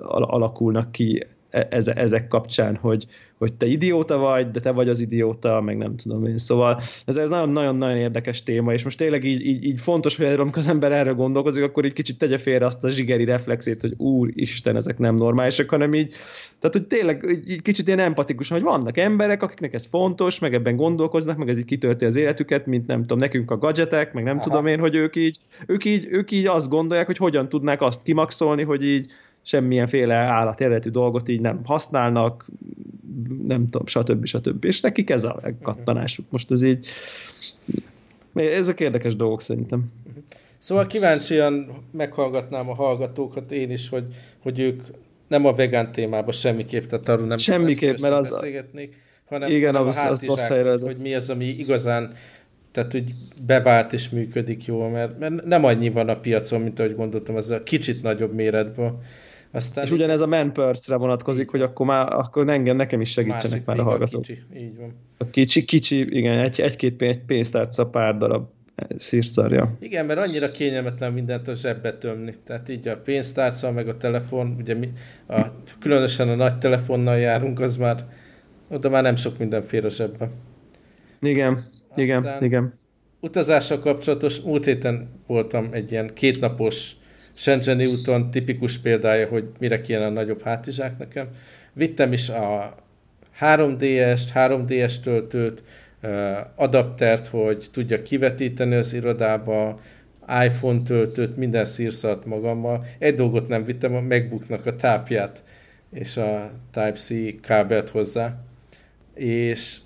alakulnak 0.03 0.93
ki 0.93 1.27
ezek 1.51 2.29
kapcsán, 2.29 2.77
hogy, 2.77 3.07
hogy 3.39 3.53
te 3.53 3.67
idióta 3.67 4.19
vagy, 4.19 4.51
de 4.51 4.61
te 4.61 4.71
vagy 4.71 4.89
az 4.89 5.01
idióta, 5.01 5.61
meg 5.61 5.77
nem 5.77 5.97
tudom 5.97 6.27
én. 6.27 6.39
Szóval 6.39 6.81
ez, 7.05 7.17
ez 7.17 7.29
nagyon-nagyon 7.29 7.97
érdekes 7.97 8.43
téma, 8.43 8.73
és 8.73 8.85
most 8.85 8.99
tényleg 8.99 9.25
így, 9.25 9.47
így, 9.47 9.65
így 9.65 9.81
fontos, 9.81 10.17
hogy 10.17 10.27
amikor 10.27 10.59
az 10.59 10.69
ember 10.69 10.93
erről 10.93 11.15
gondolkozik, 11.15 11.63
akkor 11.63 11.85
így 11.85 11.93
kicsit 11.93 12.19
tegye 12.19 12.39
félre 12.39 12.67
azt 12.67 12.85
a 12.85 12.89
zsigeri 12.89 13.25
reflexét, 13.25 13.81
hogy 13.81 13.95
úr 13.97 14.31
Isten, 14.35 14.77
ezek 14.77 14.99
nem 14.99 15.15
normálisak, 15.15 15.71
hanem 15.71 15.95
így, 15.95 16.15
tehát 16.59 16.77
hogy 16.77 16.87
tényleg 16.87 17.43
így 17.49 17.63
kicsit 17.63 17.87
ilyen 17.87 17.99
empatikus, 17.99 18.49
hogy 18.49 18.63
vannak 18.63 18.97
emberek, 18.97 19.43
akiknek 19.43 19.75
ez 19.75 19.87
fontos, 19.87 20.39
meg 20.39 20.55
ebben 20.55 20.77
gondolkoznak, 20.77 21.37
meg 21.37 21.49
ez 21.49 21.59
így 21.59 21.65
kitölti 21.65 22.05
az 22.05 22.17
életüket, 22.17 22.67
mint 22.67 22.87
nem 22.87 23.01
tudom, 23.01 23.19
nekünk 23.19 23.51
a 23.51 23.59
gadgetek, 23.59 24.13
meg 24.13 24.25
nem 24.25 24.37
Aha. 24.37 24.45
tudom 24.45 24.67
én, 24.67 24.79
hogy 24.79 24.95
ők 24.95 25.17
így, 25.17 25.39
ők 25.67 25.85
így, 25.85 26.07
ők 26.11 26.31
így 26.31 26.47
azt 26.47 26.69
gondolják, 26.69 27.07
hogy 27.07 27.17
hogyan 27.17 27.49
tudnák 27.49 27.83
azt 27.83 28.03
kimaxolni, 28.03 28.63
hogy 28.63 28.85
így 28.85 29.13
semmilyenféle 29.49 30.15
állat 30.15 30.61
eredetű 30.61 30.91
dolgot 30.91 31.29
így 31.29 31.41
nem 31.41 31.61
használnak, 31.65 32.47
nem 33.47 33.67
tudom, 33.67 33.87
stb. 33.87 34.25
stb. 34.25 34.65
És 34.65 34.81
nekik 34.81 35.11
ez 35.11 35.25
a 35.25 35.41
kattanásuk. 35.63 36.27
Most 36.31 36.51
ez 36.51 36.63
így, 36.63 36.87
ezek 38.35 38.81
érdekes 38.81 39.17
dolgok 39.17 39.43
szerintem. 39.43 39.93
Szóval 40.59 40.87
kíváncsian 40.87 41.83
meghallgatnám 41.91 42.69
a 42.69 42.75
hallgatókat 42.75 43.53
én 43.53 43.71
is, 43.71 43.89
hogy, 43.89 44.05
hogy 44.39 44.61
ők 44.61 44.83
nem 45.29 45.47
a 45.47 45.55
vegán 45.55 45.93
témában 45.93 46.33
semmiképp, 46.33 46.85
tehát 46.85 47.09
arról 47.09 47.27
nem 47.27 47.37
semmiképp, 47.37 47.99
mert 47.99 48.15
az 48.15 48.45
hanem, 49.29 49.51
igen, 49.51 49.73
hanem 49.73 49.89
az, 49.89 49.97
a 49.97 50.11
az 50.11 50.27
rossz 50.27 50.47
helyre 50.47 50.79
hogy 50.81 51.01
mi 51.01 51.15
az, 51.15 51.31
ami 51.31 51.45
igazán 51.45 52.13
tehát 52.71 52.93
hogy 52.93 53.15
bevált 53.47 53.93
és 53.93 54.09
működik 54.09 54.65
jól, 54.65 54.89
mert, 54.89 55.19
mert 55.19 55.45
nem 55.45 55.65
annyi 55.65 55.91
van 55.91 56.09
a 56.09 56.21
piacon, 56.21 56.61
mint 56.61 56.79
ahogy 56.79 56.95
gondoltam, 56.95 57.37
az 57.37 57.51
a 57.51 57.63
kicsit 57.63 58.03
nagyobb 58.03 58.35
méretben 58.35 58.99
aztán 59.51 59.85
és 59.85 59.91
ugyanez 59.91 60.21
a 60.21 60.27
man 60.27 60.53
purse-re 60.53 60.99
vonatkozik, 60.99 61.51
hogy 61.51 61.61
akkor 61.61 61.87
már 61.87 62.13
akkor 62.13 62.49
engem, 62.49 62.77
nekem 62.77 63.01
is 63.01 63.11
segítsenek 63.11 63.65
már 63.65 63.79
a 63.79 63.83
hallgatók. 63.83 64.21
A 64.21 64.27
kicsi, 64.27 64.43
így 64.57 64.77
van. 64.77 64.95
A 65.19 65.31
kicsi, 65.31 65.65
kicsi, 65.65 66.17
igen, 66.17 66.39
egy, 66.39 66.61
egy-két 66.61 67.21
pénztárca 67.27 67.87
pár 67.87 68.17
darab 68.17 68.49
szírszarja. 68.97 69.77
Igen, 69.81 70.07
mert 70.07 70.21
annyira 70.21 70.51
kényelmetlen 70.51 71.13
mindent 71.13 71.49
a 71.49 71.55
zsebbe 71.55 71.93
tömni. 71.93 72.35
Tehát 72.45 72.69
így 72.69 72.89
a 72.89 72.97
pénztárca, 72.97 73.73
meg 73.73 73.89
a 73.89 73.97
telefon, 73.97 74.57
ugye 74.59 74.75
mi, 74.75 74.89
a, 75.29 75.41
különösen 75.81 76.29
a 76.29 76.35
nagy 76.35 76.59
telefonnal 76.59 77.19
járunk, 77.19 77.61
az 77.61 77.77
már, 77.77 78.05
oda 78.69 78.89
már 78.89 79.03
nem 79.03 79.17
sok 79.17 79.39
minden 79.39 79.63
fér 79.63 79.85
a 79.85 79.91
zsebbe. 79.91 80.31
Igen, 81.21 81.53
Aztán 81.55 82.05
igen, 82.05 82.43
igen. 82.43 82.75
Utazással 83.21 83.79
kapcsolatos, 83.79 84.41
múlt 84.41 84.65
héten 84.65 85.09
voltam 85.27 85.69
egy 85.71 85.91
ilyen 85.93 86.11
kétnapos 86.15 86.93
Shenzheni 87.39 87.87
úton 87.87 88.31
tipikus 88.31 88.79
példája, 88.79 89.29
hogy 89.29 89.45
mire 89.59 89.81
kéne 89.81 90.07
a 90.07 90.11
nagyobb 90.11 90.43
hátizsák 90.43 90.99
nekem. 90.99 91.29
Vittem 91.73 92.13
is 92.13 92.29
a 92.29 92.75
3DS-t, 93.41 94.29
3DS 94.35 95.01
töltőt, 95.01 95.63
adaptert, 96.55 97.27
hogy 97.27 97.67
tudja 97.73 98.03
kivetíteni 98.03 98.75
az 98.75 98.93
irodába, 98.93 99.81
iPhone 100.45 100.83
töltőt, 100.83 101.37
minden 101.37 101.65
szírszart 101.65 102.25
magammal. 102.25 102.87
Egy 102.99 103.15
dolgot 103.15 103.49
nem 103.49 103.65
vittem, 103.65 103.95
a 103.95 104.01
MacBooknak 104.01 104.67
a 104.67 104.75
tápját 104.75 105.43
és 105.93 106.17
a 106.17 106.51
Type-C 106.73 107.41
kábelt 107.41 107.89
hozzá. 107.89 108.37
És 109.15 109.77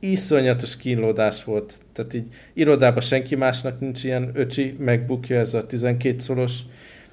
iszonyatos 0.00 0.76
kínlódás 0.76 1.44
volt. 1.44 1.74
Tehát 1.92 2.14
így 2.14 2.26
irodában 2.52 3.02
senki 3.02 3.34
másnak 3.34 3.80
nincs 3.80 4.04
ilyen 4.04 4.30
öcsi 4.34 4.76
MacBookja, 4.78 5.38
ez 5.38 5.54
a 5.54 5.66
12 5.66 6.18
szoros 6.18 6.58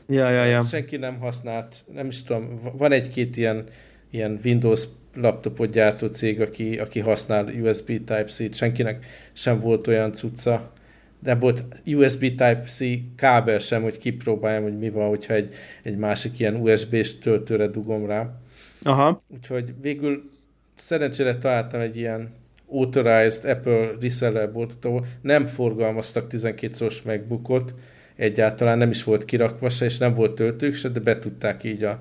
Ja, 0.08 0.30
ja, 0.30 0.44
ja. 0.46 0.62
Senki 0.62 0.98
nem 0.98 1.20
használt, 1.20 1.76
nem 1.94 2.08
is 2.08 2.24
tudom, 2.24 2.60
van 2.74 2.92
egy-két 2.92 3.38
ilyen, 3.38 3.64
ilyen 4.12 4.40
Windows 4.44 4.88
laptopot 5.14 5.72
gyártó 5.72 6.08
cég, 6.08 6.42
aki, 6.42 6.80
aki 6.80 7.00
használ 7.00 7.46
USB 7.46 7.86
Type-C-t, 7.86 8.56
senkinek 8.56 9.06
sem 9.34 9.60
volt 9.60 9.88
olyan 9.88 10.12
cucca, 10.12 10.72
de 11.20 11.36
volt 11.36 11.64
USB 11.86 12.20
Type-C 12.20 12.80
kábel 13.16 13.60
sem, 13.60 13.82
hogy 13.82 13.98
kipróbáljam, 13.98 14.64
hogy 14.64 14.78
mi 14.78 14.90
van, 14.90 15.08
hogyha 15.08 15.34
egy, 15.34 15.54
egy 15.84 15.98
másik 15.98 16.40
ilyen 16.40 16.56
USB-s 16.56 17.18
töltőre 17.18 17.68
dugom 17.68 18.06
rá. 18.06 18.40
Aha. 18.84 19.22
Úgyhogy 19.28 19.74
végül 19.82 20.30
szerencsére 20.76 21.38
találtam 21.38 21.80
egy 21.80 21.98
ilyen 21.98 22.30
authorized 22.70 23.52
Apple 23.52 23.92
reseller 24.02 24.52
boltot, 24.52 24.86
ahol 24.86 25.06
nem 25.22 25.46
forgalmaztak 25.46 26.28
12 26.28 26.74
szoros 26.74 27.02
MacBookot, 27.02 27.74
egyáltalán 28.18 28.78
nem 28.78 28.90
is 28.90 29.04
volt 29.04 29.26
kirakva 29.26 29.70
se, 29.70 29.86
és 29.86 29.98
nem 29.98 30.14
volt 30.14 30.36
töltők 30.36 30.74
se, 30.74 30.90
de 30.90 31.00
be 31.00 31.20
tudták 31.20 31.64
így 31.64 31.84
a, 31.84 32.00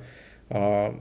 a 0.49 0.95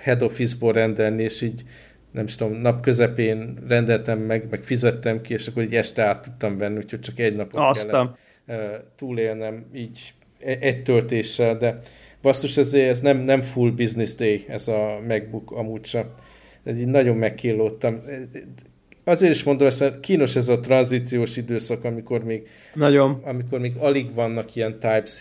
head 0.00 0.22
office-ból 0.22 0.72
rendelni, 0.72 1.22
és 1.22 1.40
így 1.40 1.62
nem 2.10 2.24
is 2.24 2.34
tudom, 2.34 2.52
nap 2.52 2.80
közepén 2.80 3.58
rendeltem 3.68 4.18
meg, 4.18 4.46
meg 4.50 4.62
fizettem 4.62 5.20
ki, 5.20 5.32
és 5.32 5.46
akkor 5.46 5.62
így 5.62 5.74
este 5.74 6.02
át 6.02 6.22
tudtam 6.22 6.58
venni, 6.58 6.76
úgyhogy 6.76 7.00
csak 7.00 7.18
egy 7.18 7.36
napot 7.36 7.60
Aztán. 7.60 7.90
kellett 7.90 8.20
túlélnem 8.96 9.66
így 9.72 10.14
e, 10.40 10.56
egy 10.60 10.82
töltéssel, 10.82 11.56
de 11.56 11.78
basszus, 12.22 12.56
ez, 12.56 12.74
ez 12.74 13.00
nem, 13.00 13.18
nem 13.18 13.42
full 13.42 13.70
business 13.70 14.14
day, 14.14 14.44
ez 14.48 14.68
a 14.68 15.00
MacBook 15.08 15.50
amúgy 15.50 15.84
sem. 15.84 16.06
Ez 16.64 16.78
így 16.78 16.86
nagyon 16.86 17.16
megkillódtam 17.16 18.02
azért 19.04 19.34
is 19.34 19.42
mondom, 19.42 19.68
hogy 19.78 20.00
kínos 20.00 20.36
ez 20.36 20.48
a 20.48 20.60
tranzíciós 20.60 21.36
időszak, 21.36 21.84
amikor 21.84 22.24
még, 22.24 22.48
Nagyon. 22.74 23.20
amikor 23.24 23.60
még 23.60 23.72
alig 23.78 24.14
vannak 24.14 24.54
ilyen 24.54 24.78
Type-C 24.78 25.20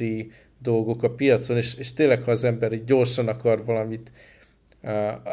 dolgok 0.61 1.03
a 1.03 1.09
piacon, 1.09 1.57
és, 1.57 1.75
és 1.75 1.93
tényleg, 1.93 2.23
ha 2.23 2.31
az 2.31 2.43
ember 2.43 2.71
így 2.71 2.85
gyorsan 2.85 3.27
akar 3.27 3.65
valamit, 3.65 4.11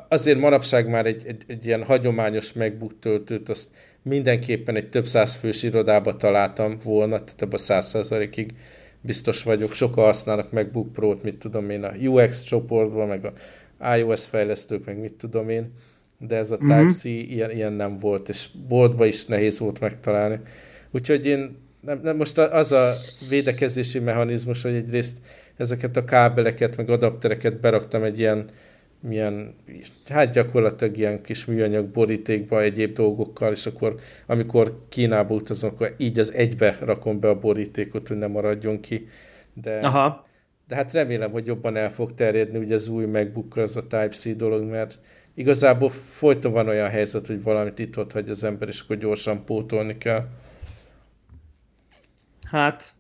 azért 0.09 0.39
manapság 0.39 0.89
már 0.89 1.07
egy, 1.07 1.23
egy, 1.27 1.43
egy 1.47 1.67
ilyen 1.67 1.85
hagyományos 1.85 2.53
MacBook 2.53 2.99
töltőt, 3.01 3.49
azt 3.49 3.69
mindenképpen 4.03 4.77
egy 4.77 4.89
több 4.89 5.07
száz 5.07 5.35
fős 5.35 5.63
irodába 5.63 6.17
találtam 6.17 6.79
volna, 6.85 7.25
tehát 7.25 7.43
abban 7.43 7.59
száz 7.59 7.87
százalékig 7.87 8.55
biztos 9.01 9.43
vagyok. 9.43 9.73
Sokan 9.73 10.05
használnak 10.05 10.53
MacBook 10.53 10.93
Pro-t, 10.93 11.23
mit 11.23 11.39
tudom 11.39 11.71
én, 11.71 11.85
a 11.85 11.93
UX 11.93 12.43
csoportban, 12.43 13.09
meg 13.09 13.25
a 13.25 13.33
iOS 13.97 14.27
fejlesztők, 14.27 14.85
meg 14.85 14.99
mit 14.99 15.13
tudom 15.13 15.49
én, 15.49 15.73
de 16.19 16.37
ez 16.37 16.51
a 16.51 16.57
mhm. 16.61 16.69
Type-C 16.69 17.09
mm-hmm. 17.09 17.31
ilyen, 17.31 17.51
ilyen 17.51 17.73
nem 17.73 17.99
volt, 17.99 18.29
és 18.29 18.49
boltba 18.69 19.07
is 19.07 19.25
nehéz 19.25 19.59
volt 19.59 19.81
megtalálni. 19.81 20.41
Úgyhogy 20.91 21.27
én 21.27 21.57
nem, 21.81 22.01
nem, 22.03 22.17
most 22.17 22.39
az 22.39 22.73
a 22.73 22.93
védekezési 23.29 23.99
mechanizmus, 23.99 24.63
hogy 24.63 24.75
egyrészt 24.75 25.19
ezeket 25.57 25.97
a 25.97 26.05
kábeleket, 26.05 26.77
meg 26.77 26.91
adaptereket 26.91 27.61
beraktam 27.61 28.03
egy 28.03 28.19
ilyen 28.19 28.51
milyen, 29.01 29.55
hát 30.09 30.33
gyakorlatilag 30.33 30.97
ilyen 30.97 31.23
kis 31.23 31.45
műanyag 31.45 31.87
borítékba 31.87 32.63
egyéb 32.63 32.95
dolgokkal, 32.95 33.53
és 33.53 33.67
akkor 33.67 33.95
amikor 34.27 34.79
Kínába 34.89 35.35
utazom, 35.35 35.71
akkor 35.71 35.95
így 35.97 36.19
az 36.19 36.33
egybe 36.33 36.79
rakom 36.81 37.21
be 37.21 37.29
a 37.29 37.39
borítékot, 37.39 38.09
hogy 38.09 38.17
ne 38.17 38.27
maradjon 38.27 38.81
ki. 38.81 39.09
De, 39.55 39.79
Aha. 39.79 40.27
de 40.69 40.75
hát 40.75 40.93
remélem, 40.93 41.31
hogy 41.31 41.47
jobban 41.47 41.77
el 41.77 41.93
fog 41.93 42.15
terjedni 42.15 42.59
ugye 42.59 42.75
az 42.75 42.89
új 42.89 43.05
MacBook 43.05 43.57
az 43.57 43.77
a 43.77 43.87
Type-C 43.87 44.37
dolog, 44.37 44.65
mert 44.65 45.01
igazából 45.39 45.93
folyton 46.11 46.53
van 46.53 46.69
olyan 46.69 46.89
helyzet, 46.89 47.27
hogy 47.27 47.43
valamit 47.43 47.79
itt 47.79 47.99
ott 47.99 48.13
hagy 48.13 48.31
az 48.31 48.45
ember, 48.45 48.69
és 48.69 48.81
akkor 48.81 48.97
gyorsan 48.97 49.45
pótolni 49.45 49.99
kell. 49.99 50.27
Hát 52.51 52.93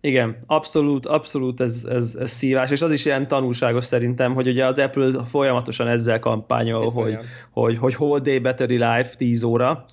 igen, 0.00 0.36
abszolút, 0.46 1.06
abszolút 1.06 1.60
ez, 1.60 1.86
ez, 1.90 2.16
ez 2.20 2.30
szívás, 2.30 2.70
és 2.70 2.82
az 2.82 2.92
is 2.92 3.04
ilyen 3.04 3.28
tanulságos 3.28 3.84
szerintem, 3.84 4.34
hogy 4.34 4.48
ugye 4.48 4.66
az 4.66 4.78
Apple 4.78 5.24
folyamatosan 5.24 5.88
ezzel 5.88 6.18
kampányol, 6.18 6.90
hogy, 6.90 7.18
hogy, 7.50 7.78
hogy 7.78 7.94
whole 7.98 8.20
day 8.20 8.38
battery 8.38 8.76
life 8.76 9.14
10 9.16 9.42
óra, 9.42 9.86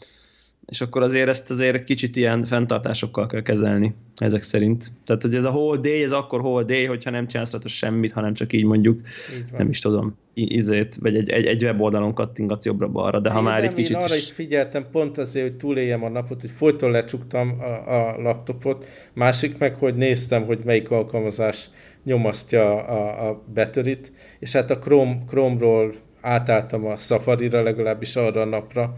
és 0.72 0.82
akkor 0.82 1.02
azért 1.02 1.30
ezt 1.30 1.50
azért 1.50 1.76
egy 1.76 1.84
kicsit 1.84 2.16
ilyen 2.16 2.46
fenntartásokkal 2.46 3.28
kell 3.28 3.42
kezelni, 3.42 3.94
ezek 4.16 4.42
szerint. 4.42 4.92
Tehát, 5.06 5.22
hogy 5.22 5.36
ez 5.36 5.44
a 5.44 5.50
whole 5.50 5.80
day, 5.80 6.04
ez 6.04 6.12
akkor 6.12 6.40
whole 6.40 6.64
day, 6.64 6.86
hogyha 6.86 7.10
nem 7.10 7.28
csinálsz 7.28 7.56
semmit, 7.66 8.12
hanem 8.12 8.34
csak 8.34 8.54
így 8.54 8.64
mondjuk, 8.64 9.02
így 9.36 9.44
nem 9.58 9.70
is 9.70 9.80
tudom, 9.80 10.18
izét, 10.34 10.96
vagy 10.96 11.16
egy, 11.16 11.30
egy, 11.30 11.46
egy 11.46 11.64
weboldalon 11.64 12.14
kattingatsz 12.14 12.66
jobbra-balra, 12.66 13.20
de 13.20 13.30
ha 13.30 13.38
én 13.38 13.44
már 13.44 13.64
egy 13.64 13.74
kicsit... 13.74 13.96
Én 13.96 14.02
arra 14.02 14.16
is 14.16 14.32
figyeltem 14.32 14.86
pont 14.92 15.18
azért, 15.18 15.48
hogy 15.48 15.58
túléljem 15.58 16.04
a 16.04 16.10
napot, 16.10 16.42
hogy 16.42 16.52
folyton 16.52 16.92
lecsuktam 16.92 17.58
a, 17.60 17.94
a 17.94 18.22
laptopot, 18.22 18.86
másik 19.14 19.58
meg, 19.58 19.76
hogy 19.76 19.96
néztem, 19.96 20.44
hogy 20.44 20.60
melyik 20.64 20.92
alkalmazás 20.92 21.70
nyomasztja 22.04 22.86
a, 22.86 23.30
a 23.30 23.44
betörít, 23.54 24.12
és 24.40 24.52
hát 24.52 24.72
a 24.72 24.80
Chrome, 24.80 25.18
Chrome-ról 25.28 25.94
átálltam 26.22 26.86
a 26.86 26.98
Safari-ra, 26.98 27.64
legalábbis 27.64 28.16
arra 28.16 28.42
a 28.42 28.46
napra, 28.46 28.96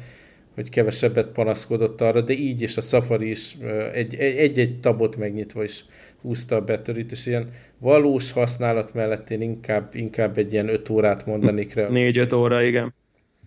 hogy 0.55 0.69
kevesebbet 0.69 1.27
panaszkodott 1.27 2.01
arra, 2.01 2.21
de 2.21 2.33
így 2.33 2.61
is 2.61 2.77
a 2.77 2.81
Safari 2.81 3.29
is 3.29 3.57
egy-egy 4.19 4.79
tabot 4.79 5.15
megnyitva 5.15 5.63
is 5.63 5.85
húzta 6.21 6.55
a 6.55 6.61
betörít, 6.61 7.11
és 7.11 7.25
ilyen 7.25 7.49
valós 7.77 8.31
használat 8.31 8.93
mellett 8.93 9.29
én 9.29 9.41
inkább, 9.41 9.95
inkább 9.95 10.37
egy 10.37 10.53
ilyen 10.53 10.69
5 10.69 10.89
órát 10.89 11.25
mondanék 11.25 11.73
rá. 11.73 11.87
4-5 11.91 12.35
óra, 12.35 12.63
igen. 12.63 12.93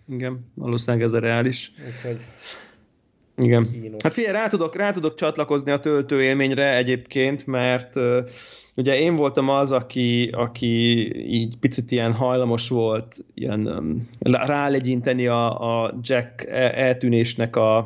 Igen, 0.09 0.51
valószínűleg 0.53 1.05
ez 1.05 1.13
a 1.13 1.19
reális. 1.19 1.71
Úgyhogy 1.87 2.17
igen. 3.37 3.67
Kínos. 3.71 4.03
Hát 4.03 4.13
figyelj, 4.13 4.33
rá 4.33 4.47
tudok, 4.47 4.75
rá 4.75 4.91
tudok 4.91 5.15
csatlakozni 5.15 5.71
a 5.71 5.79
töltő 5.79 6.23
élményre 6.23 6.75
egyébként, 6.75 7.45
mert 7.45 7.95
uh, 7.95 8.27
ugye 8.77 8.99
én 8.99 9.15
voltam 9.15 9.49
az, 9.49 9.71
aki, 9.71 10.29
aki 10.33 10.75
így 11.33 11.57
picit 11.57 11.91
ilyen 11.91 12.13
hajlamos 12.13 12.69
volt 12.69 13.17
ilyen 13.33 13.67
um, 13.67 14.09
rálegyinteni 14.19 15.27
a, 15.27 15.83
a 15.83 15.93
Jack 16.01 16.43
e, 16.43 16.71
eltűnésnek 16.75 17.55
a, 17.55 17.77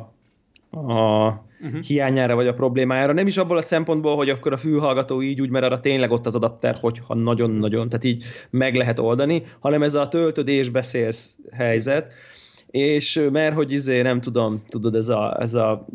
a 0.70 1.28
uh-huh. 1.62 1.80
hiányára 1.86 2.34
vagy 2.34 2.46
a 2.46 2.54
problémájára. 2.54 3.12
Nem 3.12 3.26
is 3.26 3.36
abból 3.36 3.56
a 3.56 3.62
szempontból, 3.62 4.16
hogy 4.16 4.28
akkor 4.30 4.52
a 4.52 4.56
fülhallgató 4.56 5.22
így 5.22 5.40
úgy, 5.40 5.50
mert 5.50 5.64
arra 5.64 5.80
tényleg 5.80 6.10
ott 6.10 6.26
az 6.26 6.34
adapter, 6.34 6.76
hogyha 6.80 7.14
nagyon-nagyon, 7.14 7.88
tehát 7.88 8.04
így 8.04 8.24
meg 8.50 8.74
lehet 8.74 8.98
oldani, 8.98 9.42
hanem 9.60 9.82
ez 9.82 9.94
a 9.94 10.08
töltödés 10.08 10.68
beszélsz 10.68 11.38
helyzet, 11.52 12.12
és 12.72 13.28
mert 13.32 13.54
hogy 13.54 13.72
izé, 13.72 14.02
nem 14.02 14.20
tudom, 14.20 14.62
tudod, 14.68 14.94
ez 14.94 15.08
a, 15.08 15.36
ez 15.40 15.54
a 15.54 15.86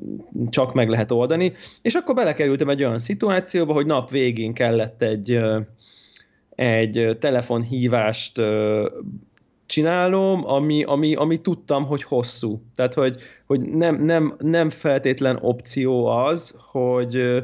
csak 0.49 0.73
meg 0.73 0.89
lehet 0.89 1.11
oldani, 1.11 1.53
és 1.81 1.93
akkor 1.93 2.15
belekerültem 2.15 2.69
egy 2.69 2.83
olyan 2.83 2.99
szituációba, 2.99 3.73
hogy 3.73 3.85
nap 3.85 4.09
végén 4.09 4.53
kellett 4.53 5.01
egy, 5.01 5.39
egy 6.55 7.17
telefonhívást 7.19 8.41
csinálom, 9.65 10.47
ami, 10.47 10.83
ami, 10.83 11.15
ami 11.15 11.41
tudtam, 11.41 11.85
hogy 11.85 12.03
hosszú. 12.03 12.61
Tehát, 12.75 12.93
hogy, 12.93 13.21
hogy 13.45 13.61
nem, 13.61 14.03
nem, 14.03 14.35
nem 14.39 14.69
feltétlen 14.69 15.37
opció 15.41 16.05
az, 16.05 16.55
hogy 16.71 17.43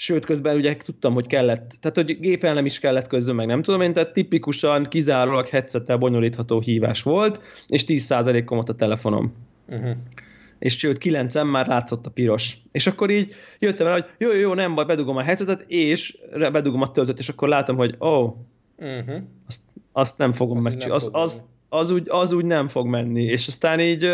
sőt, 0.00 0.24
közben 0.24 0.56
ugye 0.56 0.76
tudtam, 0.76 1.14
hogy 1.14 1.26
kellett, 1.26 1.76
tehát 1.80 1.96
hogy 1.96 2.20
gépelnem 2.20 2.64
is 2.64 2.78
kellett 2.78 3.06
közben, 3.06 3.34
meg 3.34 3.46
nem 3.46 3.62
tudom 3.62 3.80
én, 3.80 3.92
tehát 3.92 4.12
tipikusan 4.12 4.84
kizárólag 4.84 5.48
headsettel 5.48 5.96
bonyolítható 5.96 6.60
hívás 6.60 7.02
volt, 7.02 7.40
és 7.68 7.84
10%-om 7.86 8.56
volt 8.56 8.68
a 8.68 8.74
telefonom. 8.74 9.34
Uh-huh. 9.68 9.96
És 10.58 10.78
sőt, 10.78 10.98
9 10.98 11.34
már 11.44 11.66
látszott 11.66 12.06
a 12.06 12.10
piros. 12.10 12.58
És 12.72 12.86
akkor 12.86 13.10
így 13.10 13.34
jöttem 13.58 13.86
el, 13.86 13.92
hogy 13.92 14.04
jó, 14.18 14.32
jó, 14.32 14.38
jó, 14.38 14.54
nem 14.54 14.74
baj, 14.74 14.84
bedugom 14.84 15.16
a 15.16 15.22
headsetet, 15.22 15.64
és 15.66 16.18
bedugom 16.52 16.82
a 16.82 16.90
töltőt, 16.90 17.18
és 17.18 17.28
akkor 17.28 17.48
látom, 17.48 17.76
hogy 17.76 17.96
ó, 18.00 18.06
oh, 18.06 18.34
uh-huh. 18.76 19.22
azt, 19.46 19.62
azt 19.92 20.18
nem 20.18 20.32
fogom 20.32 20.58
megcsinálni. 20.62 20.94
Az, 20.94 21.08
az, 21.12 21.44
az, 21.68 21.90
úgy, 21.90 22.06
az 22.08 22.32
úgy 22.32 22.44
nem 22.44 22.68
fog 22.68 22.86
menni. 22.86 23.22
És 23.22 23.46
aztán 23.46 23.80
így 23.80 24.10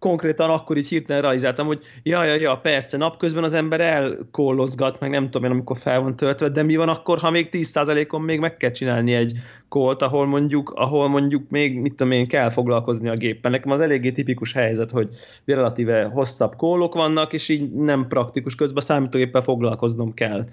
konkrétan 0.00 0.50
akkor 0.50 0.76
így 0.76 0.88
hirtelen 0.88 1.22
realizáltam, 1.22 1.66
hogy 1.66 1.84
ja, 2.02 2.24
ja, 2.24 2.34
ja, 2.34 2.56
persze, 2.56 2.96
napközben 2.96 3.44
az 3.44 3.54
ember 3.54 3.80
elkollozgat, 3.80 5.00
meg 5.00 5.10
nem 5.10 5.24
tudom 5.24 5.44
én, 5.44 5.50
amikor 5.50 5.78
fel 5.78 6.00
van 6.00 6.16
töltve, 6.16 6.48
de 6.48 6.62
mi 6.62 6.76
van 6.76 6.88
akkor, 6.88 7.18
ha 7.18 7.30
még 7.30 7.48
10%-on 7.52 8.20
még 8.22 8.40
meg 8.40 8.56
kell 8.56 8.70
csinálni 8.70 9.14
egy 9.14 9.32
kólt, 9.70 10.02
ahol 10.02 10.26
mondjuk, 10.26 10.72
ahol 10.74 11.08
mondjuk 11.08 11.50
még, 11.50 11.80
mit 11.80 11.94
tudom 11.94 12.12
én, 12.12 12.26
kell 12.26 12.50
foglalkozni 12.50 13.08
a 13.08 13.16
géppen. 13.16 13.50
Nekem 13.50 13.70
az 13.70 13.80
eléggé 13.80 14.12
tipikus 14.12 14.52
helyzet, 14.52 14.90
hogy 14.90 15.08
relatíve 15.44 16.04
hosszabb 16.04 16.56
kólok 16.56 16.94
vannak, 16.94 17.32
és 17.32 17.48
így 17.48 17.72
nem 17.72 18.06
praktikus, 18.08 18.54
közben 18.54 18.82
számítógéppel 18.82 19.42
foglalkoznom 19.42 20.12
kell, 20.12 20.44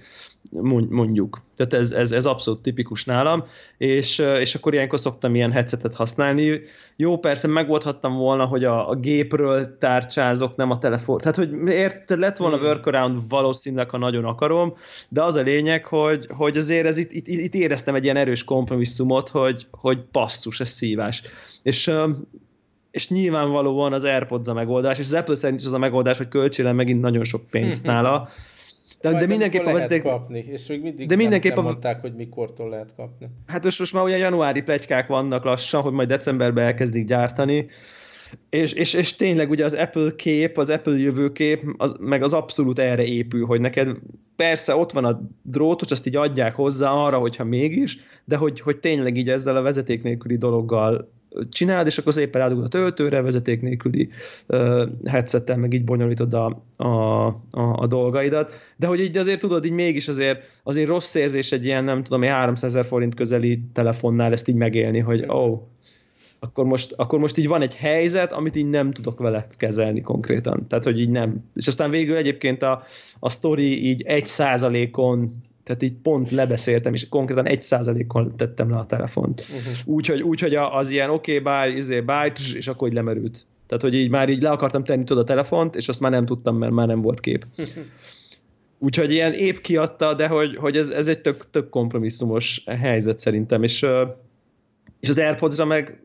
mondjuk. 0.90 1.42
Tehát 1.56 1.74
ez, 1.74 1.92
ez, 1.92 2.12
ez 2.12 2.26
abszolút 2.26 2.62
tipikus 2.62 3.06
nálam, 3.06 3.44
és, 3.78 4.20
és 4.20 4.56
akkor 4.56 4.74
ilyenkor 4.74 5.00
szoktam 5.00 5.36
ilyen 5.36 5.52
headsetet 5.52 5.94
használni. 5.94 6.62
Jó, 6.96 7.18
persze 7.18 7.48
megoldhattam 7.48 8.16
volna, 8.16 8.46
hogy 8.46 8.64
a, 8.64 8.90
a 8.90 8.96
gépről 8.96 9.78
tárcsázok, 9.78 10.56
nem 10.56 10.72
a 10.72 10.78
telefon. 10.78 11.18
Tehát, 11.18 11.36
hogy 11.36 11.68
érted, 11.68 12.20
lett 12.20 12.38
volna 12.38 12.58
hmm. 12.58 12.66
workaround 12.66 13.20
valószínűleg, 13.30 13.90
ha 13.90 13.98
nagyon 13.98 14.26
akarom, 14.26 14.74
de 15.10 15.24
az 15.24 15.36
a 15.36 15.42
lényeg, 15.42 15.86
hogy, 15.86 16.28
hogy 16.30 16.58
azért 16.58 16.86
ez 16.86 16.98
itt, 16.98 17.12
itt, 17.12 17.28
itt 17.28 17.54
éreztem 17.54 17.96
egy 17.96 18.04
ilyen 18.04 18.18
erős 18.18 18.44
kompromisszum, 18.44 19.07
momentumot, 19.08 19.30
hogy, 19.30 19.68
hogy 19.72 20.06
basszus, 20.12 20.60
ez 20.60 20.70
szívás. 20.70 21.22
És, 21.64 21.92
és 22.92 23.10
nyilvánvalóan 23.10 23.94
az 23.94 24.04
AirPods 24.04 24.48
a 24.48 24.54
megoldás, 24.54 25.00
és 25.00 25.06
az 25.06 25.14
Apple 25.14 25.36
szerint 25.36 25.60
is 25.60 25.66
az 25.66 25.74
a 25.74 25.78
megoldás, 25.78 26.18
hogy 26.18 26.28
költsél 26.28 26.74
megint 26.74 27.02
nagyon 27.02 27.24
sok 27.24 27.50
pénzt 27.50 27.84
nála. 27.84 28.30
De, 29.02 29.12
de 29.12 29.26
mindenképpen 29.26 29.66
lehet 29.66 29.90
vezeték... 29.90 30.04
kapni, 30.04 30.46
és 30.52 30.68
még 30.68 30.82
mindig 30.82 31.08
de 31.08 31.16
mindenképpen... 31.16 31.56
nem, 31.56 31.66
nem 31.66 31.74
mondták, 31.74 32.02
hogy 32.02 32.16
mikortól 32.16 32.70
lehet 32.70 32.94
kapni. 32.96 33.28
Hát 33.48 33.64
most, 33.64 33.80
most 33.80 33.94
már 33.94 34.04
olyan 34.04 34.18
januári 34.18 34.62
plegykák 34.62 35.08
vannak 35.08 35.44
lassan, 35.44 35.82
hogy 35.82 35.92
majd 35.92 36.08
decemberben 36.08 36.66
elkezdik 36.66 37.06
gyártani, 37.06 37.68
és, 38.50 38.74
és, 38.74 38.94
és 38.94 39.16
tényleg 39.16 39.50
ugye 39.50 39.66
az 39.66 39.74
Apple 39.74 40.16
kép, 40.16 40.58
az 40.58 40.70
Apple 40.70 40.98
jövőkép, 40.98 41.64
az, 41.78 41.96
meg 42.00 42.24
az 42.24 42.34
abszolút 42.34 42.80
erre 42.80 43.04
épül, 43.04 43.46
hogy 43.46 43.62
neked 43.62 43.98
persze 44.36 44.76
ott 44.76 44.92
van 44.92 45.06
a 45.06 45.22
drótos, 45.42 45.92
azt 45.92 46.08
így 46.08 46.16
adják 46.16 46.56
hozzá 46.56 46.92
arra, 46.92 47.18
hogyha 47.18 47.44
mégis, 47.44 48.00
de 48.26 48.36
hogy, 48.36 48.60
hogy 48.60 48.78
tényleg 48.78 49.18
így 49.18 49.30
ezzel 49.30 49.56
a 49.56 49.62
vezeték 49.62 50.04
nélküli 50.04 50.38
dologgal 50.38 51.10
csináld, 51.50 51.88
és 51.88 51.98
akkor 51.98 52.14
szépen 52.14 52.42
rádugod 52.42 52.66
a 52.66 52.68
töltőre, 52.68 53.22
vezeték 53.22 53.62
nélküli 53.62 54.10
uh, 54.48 54.90
headsettel, 55.06 55.58
meg 55.58 55.74
így 55.74 55.84
bonyolítod 55.84 56.34
a, 56.34 56.64
a, 56.76 56.86
a, 56.88 57.36
a 57.52 57.88
dolgaidat, 57.88 58.54
de 58.76 58.88
hogy 58.88 59.00
így 59.00 59.18
azért 59.18 59.40
tudod, 59.40 59.66
így 59.66 59.72
mégis 59.72 60.08
azért, 60.08 60.44
azért 60.64 60.88
rossz 60.88 61.16
érzés 61.16 61.52
egy 61.52 61.66
ilyen, 61.66 61.84
nem 61.84 62.02
tudom, 62.02 62.22
300 62.22 62.76
ezer 62.76 62.86
forint 62.86 63.16
közeli 63.16 63.62
telefonnál 63.74 64.32
ezt 64.32 64.48
így 64.48 64.56
megélni, 64.56 65.00
hogy 65.00 65.26
ó, 65.30 65.34
oh, 65.34 65.62
akkor 66.40 66.66
most, 66.66 66.94
akkor 66.96 67.20
most 67.20 67.38
így 67.38 67.48
van 67.48 67.62
egy 67.62 67.76
helyzet, 67.76 68.32
amit 68.32 68.56
így 68.56 68.70
nem 68.70 68.92
tudok 68.92 69.20
vele 69.20 69.48
kezelni 69.58 70.02
konkrétan. 70.02 70.68
Tehát, 70.68 70.84
hogy 70.84 71.00
így 71.00 71.10
nem. 71.10 71.44
És 71.54 71.68
aztán 71.68 71.90
végül 71.90 72.16
egyébként 72.16 72.62
a, 72.62 72.84
a 73.20 73.30
sztori 73.30 73.88
így 73.88 74.02
egy 74.02 74.26
százalékon 74.26 75.46
tehát 75.64 75.84
így 75.84 75.94
pont 75.94 76.32
lebeszéltem, 76.32 76.94
és 76.94 77.10
konkrétan 77.10 77.48
egy 77.48 77.62
százalékon 77.62 78.36
tettem 78.36 78.70
le 78.70 78.78
a 78.78 78.86
telefont. 78.86 79.46
Uh-huh. 79.50 79.96
Úgyhogy 79.96 80.22
úgy, 80.22 80.40
hogy 80.40 80.56
az 80.56 80.90
ilyen 80.90 81.10
oké, 81.10 81.38
okay, 81.38 81.68
bye, 81.70 81.78
izé, 81.78 82.02
bye, 82.02 82.32
és 82.56 82.68
akkor 82.68 82.88
így 82.88 82.94
lemerült. 82.94 83.46
Tehát, 83.66 83.84
hogy 83.84 83.94
így 83.94 84.10
már 84.10 84.30
így 84.30 84.42
le 84.42 84.50
akartam 84.50 84.84
tenni 84.84 85.04
tudod 85.04 85.24
a 85.24 85.26
telefont, 85.26 85.76
és 85.76 85.88
azt 85.88 86.00
már 86.00 86.12
nem 86.12 86.26
tudtam, 86.26 86.58
mert 86.58 86.72
már 86.72 86.88
nem 86.88 87.02
volt 87.02 87.20
kép. 87.20 87.46
Úgyhogy 88.80 89.12
ilyen 89.12 89.34
épp 89.34 89.56
kiadta, 89.56 90.14
de 90.14 90.28
hogy, 90.28 90.56
hogy 90.56 90.78
ez, 90.78 90.90
ez 90.90 91.08
egy 91.08 91.22
tök, 91.22 91.50
tök 91.50 91.70
kompromisszumos 91.70 92.64
helyzet 92.66 93.20
szerintem, 93.20 93.64
és, 93.64 93.86
és 95.00 95.10
az 95.10 95.20
Airpods-ra 95.20 95.66
meg 95.66 96.02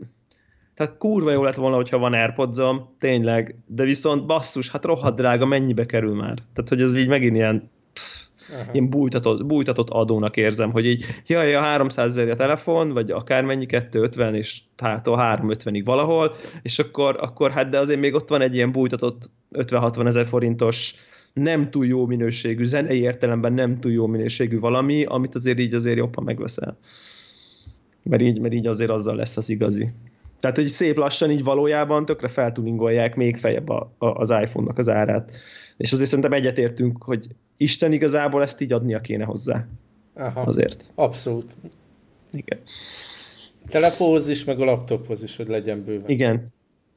tehát 0.74 0.96
kurva 0.98 1.30
jó 1.30 1.42
lett 1.42 1.54
volna, 1.54 1.76
hogyha 1.76 1.98
van 1.98 2.12
airpods 2.12 2.58
tényleg, 2.98 3.56
de 3.66 3.84
viszont 3.84 4.26
basszus, 4.26 4.70
hát 4.70 4.84
rohadt 4.84 5.16
drága, 5.16 5.46
mennyibe 5.46 5.86
kerül 5.86 6.14
már? 6.14 6.34
Tehát, 6.34 6.68
hogy 6.68 6.80
ez 6.80 6.96
így 6.96 7.08
megint 7.08 7.36
ilyen... 7.36 7.70
Pff, 7.92 8.22
Aha. 8.52 8.70
Ilyen 8.72 8.90
bújtatott, 8.90 9.46
bújtatott 9.46 9.90
adónak 9.90 10.36
érzem, 10.36 10.70
hogy 10.70 10.86
így, 10.86 11.04
jaj, 11.26 11.54
a 11.54 11.60
300 11.60 12.10
ezer 12.10 12.30
a 12.30 12.36
telefon, 12.36 12.92
vagy 12.92 13.10
akármennyi, 13.10 13.66
250, 13.66 14.34
és 14.34 14.60
hát 14.76 15.06
a 15.06 15.16
350-ig 15.16 15.82
valahol, 15.84 16.34
és 16.62 16.78
akkor, 16.78 17.16
akkor 17.20 17.50
hát 17.50 17.68
de 17.68 17.78
azért 17.78 18.00
még 18.00 18.14
ott 18.14 18.28
van 18.28 18.40
egy 18.40 18.54
ilyen 18.54 18.72
bújtatott 18.72 19.30
50-60 19.52 20.06
ezer 20.06 20.26
forintos 20.26 20.94
nem 21.32 21.70
túl 21.70 21.86
jó 21.86 22.06
minőségű, 22.06 22.64
zenei 22.64 23.00
értelemben 23.00 23.52
nem 23.52 23.80
túl 23.80 23.92
jó 23.92 24.06
minőségű 24.06 24.58
valami, 24.58 25.04
amit 25.04 25.34
azért 25.34 25.58
így 25.58 25.74
azért 25.74 25.96
jobban 25.96 26.24
megveszel. 26.24 26.78
Mert 28.02 28.22
így, 28.22 28.40
mert 28.40 28.54
így 28.54 28.66
azért 28.66 28.90
azzal 28.90 29.16
lesz 29.16 29.36
az 29.36 29.48
igazi. 29.48 29.92
Tehát, 30.42 30.56
hogy 30.56 30.66
szép 30.66 30.96
lassan 30.96 31.30
így 31.30 31.44
valójában 31.44 32.04
tökre 32.04 32.28
feltuningolják 32.28 33.14
még 33.14 33.36
fejebb 33.36 33.68
a, 33.68 33.92
a, 33.98 34.06
az 34.06 34.30
iPhone-nak 34.30 34.78
az 34.78 34.88
árát. 34.88 35.30
És 35.76 35.92
azért 35.92 36.08
szerintem 36.08 36.32
egyetértünk, 36.32 37.02
hogy 37.02 37.26
Isten 37.56 37.92
igazából 37.92 38.42
ezt 38.42 38.60
így 38.60 38.72
adnia 38.72 39.00
kéne 39.00 39.24
hozzá. 39.24 39.66
Aha, 40.14 40.40
azért. 40.40 40.92
Abszolút. 40.94 41.50
Igen. 42.32 42.58
Telefonhoz 43.68 44.28
is, 44.28 44.44
meg 44.44 44.60
a 44.60 44.64
laptophoz 44.64 45.22
is, 45.22 45.36
hogy 45.36 45.48
legyen 45.48 45.84
bőven. 45.84 46.08
Igen. 46.08 46.52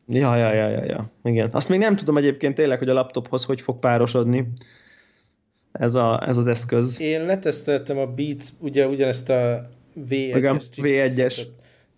Ja, 0.08 0.36
ja, 0.36 0.54
ja, 0.54 0.70
ja, 0.70 0.84
ja. 0.84 1.12
Igen. 1.24 1.50
Azt 1.52 1.70
még 1.70 1.80
nem 1.80 1.96
tudom 1.96 2.18
egyébként 2.18 2.56
tényleg, 2.56 2.78
hogy 2.78 2.90
a 2.90 2.94
laptophoz 2.94 3.44
hogy 3.44 3.62
fog 3.62 3.80
párosodni 3.80 4.48
ez, 5.72 5.96
a, 5.96 6.28
ez 6.28 6.38
az 6.38 6.48
eszköz. 6.48 7.00
Én 7.00 7.26
leteszteltem 7.26 7.98
a 7.98 8.06
Beats, 8.06 8.46
ugye 8.60 8.88
ugyanezt 8.88 9.30
a 9.30 9.62
V1-es, 10.10 10.64
V1-es 10.76 11.42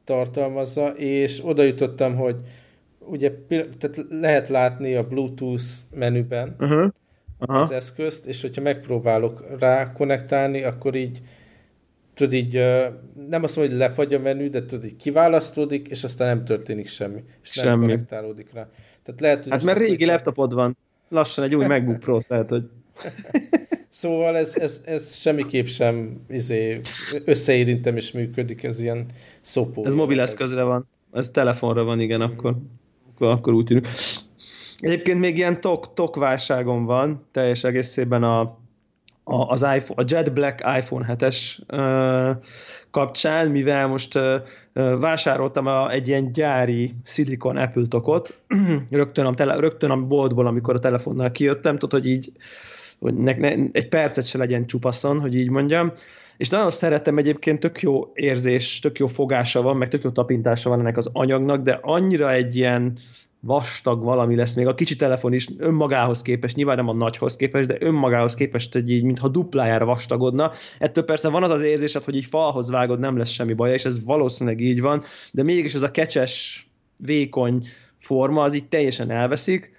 tartalmazza, 0.07 0.87
és 0.87 1.41
oda 1.43 1.63
jutottam, 1.63 2.15
hogy 2.15 2.35
ugye 2.99 3.31
tehát 3.77 4.05
lehet 4.09 4.49
látni 4.49 4.95
a 4.95 5.07
Bluetooth 5.07 5.63
menüben 5.95 6.55
uh-huh. 6.59 6.89
Uh-huh. 7.39 7.61
az 7.61 7.71
eszközt, 7.71 8.25
és 8.25 8.41
hogyha 8.41 8.61
megpróbálok 8.61 9.45
rá 9.59 9.91
konnektálni, 9.91 10.63
akkor 10.63 10.95
így 10.95 11.21
tudod 12.13 12.33
így, 12.33 12.53
nem 13.29 13.43
azt 13.43 13.55
mondom, 13.55 13.73
hogy 13.73 13.87
lefagy 13.87 14.13
a 14.13 14.19
menü, 14.19 14.49
de 14.49 14.65
tudod 14.65 14.85
így 14.85 14.95
kiválasztódik, 14.95 15.87
és 15.87 16.03
aztán 16.03 16.27
nem 16.27 16.45
történik 16.45 16.87
semmi, 16.87 17.23
és 17.43 17.49
semmi. 17.49 17.69
nem 17.69 17.79
konnektálódik 17.79 18.53
rá. 18.53 18.69
Tehát 19.03 19.21
lehet, 19.21 19.43
hogy 19.43 19.51
hát 19.51 19.63
mert 19.63 19.77
régi 19.77 20.05
laptopod 20.05 20.53
van, 20.53 20.77
lassan 21.09 21.43
egy 21.43 21.55
új 21.55 21.65
MacBook 21.73 21.99
Pro 21.99 22.19
lehet, 22.27 22.49
hogy... 22.49 22.63
Szóval 23.97 24.37
ez, 24.37 24.55
ez, 24.55 24.81
ez 24.85 25.15
semmiképp 25.15 25.65
sem 25.65 26.21
izé, 26.29 26.81
összeérintem 27.25 27.95
és 27.95 28.11
működik, 28.11 28.63
ez 28.63 28.79
ilyen 28.79 29.05
szopó. 29.41 29.85
Ez 29.85 29.93
mobileszközre 29.93 30.63
van, 30.63 30.87
ez 31.13 31.29
telefonra 31.29 31.83
van, 31.83 31.99
igen, 31.99 32.21
akkor, 32.21 32.55
akkor, 33.13 33.27
akkor 33.27 33.53
úgy 33.53 33.65
tűnik. 33.65 33.87
Egyébként 34.77 35.19
még 35.19 35.37
ilyen 35.37 35.61
tok, 35.61 35.93
tok 35.93 36.15
válságom 36.15 36.85
van, 36.85 37.25
teljes 37.31 37.63
egészében 37.63 38.23
a, 38.23 38.39
a, 39.23 39.49
az 39.49 39.61
iPhone, 39.75 40.01
a 40.01 40.05
Jet 40.07 40.33
Black 40.33 40.59
iPhone 40.77 41.15
7-es 41.17 41.37
uh, 41.71 42.43
kapcsán, 42.91 43.47
mivel 43.47 43.87
most 43.87 44.15
uh, 44.15 44.41
vásároltam 44.99 45.65
a, 45.65 45.91
egy 45.91 46.07
ilyen 46.07 46.31
gyári 46.31 46.95
Silicon 47.03 47.57
Apple 47.57 47.87
tokot, 47.87 48.41
rögtön 48.89 49.25
a, 49.25 49.33
tele, 49.33 49.55
rögtön 49.55 49.89
a 49.89 49.97
boltból, 49.97 50.47
amikor 50.47 50.75
a 50.75 50.79
telefonnal 50.79 51.31
kijöttem, 51.31 51.77
tudod, 51.77 52.01
hogy 52.01 52.09
így 52.09 52.31
hogy 52.99 53.13
ne, 53.13 53.35
ne, 53.35 53.55
egy 53.71 53.87
percet 53.87 54.25
se 54.25 54.37
legyen 54.37 54.65
csupaszon, 54.65 55.19
hogy 55.19 55.35
így 55.35 55.49
mondjam. 55.49 55.91
És 56.37 56.49
nagyon 56.49 56.69
szeretem 56.69 57.17
egyébként, 57.17 57.59
tök 57.59 57.81
jó 57.81 58.11
érzés, 58.13 58.79
tök 58.79 58.99
jó 58.99 59.07
fogása 59.07 59.61
van, 59.61 59.77
meg 59.77 59.87
tök 59.87 60.03
jó 60.03 60.09
tapintása 60.09 60.69
van 60.69 60.79
ennek 60.79 60.97
az 60.97 61.09
anyagnak, 61.13 61.61
de 61.61 61.79
annyira 61.81 62.31
egy 62.31 62.55
ilyen 62.55 62.97
vastag 63.39 64.03
valami 64.03 64.35
lesz 64.35 64.55
még 64.55 64.67
a 64.67 64.73
kicsi 64.73 64.95
telefon 64.95 65.33
is 65.33 65.47
önmagához 65.57 66.21
képest, 66.21 66.55
nyilván 66.55 66.75
nem 66.75 66.87
a 66.87 66.93
nagyhoz 66.93 67.35
képest, 67.35 67.67
de 67.67 67.77
önmagához 67.79 68.33
képest 68.33 68.75
egy 68.75 68.91
így, 68.91 69.03
mintha 69.03 69.27
duplájára 69.27 69.85
vastagodna. 69.85 70.51
Ettől 70.79 71.03
persze 71.03 71.29
van 71.29 71.43
az 71.43 71.51
az 71.51 71.61
érzésed, 71.61 72.03
hogy 72.03 72.15
így 72.15 72.25
falhoz 72.25 72.69
vágod, 72.69 72.99
nem 72.99 73.17
lesz 73.17 73.29
semmi 73.29 73.53
baj, 73.53 73.73
és 73.73 73.85
ez 73.85 74.03
valószínűleg 74.03 74.59
így 74.59 74.81
van, 74.81 75.03
de 75.31 75.43
mégis 75.43 75.73
ez 75.73 75.83
a 75.83 75.91
kecses, 75.91 76.65
vékony 76.97 77.67
forma, 77.99 78.43
az 78.43 78.53
így 78.53 78.67
teljesen 78.67 79.11
elveszik, 79.11 79.76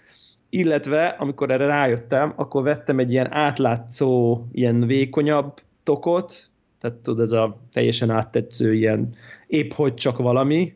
illetve 0.51 1.07
amikor 1.07 1.51
erre 1.51 1.67
rájöttem, 1.67 2.33
akkor 2.37 2.63
vettem 2.63 2.99
egy 2.99 3.11
ilyen 3.11 3.33
átlátszó, 3.33 4.45
ilyen 4.53 4.87
vékonyabb 4.87 5.55
tokot, 5.83 6.51
tehát 6.81 6.97
tudod, 6.97 7.21
ez 7.21 7.33
a 7.33 7.61
teljesen 7.73 8.11
áttetsző 8.11 8.75
ilyen 8.75 9.09
épp 9.47 9.73
hogy 9.73 9.95
csak 9.95 10.19
valami, 10.19 10.75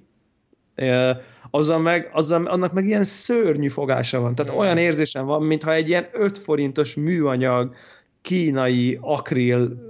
azzal 1.50 1.78
meg, 1.78 2.10
azzal, 2.12 2.46
annak 2.46 2.72
meg 2.72 2.86
ilyen 2.86 3.04
szörnyű 3.04 3.68
fogása 3.68 4.20
van. 4.20 4.34
Tehát 4.34 4.58
olyan 4.58 4.78
érzésem 4.78 5.26
van, 5.26 5.42
mintha 5.42 5.72
egy 5.72 5.88
ilyen 5.88 6.08
5 6.12 6.38
forintos 6.38 6.94
műanyag, 6.94 7.74
kínai 8.22 8.98
akril 9.00 9.86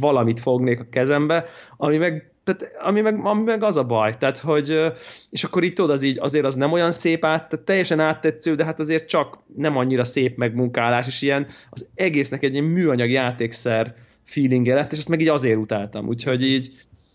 valamit 0.00 0.40
fognék 0.40 0.80
a 0.80 0.86
kezembe, 0.90 1.44
ami 1.76 1.96
meg 1.96 2.29
tehát 2.44 2.72
ami 2.82 3.00
meg, 3.00 3.20
ami 3.24 3.42
meg 3.42 3.62
az 3.62 3.76
a 3.76 3.84
baj, 3.84 4.16
tehát 4.16 4.38
hogy, 4.38 4.92
és 5.30 5.44
akkor 5.44 5.62
itt 5.62 5.74
tudod, 5.74 5.90
az 5.90 6.02
így, 6.02 6.18
azért 6.18 6.44
az 6.44 6.54
nem 6.54 6.72
olyan 6.72 6.92
szép 6.92 7.24
át, 7.24 7.48
tehát 7.48 7.64
teljesen 7.64 8.00
áttetsző, 8.00 8.54
de 8.54 8.64
hát 8.64 8.80
azért 8.80 9.08
csak 9.08 9.38
nem 9.56 9.76
annyira 9.76 10.04
szép 10.04 10.36
megmunkálás, 10.36 11.06
és 11.06 11.22
ilyen 11.22 11.46
az 11.70 11.86
egésznek 11.94 12.42
egy 12.42 12.52
ilyen 12.52 12.64
műanyag 12.64 13.10
játékszer 13.10 13.94
feelingje 14.24 14.74
lett, 14.74 14.92
és 14.92 14.98
ezt 14.98 15.08
meg 15.08 15.20
így 15.20 15.28
azért 15.28 15.58
utáltam, 15.58 16.08
úgyhogy 16.08 16.42
így 16.42 16.72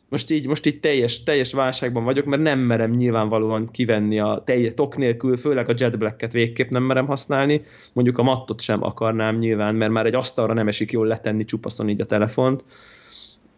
most 0.10 0.32
így, 0.32 0.48
most 0.48 0.66
így 0.66 0.80
teljes, 0.80 1.24
teljes 1.24 1.54
válságban 1.54 2.04
vagyok, 2.04 2.26
mert 2.26 2.42
nem 2.42 2.60
merem 2.60 2.92
nyilvánvalóan 2.92 3.72
kivenni 3.72 4.20
a 4.20 4.42
teljes 4.46 4.74
tok 4.74 4.98
nélkül, 4.98 5.38
főleg 5.38 5.70
a 5.70 5.74
Jet 5.78 5.98
Black-et 5.98 6.32
végképp 6.32 6.70
nem 6.70 6.84
merem 6.84 7.06
használni, 7.06 7.62
mondjuk 7.94 8.18
a 8.18 8.24
mattot 8.24 8.62
sem 8.62 8.84
akarnám 8.84 9.38
nyilván, 9.38 9.76
mert 9.76 9.92
már 9.92 10.06
egy 10.06 10.16
asztalra 10.16 10.54
nem 10.54 10.68
esik 10.68 10.92
jól 10.92 11.08
letenni 11.08 11.44
csupaszon 11.44 11.90
így 11.90 12.02
a 12.02 12.06
telefont, 12.06 12.66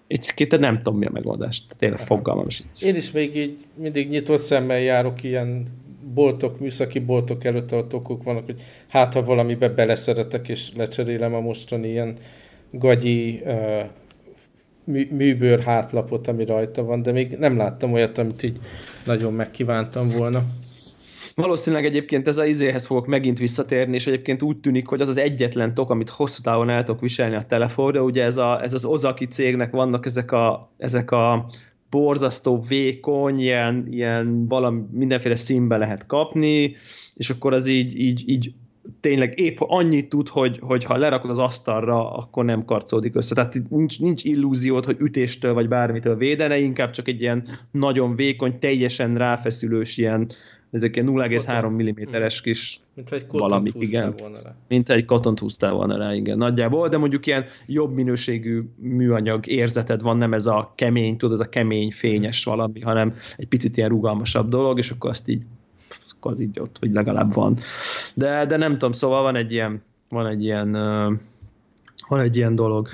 itt 0.07 0.57
nem 0.59 0.77
tudom, 0.77 0.99
mi 0.99 1.05
a 1.05 1.09
megoldást. 1.13 1.75
Tényleg 1.77 1.99
fogalmam 1.99 2.49
sincs. 2.49 2.81
Én 2.81 2.95
is 2.95 3.11
még 3.11 3.35
így 3.35 3.65
mindig 3.73 4.09
nyitott 4.09 4.39
szemmel 4.39 4.79
járok 4.79 5.23
ilyen 5.23 5.67
boltok, 6.13 6.59
műszaki 6.59 6.99
boltok 6.99 7.43
előtt, 7.43 7.71
ahol 7.71 7.87
tokok 7.87 8.23
vannak, 8.23 8.45
hogy 8.45 8.61
hát 8.87 9.13
ha 9.13 9.23
valamibe 9.23 9.69
beleszeretek, 9.69 10.47
és 10.47 10.69
lecserélem 10.75 11.33
a 11.33 11.39
mostani 11.39 11.87
ilyen 11.87 12.17
gagyi 12.71 13.41
uh, 13.45 13.83
mű, 14.83 15.07
műbőr 15.11 15.63
hátlapot, 15.63 16.27
ami 16.27 16.45
rajta 16.45 16.83
van, 16.83 17.01
de 17.01 17.11
még 17.11 17.37
nem 17.39 17.57
láttam 17.57 17.93
olyat, 17.93 18.17
amit 18.17 18.43
így 18.43 18.59
nagyon 19.05 19.33
megkívántam 19.33 20.09
volna. 20.09 20.43
Valószínűleg 21.41 21.85
egyébként 21.85 22.27
ez 22.27 22.37
a 22.37 22.45
izéhez 22.45 22.85
fogok 22.85 23.07
megint 23.07 23.39
visszatérni, 23.39 23.95
és 23.95 24.07
egyébként 24.07 24.41
úgy 24.41 24.57
tűnik, 24.57 24.87
hogy 24.87 25.01
az 25.01 25.07
az 25.07 25.17
egyetlen 25.17 25.73
tok, 25.73 25.89
amit 25.89 26.09
hosszú 26.09 26.41
távon 26.41 26.69
el 26.69 26.83
tudok 26.83 27.01
viselni 27.01 27.35
a 27.35 27.45
telefonra, 27.45 28.03
ugye 28.03 28.23
ez, 28.23 28.37
a, 28.37 28.63
ez 28.63 28.73
az 28.73 28.85
Ozaki 28.85 29.25
cégnek 29.25 29.71
vannak 29.71 30.05
ezek 30.05 30.31
a, 30.31 30.71
ezek 30.77 31.11
a 31.11 31.49
borzasztó 31.89 32.63
vékony, 32.67 33.39
ilyen, 33.39 33.87
ilyen 33.89 34.47
valami, 34.47 34.81
mindenféle 34.91 35.35
színbe 35.35 35.77
lehet 35.77 36.05
kapni, 36.05 36.75
és 37.13 37.29
akkor 37.29 37.53
az 37.53 37.67
így, 37.67 37.99
így, 37.99 38.29
így 38.29 38.53
tényleg 38.99 39.39
épp 39.39 39.57
annyit 39.59 40.09
tud, 40.09 40.27
hogy, 40.27 40.59
hogy 40.61 40.83
ha 40.83 40.97
lerakod 40.97 41.29
az 41.29 41.39
asztalra, 41.39 42.11
akkor 42.11 42.45
nem 42.45 42.65
karcódik 42.65 43.15
össze. 43.15 43.35
Tehát 43.35 43.69
nincs, 43.69 43.99
nincs 43.99 44.23
illúziót, 44.23 44.85
hogy 44.85 44.97
ütéstől 44.99 45.53
vagy 45.53 45.67
bármitől 45.67 46.15
védene, 46.15 46.57
inkább 46.57 46.89
csak 46.89 47.07
egy 47.07 47.21
ilyen 47.21 47.47
nagyon 47.71 48.15
vékony, 48.15 48.59
teljesen 48.59 49.17
ráfeszülős 49.17 49.97
ilyen 49.97 50.29
ezek 50.77 50.95
ilyen 50.95 51.07
0,3 51.07 52.09
mm-es 52.09 52.41
kis 52.41 52.79
Mint 52.93 53.11
egy 53.11 53.25
valami, 53.27 53.69
igen. 53.73 54.13
Volna 54.17 54.41
rá. 54.43 54.55
Mint 54.67 54.89
egy 54.89 55.05
kotont 55.05 55.39
húztál 55.39 55.71
volna 55.71 55.97
rá, 55.97 56.13
igen, 56.13 56.37
nagyjából, 56.37 56.87
de 56.87 56.97
mondjuk 56.97 57.25
ilyen 57.25 57.45
jobb 57.65 57.93
minőségű 57.93 58.61
műanyag 58.75 59.47
érzeted 59.47 60.01
van, 60.01 60.17
nem 60.17 60.33
ez 60.33 60.45
a 60.45 60.73
kemény, 60.75 61.17
tudod, 61.17 61.39
ez 61.39 61.47
a 61.47 61.49
kemény, 61.49 61.91
fényes 61.91 62.43
valami, 62.43 62.81
hanem 62.81 63.13
egy 63.37 63.47
picit 63.47 63.77
ilyen 63.77 63.89
rugalmasabb 63.89 64.49
dolog, 64.49 64.77
és 64.77 64.91
akkor 64.91 65.09
azt 65.09 65.29
így 65.29 65.41
az 66.19 66.39
így 66.39 66.59
ott, 66.59 66.77
hogy 66.79 66.93
legalább 66.93 67.33
van. 67.33 67.57
De, 68.13 68.45
de 68.45 68.57
nem 68.57 68.71
tudom, 68.71 68.91
szóval 68.91 69.21
van 69.21 69.35
egy 69.35 69.51
ilyen, 69.51 69.81
van 70.09 70.27
egy 70.27 70.43
ilyen 70.43 70.71
van 72.07 72.19
egy 72.19 72.35
ilyen 72.35 72.55
dolog. 72.55 72.87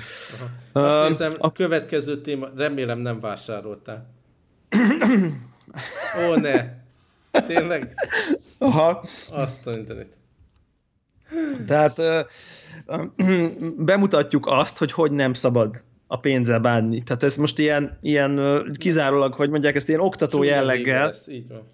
Aha. 0.72 0.86
Azt 0.86 0.96
uh, 0.96 1.08
nézem, 1.08 1.32
a 1.38 1.52
következő 1.52 2.20
téma, 2.20 2.46
remélem 2.56 2.98
nem 2.98 3.20
vásároltál. 3.20 4.10
Ó, 6.28 6.34
ne! 6.34 6.82
Tényleg? 7.46 7.94
Aha. 8.58 9.04
Azt 9.30 9.66
a 9.66 9.70
mindenit. 9.70 10.16
Tehát 11.66 12.00
bemutatjuk 13.78 14.46
azt, 14.46 14.78
hogy 14.78 14.92
hogy 14.92 15.12
nem 15.12 15.32
szabad 15.32 15.84
a 16.06 16.18
pénzzel 16.18 16.58
bánni. 16.58 17.02
Tehát 17.02 17.22
ez 17.22 17.36
most 17.36 17.58
ilyen, 17.58 17.98
ilyen 18.02 18.40
kizárólag, 18.78 19.34
hogy 19.34 19.50
mondják, 19.50 19.74
ezt 19.74 19.88
ilyen 19.88 20.00
oktató 20.00 20.38
Csúnya 20.38 20.50
jelleggel. 20.50 21.06
Lesz, 21.06 21.28
így 21.28 21.48
van. 21.48 21.72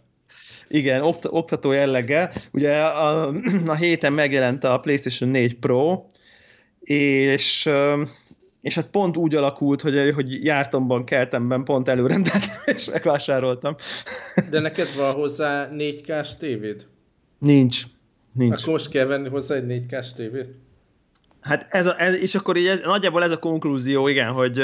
Igen, 0.68 1.02
okt, 1.02 1.24
oktató 1.24 1.72
jelleggel. 1.72 2.32
Ugye 2.52 2.82
a, 2.82 3.28
a 3.66 3.74
héten 3.74 4.12
megjelent 4.12 4.64
a 4.64 4.80
PlayStation 4.80 5.30
4 5.30 5.58
Pro, 5.58 6.04
és 6.80 7.68
és 8.60 8.74
hát 8.74 8.90
pont 8.90 9.16
úgy 9.16 9.34
alakult, 9.34 9.80
hogy, 9.80 10.12
hogy 10.14 10.44
jártomban, 10.44 11.04
keltemben 11.04 11.64
pont 11.64 11.88
előrendeltem, 11.88 12.56
és 12.76 12.90
megvásároltam. 12.90 13.76
De 14.50 14.60
neked 14.60 14.94
van 14.96 15.12
hozzá 15.12 15.68
4K-s 15.72 16.36
tévéd? 16.36 16.86
Nincs. 17.38 17.82
Nincs. 18.32 18.60
Akkor 18.60 18.72
most 18.72 18.90
kell 18.90 19.06
venni 19.06 19.28
hozzá 19.28 19.54
egy 19.54 19.84
4K-s 19.88 20.12
tévét? 20.12 20.48
Hát 21.40 21.66
ez, 21.70 21.86
a, 21.86 22.00
ez 22.00 22.20
és 22.20 22.34
akkor 22.34 22.56
így 22.56 22.66
ez, 22.66 22.80
nagyjából 22.84 23.22
ez 23.22 23.30
a 23.30 23.38
konklúzió, 23.38 24.08
igen, 24.08 24.32
hogy, 24.32 24.62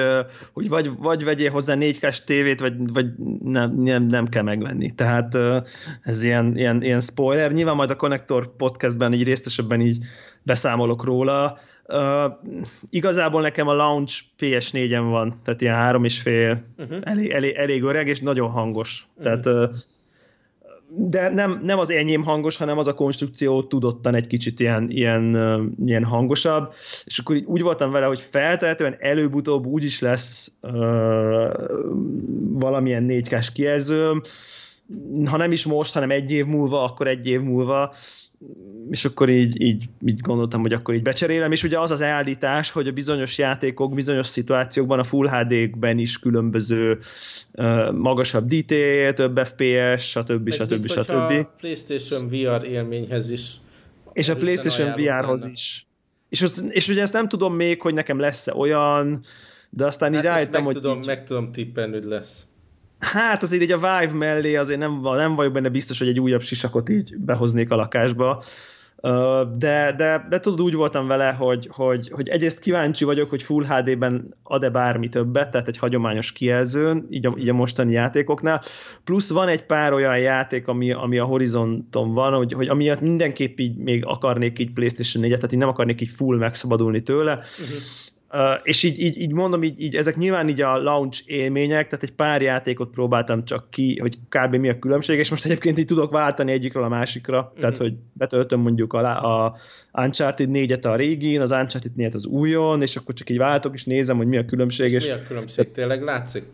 hogy 0.52 0.68
vagy, 0.68 0.90
vagy 0.98 1.24
vegyél 1.24 1.50
hozzá 1.50 1.74
4 1.74 1.98
k 1.98 2.24
tévét, 2.24 2.60
vagy, 2.60 2.92
vagy 2.92 3.06
nem, 3.42 3.74
nem, 3.74 4.02
nem 4.06 4.28
kell 4.28 4.42
megvenni. 4.42 4.90
Tehát 4.90 5.38
ez 6.02 6.22
ilyen, 6.22 6.56
ilyen, 6.56 6.82
ilyen 6.82 7.00
spoiler. 7.00 7.52
Nyilván 7.52 7.76
majd 7.76 7.90
a 7.90 7.96
Connector 7.96 8.56
podcastben 8.56 9.12
így 9.12 9.24
részesebben 9.24 9.80
így 9.80 9.98
beszámolok 10.42 11.04
róla. 11.04 11.58
Uh, 11.88 12.32
igazából 12.90 13.40
nekem 13.40 13.68
a 13.68 13.74
launch 13.74 14.22
PS4-en 14.38 15.06
van, 15.10 15.40
tehát 15.44 15.60
ilyen 15.60 15.74
három 15.74 16.04
és 16.04 16.20
fél, 16.20 16.64
uh-huh. 16.78 16.98
elég, 17.02 17.30
elég, 17.30 17.54
elég 17.54 17.82
öreg, 17.82 18.08
és 18.08 18.20
nagyon 18.20 18.50
hangos. 18.50 19.06
Uh-huh. 19.16 19.40
Tehát 19.42 19.70
uh, 19.70 19.76
de 20.88 21.28
nem, 21.28 21.60
nem 21.62 21.78
az 21.78 21.90
enyém 21.90 22.22
hangos, 22.22 22.56
hanem 22.56 22.78
az 22.78 22.86
a 22.86 22.94
konstrukció 22.94 23.62
tudottan 23.62 24.14
egy 24.14 24.26
kicsit 24.26 24.60
ilyen, 24.60 24.90
ilyen, 24.90 25.36
ilyen 25.84 26.04
hangosabb, 26.04 26.72
és 27.04 27.18
akkor 27.18 27.36
így 27.36 27.44
úgy 27.44 27.62
voltam 27.62 27.90
vele, 27.90 28.06
hogy 28.06 28.20
feltehetően 28.20 28.96
előbb-utóbb 28.98 29.66
úgy 29.66 29.84
is 29.84 30.00
lesz 30.00 30.52
uh, 30.62 31.52
valamilyen 32.48 33.02
4 33.02 33.28
k 33.28 33.52
kijelzőm, 33.52 34.22
ha 35.24 35.36
nem 35.36 35.52
is 35.52 35.64
most, 35.64 35.92
hanem 35.92 36.10
egy 36.10 36.30
év 36.30 36.46
múlva, 36.46 36.82
akkor 36.82 37.06
egy 37.06 37.26
év 37.26 37.40
múlva, 37.40 37.94
és 38.90 39.04
akkor 39.04 39.28
így, 39.28 39.60
így, 39.60 39.84
így 40.06 40.20
gondoltam, 40.20 40.60
hogy 40.60 40.72
akkor 40.72 40.94
így 40.94 41.02
becserélem, 41.02 41.52
és 41.52 41.62
ugye 41.62 41.78
az 41.78 41.90
az 41.90 42.00
elállítás, 42.00 42.70
hogy 42.70 42.88
a 42.88 42.92
bizonyos 42.92 43.38
játékok 43.38 43.94
bizonyos 43.94 44.26
szituációkban 44.26 44.98
a 44.98 45.04
Full 45.04 45.28
HD-ben 45.28 45.98
is 45.98 46.18
különböző 46.18 46.98
uh, 47.52 47.92
magasabb 47.92 48.46
detail, 48.46 49.12
több 49.12 49.38
FPS, 49.38 50.08
stb. 50.10 50.50
stb. 50.50 50.88
stb. 50.88 51.10
A 51.10 51.54
PlayStation 51.58 52.28
VR 52.28 52.64
élményhez 52.64 53.30
is. 53.30 53.52
És 54.12 54.28
a 54.28 54.36
PlayStation 54.36 54.92
VR-hoz 54.96 55.46
is. 55.46 55.86
És, 56.28 56.42
az, 56.42 56.64
és 56.68 56.88
ugye 56.88 57.02
ezt 57.02 57.12
nem 57.12 57.28
tudom 57.28 57.54
még, 57.54 57.80
hogy 57.80 57.94
nekem 57.94 58.18
lesz-e 58.18 58.54
olyan, 58.54 59.20
de 59.70 59.84
aztán 59.86 60.14
hát 60.14 60.22
így 60.22 60.28
rájöttem, 60.28 60.64
hogy... 60.64 60.74
Tudom, 60.74 60.98
így... 60.98 61.06
Meg 61.06 61.24
tudom 61.24 61.52
tippelni, 61.52 61.92
hogy 61.92 62.04
lesz. 62.04 62.46
Hát 62.98 63.42
azért 63.42 63.62
így 63.62 63.72
a 63.72 63.76
Vive 63.76 64.12
mellé 64.12 64.56
azért 64.56 64.78
nem, 64.78 65.00
nem 65.02 65.34
vagyok 65.34 65.52
benne 65.52 65.68
biztos, 65.68 65.98
hogy 65.98 66.08
egy 66.08 66.20
újabb 66.20 66.42
sisakot 66.42 66.88
így 66.88 67.16
behoznék 67.18 67.70
a 67.70 67.76
lakásba. 67.76 68.44
De, 69.58 69.94
de, 69.96 70.26
de 70.28 70.40
tudod, 70.40 70.60
úgy 70.60 70.74
voltam 70.74 71.06
vele, 71.06 71.30
hogy, 71.30 71.68
hogy, 71.70 72.10
hogy 72.10 72.28
egyrészt 72.28 72.58
kíváncsi 72.58 73.04
vagyok, 73.04 73.30
hogy 73.30 73.42
Full 73.42 73.64
HD-ben 73.64 74.34
ad-e 74.42 74.70
bármi 74.70 75.08
többet, 75.08 75.50
tehát 75.50 75.68
egy 75.68 75.78
hagyományos 75.78 76.32
kijelzőn, 76.32 77.06
így 77.10 77.26
a, 77.26 77.34
így 77.38 77.48
a 77.48 77.52
mostani 77.52 77.92
játékoknál. 77.92 78.62
Plusz 79.04 79.30
van 79.30 79.48
egy 79.48 79.64
pár 79.64 79.92
olyan 79.92 80.18
játék, 80.18 80.68
ami, 80.68 80.92
ami 80.92 81.18
a 81.18 81.24
horizonton 81.24 82.12
van, 82.12 82.32
hogy, 82.32 82.52
hogy 82.52 82.68
amiatt 82.68 83.00
mindenképp 83.00 83.58
így 83.58 83.76
még 83.76 84.06
akarnék 84.06 84.58
így 84.58 84.72
PlayStation 84.72 85.24
4-et, 85.24 85.34
tehát 85.34 85.52
így 85.52 85.58
nem 85.58 85.68
akarnék 85.68 86.00
így 86.00 86.10
full 86.10 86.36
megszabadulni 86.36 87.02
tőle. 87.02 87.32
Uh-huh 87.32 88.05
Uh, 88.30 88.40
és 88.62 88.82
így, 88.82 89.00
így, 89.00 89.20
így 89.20 89.32
mondom, 89.32 89.62
így, 89.62 89.82
így, 89.82 89.96
ezek 89.96 90.16
nyilván 90.16 90.48
így 90.48 90.60
a 90.60 90.82
launch 90.82 91.22
élmények, 91.26 91.88
tehát 91.88 92.04
egy 92.04 92.12
pár 92.12 92.42
játékot 92.42 92.90
próbáltam 92.90 93.44
csak 93.44 93.70
ki, 93.70 93.98
hogy 93.98 94.18
kb. 94.28 94.54
mi 94.54 94.68
a 94.68 94.78
különbség, 94.78 95.18
és 95.18 95.30
most 95.30 95.44
egyébként 95.44 95.78
így 95.78 95.84
tudok 95.84 96.12
váltani 96.12 96.52
egyikről 96.52 96.84
a 96.84 96.88
másikra, 96.88 97.40
mm-hmm. 97.40 97.60
tehát 97.60 97.76
hogy 97.76 97.94
betöltöm 98.12 98.60
mondjuk 98.60 98.92
a, 98.92 99.44
a 99.44 99.56
Uncharted 99.92 100.48
4-et 100.52 100.84
a 100.84 100.96
régin, 100.96 101.40
az 101.40 101.50
Uncharted 101.50 101.92
4-et 101.96 102.14
az 102.14 102.26
újon, 102.26 102.82
és 102.82 102.96
akkor 102.96 103.14
csak 103.14 103.30
így 103.30 103.38
váltok, 103.38 103.74
és 103.74 103.84
nézem, 103.84 104.16
hogy 104.16 104.26
mi 104.26 104.36
a 104.36 104.44
különbség. 104.44 104.92
És, 104.92 104.94
és 104.94 105.06
mi 105.06 105.10
a 105.10 105.26
különbség? 105.26 105.72
Tényleg 105.72 106.02
látszik? 106.02 106.44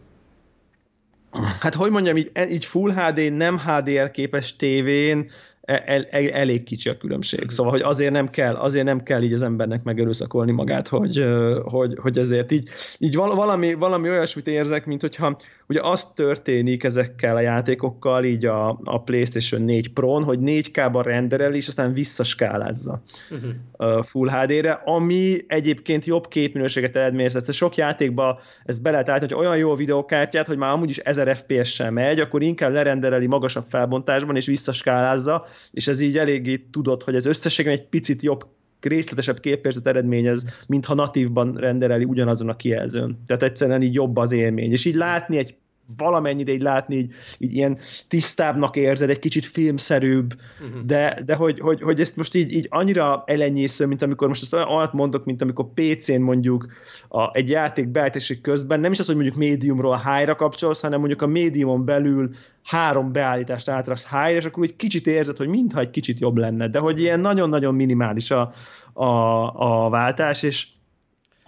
Hát 1.61 1.75
hogy 1.75 1.91
mondjam, 1.91 2.17
így, 2.17 2.31
így 2.51 2.65
Full 2.65 2.93
HD, 2.93 3.33
nem 3.33 3.59
HDR 3.59 4.11
képes 4.11 4.57
tévén 4.57 5.31
el, 5.63 6.07
el, 6.11 6.29
elég 6.29 6.63
kicsi 6.63 6.89
a 6.89 6.97
különbség. 6.97 7.41
Mhm. 7.41 7.49
Szóval, 7.49 7.73
hogy 7.73 7.81
azért 7.81 8.13
nem 8.13 8.31
kell, 8.31 8.55
azért 8.55 8.85
nem 8.85 9.03
kell 9.03 9.23
így 9.23 9.33
az 9.33 9.43
embernek 9.43 9.83
megerőszakolni 9.83 10.53
magát, 10.53 10.89
hogy, 10.89 11.25
hogy, 11.65 11.99
hogy 12.01 12.19
ezért 12.19 12.53
így, 12.53 12.69
így 12.99 13.15
valami, 13.17 13.75
valami 13.75 14.09
olyasmit 14.09 14.47
érzek, 14.47 14.87
mint 14.87 15.01
hogyha 15.01 15.37
ugye 15.67 15.81
az 15.83 16.05
történik 16.05 16.85
ezekkel 16.85 17.37
a 17.37 17.41
játékokkal 17.41 18.25
így 18.25 18.45
a, 18.45 18.81
a 18.85 19.03
PlayStation 19.03 19.63
4 19.63 19.93
Pro-n, 19.93 20.23
hogy 20.23 20.39
4K-ban 20.43 21.03
renderel, 21.05 21.55
és 21.55 21.69
aztán 21.69 21.93
visszaskálázza 21.93 23.03
uh-huh. 23.31 24.05
Full 24.05 24.29
HD-re, 24.29 24.73
ami 24.85 25.37
egyébként 25.47 26.05
jobb 26.05 26.29
képminőséget 26.29 26.97
eredményez. 26.97 27.55
Sok 27.55 27.77
játékban 27.77 28.39
ez 28.65 28.79
be 28.79 28.91
lehet 28.91 29.09
állítani, 29.09 29.33
hogy 29.33 29.45
olyan 29.45 29.59
jó 29.59 29.71
a 29.71 29.77
videokártyát, 29.77 30.47
hogy 30.47 30.57
már 30.57 30.73
amúgy 30.73 30.91
is 30.91 30.99
1000 30.99 31.37
FPS-sel 31.37 31.91
megy, 31.91 32.21
akkor 32.21 32.43
inkább 32.43 32.73
lerendereli 32.73 33.27
magasabb 33.27 33.65
felbontásban, 33.69 34.37
és 34.37 34.47
visszaskálázza, 34.47 35.47
és 35.71 35.87
ez 35.89 36.01
így 36.01 36.19
eléggé 36.19 36.57
tudod, 36.71 37.03
hogy 37.03 37.15
ez 37.15 37.27
összességben 37.27 37.75
egy 37.75 37.89
picit 37.89 38.23
jobb 38.23 38.47
részletesebb 38.81 39.41
képérzet 39.41 39.87
eredményez, 39.87 40.45
mintha 40.67 40.95
natívban 40.95 41.55
rendereli 41.57 42.05
ugyanazon 42.05 42.49
a 42.49 42.57
kijelzőn. 42.57 43.23
Tehát 43.27 43.43
egyszerűen 43.43 43.83
így 43.83 43.95
jobb 43.95 44.17
az 44.17 44.33
élmény. 44.33 44.73
És 44.73 44.85
így 44.85 44.95
látni 44.95 45.37
egy 45.37 45.55
valamennyire 45.97 46.53
így 46.53 46.63
látni, 46.63 46.97
így, 46.97 47.13
így 47.39 47.55
ilyen 47.55 47.79
tisztábbnak 48.09 48.77
érzed, 48.77 49.11
egy 49.11 49.19
kicsit 49.19 49.47
filmszerűbb, 49.47 50.35
uh-huh. 50.61 50.85
de, 50.85 51.23
de 51.25 51.35
hogy, 51.35 51.61
hogy, 51.61 51.83
hogy, 51.83 52.01
ezt 52.01 52.17
most 52.17 52.35
így, 52.35 52.53
így 52.53 52.67
annyira 52.71 53.23
elenyésző, 53.27 53.87
mint 53.87 54.03
amikor 54.03 54.29
most 54.29 54.43
ezt 54.43 54.55
olyan 54.55 54.91
mondok, 54.93 55.25
mint 55.25 55.43
amikor 55.43 55.67
PC-n 55.75 56.21
mondjuk 56.21 56.67
a, 57.09 57.37
egy 57.37 57.49
játék 57.49 57.89
beállítási 57.89 58.41
közben, 58.41 58.81
nem 58.81 58.93
is 58.93 58.99
az, 58.99 59.07
hogy 59.07 59.15
mondjuk 59.15 59.37
médiumról 59.37 59.97
high-ra 59.97 60.37
kapcsolsz, 60.37 60.81
hanem 60.81 60.99
mondjuk 60.99 61.23
a 61.23 61.27
médiumon 61.27 61.85
belül 61.85 62.31
három 62.63 63.13
beállítást 63.13 63.69
átraksz 63.69 64.09
high 64.11 64.37
és 64.37 64.45
akkor 64.45 64.65
egy 64.65 64.77
kicsit 64.77 65.07
érzed, 65.07 65.37
hogy 65.37 65.49
mintha 65.49 65.81
egy 65.81 65.91
kicsit 65.91 66.21
jobb 66.21 66.37
lenne, 66.37 66.69
de 66.69 66.79
hogy 66.79 67.01
ilyen 67.01 67.21
nagyon-nagyon 67.21 67.75
minimális 67.75 68.31
a, 68.31 68.53
a, 68.93 69.85
a 69.85 69.91
váltás, 69.91 70.43
és 70.43 70.67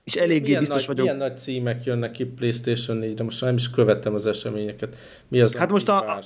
és 0.04 0.14
eléggé 0.14 0.46
milyen 0.46 0.60
biztos 0.60 0.86
nagy, 0.86 0.86
vagyok. 0.86 1.04
Milyen 1.04 1.28
nagy 1.28 1.38
címek 1.38 1.84
jönnek 1.84 2.10
ki 2.10 2.24
PlayStation 2.24 2.98
4-re? 3.02 3.24
Most 3.24 3.40
nem 3.40 3.54
is 3.54 3.70
követtem 3.70 4.14
az 4.14 4.26
eseményeket. 4.26 4.96
Mi 5.28 5.40
az, 5.40 5.56
hát 5.56 5.70
most 5.70 5.88
a, 5.88 6.20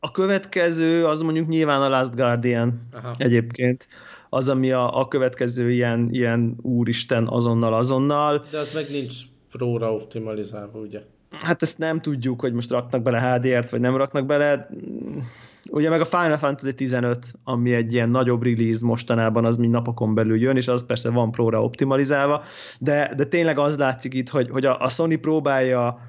a 0.00 0.10
következő 0.10 1.06
az 1.06 1.22
mondjuk 1.22 1.48
nyilván 1.48 1.82
a 1.82 1.88
Last 1.88 2.14
Guardian 2.14 2.88
Aha. 2.92 3.14
egyébként. 3.18 3.88
Az, 4.28 4.48
ami 4.48 4.72
a, 4.72 4.98
a 4.98 5.08
következő 5.08 5.70
ilyen, 5.70 6.08
ilyen 6.10 6.56
úristen 6.62 7.28
azonnal, 7.28 7.74
azonnal. 7.74 8.44
De 8.50 8.58
az 8.58 8.72
meg 8.72 8.90
nincs 8.90 9.14
próra 9.50 9.94
optimalizálva, 9.94 10.78
ugye? 10.78 11.00
Hát 11.30 11.62
ezt 11.62 11.78
nem 11.78 12.00
tudjuk, 12.00 12.40
hogy 12.40 12.52
most 12.52 12.70
raknak 12.70 13.02
bele 13.02 13.20
HDR-t, 13.20 13.70
vagy 13.70 13.80
nem 13.80 13.96
raknak 13.96 14.26
bele. 14.26 14.68
Ugye 15.70 15.88
meg 15.88 16.00
a 16.00 16.04
Final 16.04 16.36
Fantasy 16.36 16.74
15, 16.74 17.32
ami 17.44 17.72
egy 17.72 17.92
ilyen 17.92 18.08
nagyobb 18.08 18.42
release 18.42 18.86
mostanában, 18.86 19.44
az 19.44 19.56
mind 19.56 19.72
napokon 19.72 20.14
belül 20.14 20.36
jön, 20.36 20.56
és 20.56 20.68
az 20.68 20.86
persze 20.86 21.10
van 21.10 21.30
próra 21.30 21.62
optimalizálva, 21.62 22.42
de, 22.78 23.12
de 23.16 23.24
tényleg 23.24 23.58
az 23.58 23.78
látszik 23.78 24.14
itt, 24.14 24.28
hogy, 24.28 24.50
hogy 24.50 24.64
a, 24.64 24.80
a 24.80 24.88
Sony 24.88 25.20
próbálja 25.20 26.00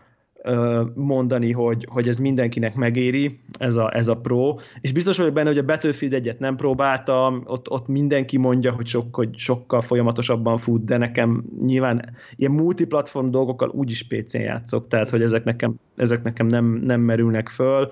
mondani, 0.96 1.52
hogy, 1.52 1.88
hogy 1.90 2.08
ez 2.08 2.18
mindenkinek 2.18 2.76
megéri, 2.76 3.40
ez 3.60 3.76
a, 3.76 3.96
ez 3.96 4.08
a 4.08 4.18
Pro, 4.18 4.56
és 4.82 4.92
biztos 4.92 5.18
vagyok 5.18 5.34
benne, 5.34 5.48
hogy 5.48 5.58
a 5.58 5.66
Battlefield 5.66 6.14
egyet 6.14 6.40
nem 6.40 6.56
próbáltam, 6.56 7.44
ott, 7.46 7.70
ott 7.70 7.88
mindenki 7.88 8.38
mondja, 8.38 8.72
hogy, 8.72 8.88
sok, 8.88 9.16
hogy 9.16 9.38
sokkal 9.38 9.82
folyamatosabban 9.82 10.58
fut, 10.58 10.84
de 10.84 10.98
nekem 10.98 11.44
nyilván 11.66 12.16
ilyen 12.36 12.52
multiplatform 12.52 13.30
dolgokkal 13.30 13.70
úgyis 13.70 14.04
PC-n 14.08 14.42
játszok, 14.42 14.88
tehát 14.88 15.10
hogy 15.10 15.22
ezek 15.22 15.44
nekem, 15.44 15.76
ezek 15.96 16.24
nekem 16.24 16.48
nem, 16.48 16.66
nem 16.66 17.02
merülnek 17.02 17.50
föl. 17.50 17.90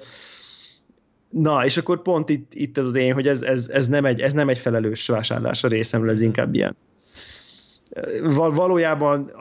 Na, 1.32 1.66
és 1.66 1.78
akkor 1.78 2.02
pont 2.02 2.30
itt, 2.30 2.54
itt 2.54 2.78
ez 2.78 2.86
az 2.86 2.96
én, 2.96 3.14
hogy 3.14 3.28
ez, 3.28 3.42
ez, 3.42 3.70
ez, 3.70 3.88
nem 3.88 4.06
egy, 4.06 4.20
ez 4.20 4.34
nem 4.34 4.50
egy 4.50 4.58
felelős 4.58 5.08
vásárlás 5.08 5.64
a 5.64 5.68
részemről, 5.68 6.10
ez 6.10 6.22
inkább 6.22 6.54
ilyen 6.54 6.76
Val- 8.22 8.56
valójában 8.56 9.32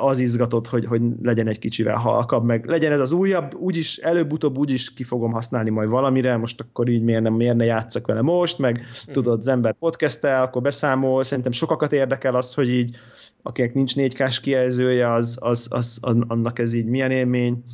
az 0.00 0.18
izgatott, 0.18 0.66
hogy, 0.66 0.86
hogy 0.86 1.02
legyen 1.22 1.48
egy 1.48 1.58
kicsivel 1.58 1.96
halkabb, 1.96 2.44
meg 2.44 2.66
legyen 2.66 2.92
ez 2.92 3.00
az 3.00 3.12
újabb, 3.12 3.54
úgyis 3.54 3.96
előbb-utóbb 3.96 4.58
úgyis 4.58 4.94
ki 4.94 5.02
fogom 5.02 5.32
használni 5.32 5.70
majd 5.70 5.88
valamire, 5.88 6.36
most 6.36 6.60
akkor 6.60 6.88
így 6.88 7.02
miért, 7.02 7.22
nem, 7.22 7.34
miért 7.34 7.56
ne 7.56 7.64
játszak 7.64 8.06
vele 8.06 8.22
most, 8.22 8.58
meg 8.58 8.78
mm. 8.78 9.12
tudod, 9.12 9.38
az 9.38 9.48
ember 9.48 9.74
podcastel, 9.78 10.42
akkor 10.42 10.62
beszámol, 10.62 11.24
szerintem 11.24 11.52
sokakat 11.52 11.92
érdekel 11.92 12.34
az, 12.34 12.54
hogy 12.54 12.68
így 12.68 12.96
akinek 13.42 13.74
nincs 13.74 13.92
4K-s 13.96 14.40
kijelzője, 14.40 15.12
az, 15.12 15.38
az, 15.40 15.66
az, 15.70 15.98
az, 16.00 16.16
annak 16.28 16.58
ez 16.58 16.72
így 16.72 16.86
milyen 16.86 17.10
élmény, 17.10 17.64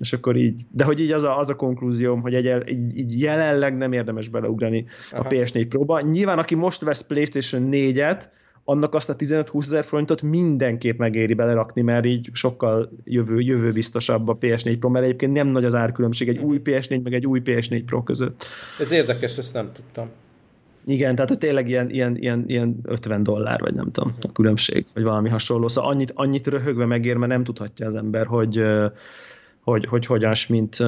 és 0.00 0.12
akkor 0.12 0.36
így, 0.36 0.64
de 0.70 0.84
hogy 0.84 1.00
így 1.00 1.12
az 1.12 1.22
a, 1.22 1.38
az 1.38 1.48
a 1.48 1.56
konklúzióm, 1.56 2.20
hogy 2.20 2.34
egy, 2.34 2.68
így, 2.68 2.98
így 2.98 3.20
jelenleg 3.20 3.76
nem 3.76 3.92
érdemes 3.92 4.28
beleugrani 4.28 4.84
Aha. 5.10 5.22
a 5.22 5.26
PS4 5.26 5.66
próba. 5.68 6.00
Nyilván, 6.00 6.38
aki 6.38 6.54
most 6.54 6.80
vesz 6.80 7.02
PlayStation 7.02 7.68
4-et, 7.72 8.22
annak 8.64 8.94
azt 8.94 9.10
a 9.10 9.16
15-20 9.16 9.60
ezer 9.60 9.84
forintot 9.84 10.22
mindenképp 10.22 10.98
megéri 10.98 11.34
belerakni, 11.34 11.82
mert 11.82 12.04
így 12.04 12.28
sokkal 12.32 12.90
jövő, 13.04 13.40
jövő 13.40 13.72
biztosabb 13.72 14.28
a 14.28 14.36
PS4 14.36 14.76
Pro, 14.78 14.88
mert 14.88 15.04
egyébként 15.04 15.32
nem 15.32 15.46
nagy 15.46 15.64
az 15.64 15.74
árkülönbség 15.74 16.28
egy 16.28 16.38
új 16.38 16.60
PS4 16.64 17.02
meg 17.02 17.14
egy 17.14 17.26
új 17.26 17.40
PS4 17.44 17.82
Pro 17.86 18.02
között. 18.02 18.46
Ez 18.78 18.92
érdekes, 18.92 19.38
ezt 19.38 19.54
nem 19.54 19.70
tudtam. 19.72 20.08
Igen, 20.86 21.14
tehát 21.14 21.30
hogy 21.30 21.38
tényleg 21.38 21.68
ilyen, 21.68 21.90
ilyen, 21.90 22.16
ilyen, 22.16 22.44
ilyen 22.46 22.80
50 22.82 23.22
dollár, 23.22 23.60
vagy 23.60 23.74
nem 23.74 23.90
tudom, 23.90 24.14
a 24.20 24.32
különbség, 24.32 24.84
vagy 24.94 25.02
valami 25.02 25.28
hasonló. 25.28 25.68
Szóval 25.68 25.90
annyit, 25.90 26.12
annyit 26.14 26.46
röhögve 26.46 26.86
megér, 26.86 27.16
mert 27.16 27.32
nem 27.32 27.44
tudhatja 27.44 27.86
az 27.86 27.94
ember, 27.94 28.26
hogy, 28.26 28.62
hogy, 29.64 29.86
hogy 29.86 30.06
hogyan 30.06 30.34
mint 30.48 30.78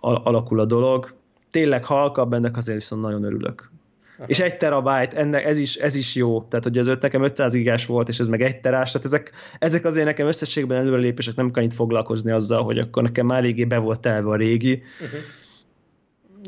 alakul 0.00 0.60
a 0.60 0.64
dolog. 0.64 1.14
Tényleg 1.50 1.84
halkabb, 1.84 2.32
ennek 2.32 2.56
azért 2.56 2.78
viszont 2.78 3.02
nagyon 3.02 3.24
örülök. 3.24 3.70
Aha. 4.18 4.30
És 4.30 4.40
egy 4.40 4.56
terabyte, 4.56 5.16
ennek, 5.16 5.44
ez, 5.44 5.58
is, 5.58 5.76
ez 5.76 5.94
is 5.94 6.14
jó, 6.14 6.42
tehát 6.42 6.64
hogy 6.64 6.78
az 6.78 6.86
öt 6.86 7.02
nekem 7.02 7.22
500 7.22 7.52
gigás 7.52 7.86
volt, 7.86 8.08
és 8.08 8.18
ez 8.18 8.28
meg 8.28 8.42
egy 8.42 8.60
terás, 8.60 8.90
tehát 8.92 9.06
ezek, 9.06 9.32
ezek 9.58 9.84
azért 9.84 10.06
nekem 10.06 10.26
összességben 10.26 10.78
előrelépések 10.78 11.34
nem 11.34 11.50
kell 11.50 11.62
itt 11.62 11.72
foglalkozni 11.72 12.30
azzal, 12.30 12.62
hogy 12.62 12.78
akkor 12.78 13.02
nekem 13.02 13.26
már 13.26 13.42
régé 13.42 13.64
be 13.64 13.78
volt 13.78 14.00
telve 14.00 14.30
a 14.30 14.36
régi. 14.36 14.82
Uh-huh. 15.00 15.20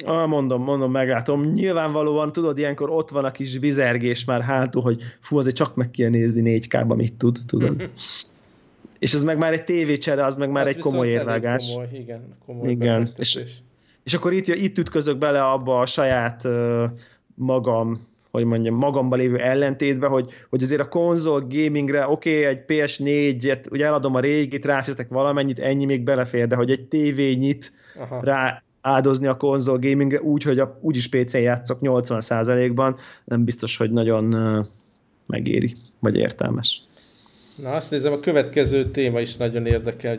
Ah, 0.04 0.28
mondom, 0.28 0.62
mondom, 0.62 0.90
meglátom. 0.90 1.44
Nyilvánvalóan, 1.44 2.32
tudod, 2.32 2.58
ilyenkor 2.58 2.90
ott 2.90 3.10
van 3.10 3.24
a 3.24 3.30
kis 3.30 3.58
vizergés 3.58 4.24
már 4.24 4.42
hátul, 4.42 4.82
hogy 4.82 5.02
fú, 5.20 5.38
azért 5.38 5.56
csak 5.56 5.74
meg 5.74 5.90
kell 5.90 6.08
nézni 6.08 6.60
4K-ba, 6.60 6.96
mit 6.96 7.14
tud, 7.14 7.38
tudod. 7.46 7.82
és 9.04 9.14
ez 9.14 9.22
meg 9.22 9.38
már 9.38 9.52
egy 9.52 9.64
tévécsere, 9.64 10.24
az 10.24 10.36
meg 10.36 10.50
már 10.50 10.66
ez 10.66 10.74
egy 10.74 10.82
komoly 10.82 11.08
érvágás. 11.08 11.70
Komoly, 11.72 11.88
igen, 11.92 12.36
komoly 12.46 12.70
igen. 12.70 13.12
És, 13.16 13.38
és 14.02 14.14
akkor 14.14 14.32
itt, 14.32 14.46
itt 14.46 14.78
ütközök 14.78 15.18
bele 15.18 15.44
abba 15.44 15.78
a 15.78 15.86
saját 15.86 16.44
uh, 16.44 16.84
magam, 17.34 18.06
hogy 18.30 18.44
mondjam, 18.44 18.74
magamban 18.74 19.18
lévő 19.18 19.38
ellentétbe, 19.38 20.06
hogy, 20.06 20.30
hogy 20.50 20.62
azért 20.62 20.80
a 20.80 20.88
konzol 20.88 21.40
gamingre, 21.40 22.08
oké, 22.08 22.38
okay, 22.38 22.44
egy 22.44 22.64
PS4-et, 22.66 23.70
ugye 23.70 23.86
eladom 23.86 24.14
a 24.14 24.20
régit, 24.20 24.64
ráfizetek 24.64 25.08
valamennyit, 25.08 25.58
ennyi 25.58 25.84
még 25.84 26.02
belefér, 26.02 26.46
de 26.46 26.56
hogy 26.56 26.70
egy 26.70 26.84
tévényit 26.88 27.72
Aha. 27.98 28.20
rá 28.22 28.62
áldozni 28.80 29.26
a 29.26 29.36
konzol 29.36 29.78
gamingre 29.78 30.20
úgy, 30.20 30.42
hogy 30.42 30.58
a, 30.58 30.78
úgyis 30.80 31.08
PC-n 31.08 31.38
játszok 31.38 31.78
80%-ban, 31.80 32.96
nem 33.24 33.44
biztos, 33.44 33.76
hogy 33.76 33.90
nagyon 33.90 34.24
megéri, 35.26 35.76
vagy 35.98 36.16
értelmes. 36.16 36.82
Na 37.56 37.70
azt 37.70 37.90
nézem, 37.90 38.12
a 38.12 38.20
következő 38.20 38.90
téma 38.90 39.20
is 39.20 39.36
nagyon 39.36 39.66
érdekel. 39.66 40.18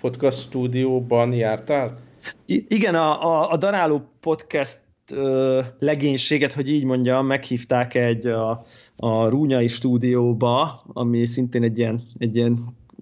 Podcast 0.00 0.40
stúdióban 0.40 1.32
jártál? 1.32 1.98
I- 2.46 2.64
igen, 2.68 2.94
a, 2.94 3.24
a, 3.26 3.50
a 3.50 3.56
Daráló 3.56 4.02
Podcast 4.20 4.80
ö, 5.12 5.60
legénységet, 5.78 6.52
hogy 6.52 6.70
így 6.70 6.84
mondjam, 6.84 7.26
meghívták 7.26 7.94
egy 7.94 8.26
a, 8.26 8.64
a 8.96 9.28
Rúnyai 9.28 9.66
stúdióba, 9.66 10.84
ami 10.86 11.24
szintén 11.24 11.62
egy 11.62 11.78
ilyen, 11.78 12.00
egy 12.18 12.36
ilyen 12.36 12.58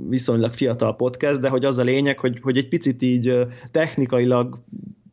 viszonylag 0.09 0.53
fiatal 0.53 0.97
podcast, 0.97 1.41
de 1.41 1.49
hogy 1.49 1.65
az 1.65 1.79
a 1.79 1.83
lényeg, 1.83 2.19
hogy, 2.19 2.39
hogy 2.43 2.57
egy 2.57 2.69
picit 2.69 3.03
így 3.03 3.35
technikailag 3.71 4.59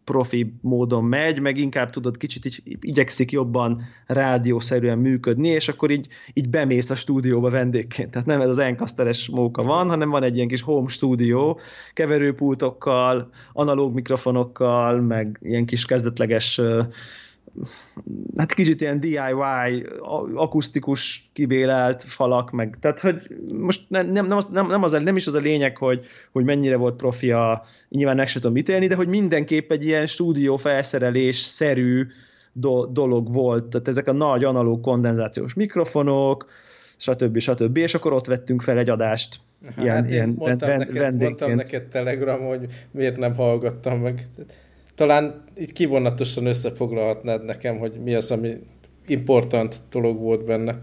profi 0.07 0.53
módon 0.61 1.03
megy, 1.03 1.39
meg 1.39 1.57
inkább 1.57 1.89
tudod, 1.89 2.17
kicsit 2.17 2.45
így 2.45 2.61
igyekszik 2.81 3.31
jobban 3.31 3.81
rádiószerűen 4.05 4.97
működni, 4.97 5.47
és 5.47 5.67
akkor 5.67 5.91
így, 5.91 6.07
így 6.33 6.49
bemész 6.49 6.89
a 6.89 6.95
stúdióba 6.95 7.49
vendégként. 7.49 8.11
Tehát 8.11 8.27
nem 8.27 8.41
ez 8.41 8.49
az 8.49 8.57
encasteres 8.57 9.29
móka 9.29 9.63
van, 9.63 9.89
hanem 9.89 10.09
van 10.09 10.23
egy 10.23 10.35
ilyen 10.35 10.47
kis 10.47 10.61
home 10.61 10.87
stúdió, 10.87 11.59
keverőpultokkal, 11.93 13.29
analóg 13.53 13.93
mikrofonokkal, 13.93 15.01
meg 15.01 15.39
ilyen 15.41 15.65
kis 15.65 15.85
kezdetleges 15.85 16.61
hát 18.37 18.53
kicsit 18.53 18.81
ilyen 18.81 18.99
DIY, 18.99 19.85
akusztikus 20.35 21.29
kibélelt 21.33 22.03
falak, 22.03 22.51
meg, 22.51 22.77
tehát 22.81 22.99
hogy 22.99 23.15
most 23.59 23.85
nem, 23.87 24.11
nem, 24.11 24.25
nem, 24.25 24.37
az, 24.37 24.47
nem, 24.47 24.67
nem, 24.67 24.83
az, 24.83 24.91
nem 24.91 25.15
is 25.15 25.27
az 25.27 25.33
a 25.33 25.39
lényeg, 25.39 25.77
hogy, 25.77 26.05
hogy 26.31 26.43
mennyire 26.43 26.75
volt 26.75 26.95
profi 26.95 27.31
a, 27.31 27.63
nyilván 27.89 28.15
meg 28.15 28.27
sem 28.27 28.41
tudom 28.41 28.55
mit 28.55 28.69
élni, 28.69 28.87
de 28.87 28.95
hogy 28.95 29.07
mindenképp 29.07 29.71
egy 29.71 29.85
ilyen 29.85 30.05
stúdió 30.05 30.57
felszerelés 30.57 31.37
szerű 31.37 32.07
do, 32.51 32.85
dolog 32.85 33.33
volt, 33.33 33.65
tehát 33.65 33.87
ezek 33.87 34.07
a 34.07 34.11
nagy 34.11 34.43
analóg 34.43 34.81
kondenzációs 34.81 35.53
mikrofonok, 35.53 36.45
stb. 36.97 37.39
stb. 37.39 37.77
És 37.77 37.93
akkor 37.93 38.13
ott 38.13 38.25
vettünk 38.25 38.61
fel 38.61 38.77
egy 38.77 38.89
adást. 38.89 39.39
Hát 39.65 39.83
ilyen, 39.85 40.09
ilyen 40.09 40.35
mondtam, 40.37 40.69
vend, 40.69 40.91
neked, 40.91 41.21
mondtam 41.21 41.55
neked 41.55 41.83
Telegram, 41.83 42.45
hogy 42.45 42.65
miért 42.91 43.17
nem 43.17 43.35
hallgattam 43.35 43.99
meg 43.99 44.27
talán 44.97 45.43
így 45.59 45.71
kivonatosan 45.71 46.45
összefoglalhatnád 46.45 47.45
nekem, 47.45 47.77
hogy 47.77 47.93
mi 48.03 48.13
az, 48.15 48.31
ami 48.31 48.53
important 49.05 49.75
dolog 49.89 50.19
volt 50.19 50.45
benne. 50.45 50.81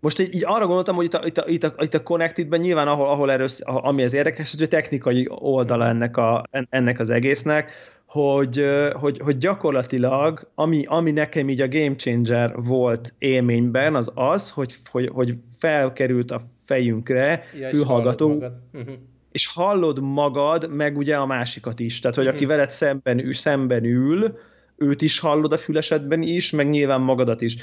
Most 0.00 0.20
így, 0.20 0.34
így 0.34 0.44
arra 0.44 0.66
gondoltam, 0.66 0.94
hogy 0.96 1.04
itt 1.04 1.14
a, 1.14 1.26
itt 1.26 1.38
a, 1.38 1.44
itt 1.48 1.64
a, 1.64 1.74
itt 1.78 1.94
a 1.94 2.02
Connected-ben 2.02 2.60
nyilván, 2.60 2.88
ahol, 2.88 3.06
ahol 3.06 3.30
erősz, 3.30 3.60
ami 3.64 4.02
az 4.02 4.14
érdekes, 4.14 4.50
hogy 4.50 4.62
a 4.62 4.66
technikai 4.66 5.26
oldala 5.28 5.86
ennek, 5.86 6.16
a, 6.16 6.44
ennek 6.70 6.98
az 6.98 7.10
egésznek, 7.10 7.70
hogy, 8.06 8.64
hogy, 8.92 9.18
hogy 9.18 9.36
gyakorlatilag, 9.36 10.50
ami, 10.54 10.84
ami 10.86 11.10
nekem 11.10 11.48
így 11.48 11.60
a 11.60 11.68
game 11.68 11.94
changer 11.94 12.54
volt 12.56 13.14
élményben, 13.18 13.94
az 13.94 14.12
az, 14.14 14.50
hogy, 14.50 14.74
hogy, 14.90 15.08
hogy 15.12 15.34
felkerült 15.58 16.30
a 16.30 16.40
fejünkre 16.64 17.44
ja, 17.60 17.68
fülhallgató, 17.68 18.30
uh-huh 18.72 18.94
és 19.38 19.46
hallod 19.46 20.00
magad, 20.00 20.70
meg 20.70 20.96
ugye 20.96 21.16
a 21.16 21.26
másikat 21.26 21.80
is. 21.80 21.98
Tehát, 22.00 22.16
hogy 22.16 22.26
aki 22.26 22.44
veled 22.44 22.70
szemben, 22.70 23.18
ül, 23.24 23.34
szemben 23.34 23.84
ül, 23.84 24.38
őt 24.76 25.02
is 25.02 25.18
hallod 25.18 25.52
a 25.52 25.56
fülesedben 25.56 26.22
is, 26.22 26.50
meg 26.50 26.68
nyilván 26.68 27.00
magadat 27.00 27.40
is. 27.40 27.56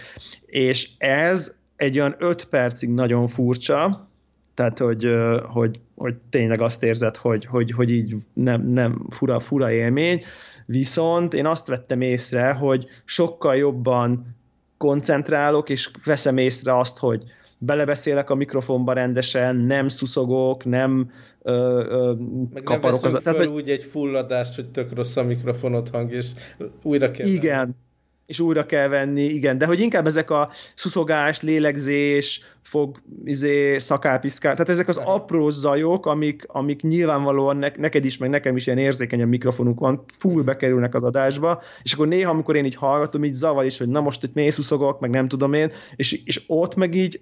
És 0.45 0.89
ez 0.97 1.55
egy 1.75 1.99
olyan 1.99 2.15
öt 2.19 2.45
percig 2.45 2.89
nagyon 2.89 3.27
furcsa, 3.27 4.09
tehát, 4.53 4.79
hogy, 4.79 5.07
hogy, 5.43 5.79
hogy 5.95 6.15
tényleg 6.29 6.61
azt 6.61 6.83
érzed, 6.83 7.15
hogy, 7.15 7.45
hogy, 7.45 7.71
hogy 7.71 7.91
így 7.91 8.15
nem, 8.33 8.67
nem 8.67 9.05
fura, 9.09 9.39
fura 9.39 9.71
élmény, 9.71 10.23
viszont 10.65 11.33
én 11.33 11.45
azt 11.45 11.67
vettem 11.67 12.01
észre, 12.01 12.51
hogy 12.51 12.87
sokkal 13.05 13.55
jobban 13.55 14.35
koncentrálok, 14.77 15.69
és 15.69 15.89
veszem 16.05 16.37
észre 16.37 16.77
azt, 16.77 16.97
hogy 16.97 17.23
belebeszélek 17.65 18.29
a 18.29 18.35
mikrofonba 18.35 18.93
rendesen, 18.93 19.55
nem 19.55 19.87
szuszogok, 19.87 20.65
nem 20.65 21.11
ö, 21.41 21.51
ö, 21.89 22.13
Meg 22.53 22.63
kaparok. 22.63 23.01
Nem 23.01 23.15
az, 23.15 23.21
tehát, 23.23 23.39
hogy... 23.39 23.47
úgy 23.47 23.69
egy 23.69 23.83
fulladást, 23.83 24.55
hogy 24.55 24.69
tök 24.69 24.93
rossz 24.93 25.15
a 25.15 25.23
mikrofonot 25.23 25.89
hang, 25.89 26.11
és 26.11 26.31
újra 26.81 27.11
kell 27.11 27.27
Igen, 27.27 27.57
venni. 27.57 27.71
és 28.25 28.39
újra 28.39 28.65
kell 28.65 28.87
venni, 28.87 29.23
igen, 29.23 29.57
de 29.57 29.65
hogy 29.65 29.79
inkább 29.79 30.05
ezek 30.05 30.29
a 30.29 30.49
szuszogás, 30.75 31.41
lélegzés, 31.41 32.41
fog, 32.61 33.01
izé, 33.23 33.77
szakálpiszkál, 33.77 34.51
tehát 34.51 34.69
ezek 34.69 34.87
az 34.87 34.97
apró 34.97 35.49
zajok, 35.49 36.05
amik, 36.05 36.43
amik 36.47 36.81
nyilvánvalóan 36.81 37.57
ne, 37.57 37.69
neked 37.77 38.05
is, 38.05 38.17
meg 38.17 38.29
nekem 38.29 38.55
is 38.55 38.67
ilyen 38.67 38.77
érzékeny 38.77 39.21
a 39.21 39.25
mikrofonunk 39.25 39.79
van, 39.79 40.03
full 40.17 40.33
mhm. 40.33 40.45
bekerülnek 40.45 40.95
az 40.95 41.03
adásba, 41.03 41.61
és 41.83 41.93
akkor 41.93 42.07
néha, 42.07 42.31
amikor 42.31 42.55
én 42.55 42.65
így 42.65 42.75
hallgatom, 42.75 43.23
így 43.23 43.33
zavar 43.33 43.65
is, 43.65 43.77
hogy 43.77 43.87
na 43.87 44.01
most 44.01 44.23
itt 44.23 44.33
mély 44.33 44.51
meg 44.99 45.09
nem 45.09 45.27
tudom 45.27 45.53
én, 45.53 45.71
és, 45.95 46.21
és 46.25 46.43
ott 46.47 46.75
meg 46.75 46.95
így 46.95 47.21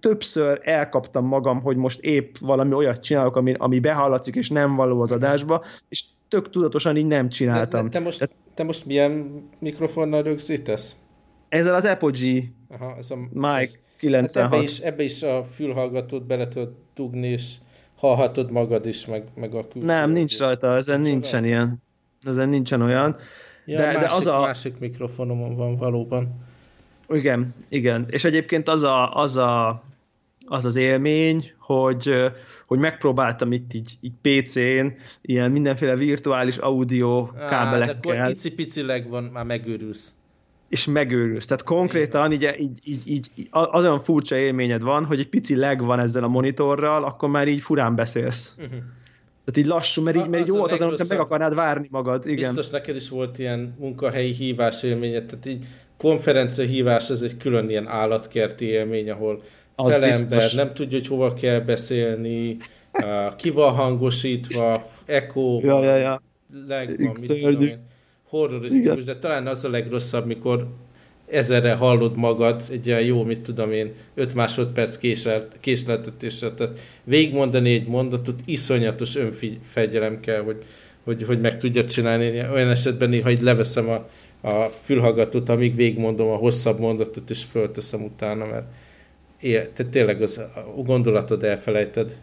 többször 0.00 0.60
elkaptam 0.64 1.26
magam, 1.26 1.60
hogy 1.60 1.76
most 1.76 2.00
épp 2.00 2.36
valami 2.40 2.72
olyat 2.72 3.02
csinálok, 3.02 3.36
ami, 3.36 3.54
ami 3.58 3.80
behallatszik, 3.80 4.36
és 4.36 4.48
nem 4.48 4.76
való 4.76 5.00
az 5.00 5.12
adásba, 5.12 5.64
és 5.88 6.04
tök 6.28 6.50
tudatosan 6.50 6.96
így 6.96 7.06
nem 7.06 7.28
csináltam. 7.28 7.82
De, 7.82 7.88
de 7.88 7.98
te, 7.98 8.04
most, 8.04 8.18
Tehát, 8.18 8.34
te 8.54 8.62
most 8.62 8.86
milyen 8.86 9.42
mikrofonnal 9.58 10.22
rögzítesz? 10.22 10.96
Ezzel 11.48 11.74
az 11.74 11.84
Apogee 11.84 12.42
Aha, 12.68 12.96
ez 12.96 13.10
a 13.10 13.16
Mic 13.32 13.78
96. 13.96 14.42
Hát 14.42 14.52
ebbe, 14.52 14.62
is, 14.62 14.78
ebbe 14.78 15.02
is 15.02 15.22
a 15.22 15.44
fülhallgatót 15.54 16.26
bele 16.26 16.48
tudod 16.48 16.74
dugni, 16.94 17.26
és 17.26 17.54
hallhatod 17.96 18.50
magad 18.50 18.86
is, 18.86 19.06
meg, 19.06 19.24
meg 19.34 19.54
a 19.54 19.68
külső. 19.68 19.86
Nem, 19.86 20.10
nincs 20.10 20.38
rajta, 20.38 20.76
ezen 20.76 21.00
nincs 21.00 21.12
nincsen 21.12 21.42
olyan. 21.42 21.54
ilyen. 21.54 21.82
Ezen 22.24 22.48
nincsen 22.48 22.82
olyan. 22.82 23.16
Ja, 23.64 23.76
de, 23.76 23.86
másik, 23.86 24.00
de 24.00 24.14
az 24.14 24.26
a... 24.26 24.40
másik 24.40 24.78
mikrofonomon 24.78 25.56
van 25.56 25.76
valóban. 25.76 26.48
Igen, 27.14 27.54
igen. 27.68 28.06
És 28.08 28.24
egyébként 28.24 28.68
az 28.68 28.82
a, 28.82 29.14
az, 29.14 29.36
a, 29.36 29.82
az, 30.46 30.64
az 30.64 30.76
élmény, 30.76 31.52
hogy, 31.58 32.14
hogy 32.66 32.78
megpróbáltam 32.78 33.52
itt 33.52 33.74
így, 33.74 33.98
így 34.00 34.12
PC-n 34.22 34.86
ilyen 35.20 35.50
mindenféle 35.50 35.96
virtuális 35.96 36.56
audio 36.56 37.26
kábelekkel. 37.48 38.16
Á, 38.16 38.24
de 38.24 38.30
icipicileg 38.30 39.08
van, 39.08 39.24
már 39.24 39.44
megőrülsz. 39.44 40.14
És 40.68 40.86
megőrülsz. 40.86 41.46
Tehát 41.46 41.62
konkrétan 41.62 42.32
így, 42.32 42.54
így, 42.58 42.78
így, 42.84 43.30
így, 43.34 43.48
az 43.50 43.84
olyan 43.84 44.00
furcsa 44.00 44.36
élményed 44.36 44.82
van, 44.82 45.04
hogy 45.04 45.20
egy 45.20 45.28
pici 45.28 45.56
leg 45.56 45.82
van 45.82 46.00
ezzel 46.00 46.24
a 46.24 46.28
monitorral, 46.28 47.04
akkor 47.04 47.28
már 47.28 47.48
így 47.48 47.60
furán 47.60 47.94
beszélsz. 47.94 48.54
Uh-huh. 48.58 48.78
Tehát 49.44 49.56
így 49.56 49.66
lassú, 49.66 50.02
mert 50.02 50.16
így, 50.16 50.28
mert 50.28 50.42
így 50.42 50.48
jó 50.48 50.56
volt, 50.56 50.82
hogy 50.82 51.08
meg 51.08 51.20
akarnád 51.20 51.54
várni 51.54 51.88
magad. 51.90 52.26
Igen. 52.26 52.54
Biztos 52.54 52.70
neked 52.70 52.96
is 52.96 53.08
volt 53.08 53.38
ilyen 53.38 53.74
munkahelyi 53.78 54.32
hívás 54.32 54.82
élményed, 54.82 55.24
tehát 55.24 55.46
így 55.46 55.64
konferencia 56.00 56.64
hívás, 56.64 57.10
ez 57.10 57.22
egy 57.22 57.36
külön 57.36 57.70
ilyen 57.70 57.86
állatkerti 57.86 58.64
élmény, 58.64 59.10
ahol 59.10 59.42
az 59.74 59.92
fel 59.92 60.04
ember 60.04 60.50
nem 60.54 60.72
tudja, 60.74 60.98
hogy 60.98 61.06
hova 61.06 61.34
kell 61.34 61.60
beszélni, 61.60 62.56
uh, 62.92 63.36
ki 63.36 63.50
van 63.50 63.72
hangosítva, 63.72 64.90
echo, 65.06 65.60
ja, 65.62 65.84
ja, 65.84 65.96
ja. 65.96 66.22
leg 66.68 66.96
van, 66.98 67.16
mit 67.18 67.26
tudom 67.26 67.62
én, 67.62 67.78
horrorisztikus, 68.28 69.04
de 69.04 69.16
talán 69.16 69.46
az 69.46 69.64
a 69.64 69.70
legrosszabb, 69.70 70.26
mikor 70.26 70.66
ezerre 71.30 71.74
hallod 71.74 72.16
magad, 72.16 72.62
egy 72.70 72.86
ilyen 72.86 73.02
jó, 73.02 73.24
mit 73.24 73.40
tudom 73.40 73.72
én, 73.72 73.92
5 74.14 74.34
másodperc 74.34 74.98
késleltetésre, 75.60 76.50
tehát 76.52 76.78
végigmondani 77.04 77.72
egy 77.72 77.86
mondatot, 77.86 78.40
iszonyatos 78.44 79.16
önfegyelem 79.16 80.20
kell, 80.20 80.42
hogy, 80.42 80.64
hogy, 81.04 81.22
hogy 81.22 81.40
meg 81.40 81.58
tudja 81.58 81.84
csinálni. 81.84 82.48
Olyan 82.52 82.70
esetben 82.70 83.08
néha, 83.08 83.28
hogy 83.28 83.40
leveszem 83.40 83.88
a 83.88 84.06
a 84.40 84.62
fülhallgatót, 84.62 85.48
amíg 85.48 85.74
végigmondom 85.74 86.28
a 86.28 86.36
hosszabb 86.36 86.78
mondatot, 86.78 87.30
és 87.30 87.44
fölteszem 87.44 88.02
utána, 88.02 88.46
mert 88.46 88.66
te 89.72 89.84
tényleg 89.84 90.22
az, 90.22 90.38
a 90.76 90.82
gondolatod 90.82 91.42
elfelejted. 91.42 92.16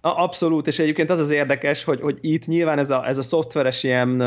Abszolút, 0.00 0.66
és 0.66 0.78
egyébként 0.78 1.10
az 1.10 1.18
az 1.18 1.30
érdekes, 1.30 1.84
hogy, 1.84 2.00
hogy 2.00 2.18
itt 2.20 2.46
nyilván 2.46 2.78
ez 2.78 2.90
a, 2.90 3.06
ez 3.06 3.18
a 3.18 3.22
szoftveres 3.22 3.82
ilyen 3.82 4.22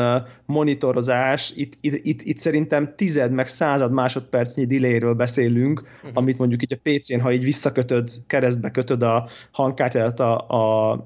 monitorozás, 0.46 1.52
itt, 1.56 1.72
itt, 1.80 2.04
itt, 2.04 2.22
itt 2.22 2.38
szerintem 2.38 2.94
tized 2.96 3.32
meg 3.32 3.46
század 3.46 3.92
másodpercnyi 3.92 4.64
delayről 4.64 5.14
beszélünk, 5.14 5.80
uh-huh. 5.80 6.10
amit 6.14 6.38
mondjuk 6.38 6.62
így 6.62 6.72
a 6.72 6.90
PC-n, 6.90 7.20
ha 7.20 7.32
így 7.32 7.44
visszakötöd, 7.44 8.10
keresztbe 8.26 8.70
kötöd 8.70 9.02
a 9.02 9.28
hangkártyát 9.50 10.20
a, 10.20 10.36
a 10.48 10.96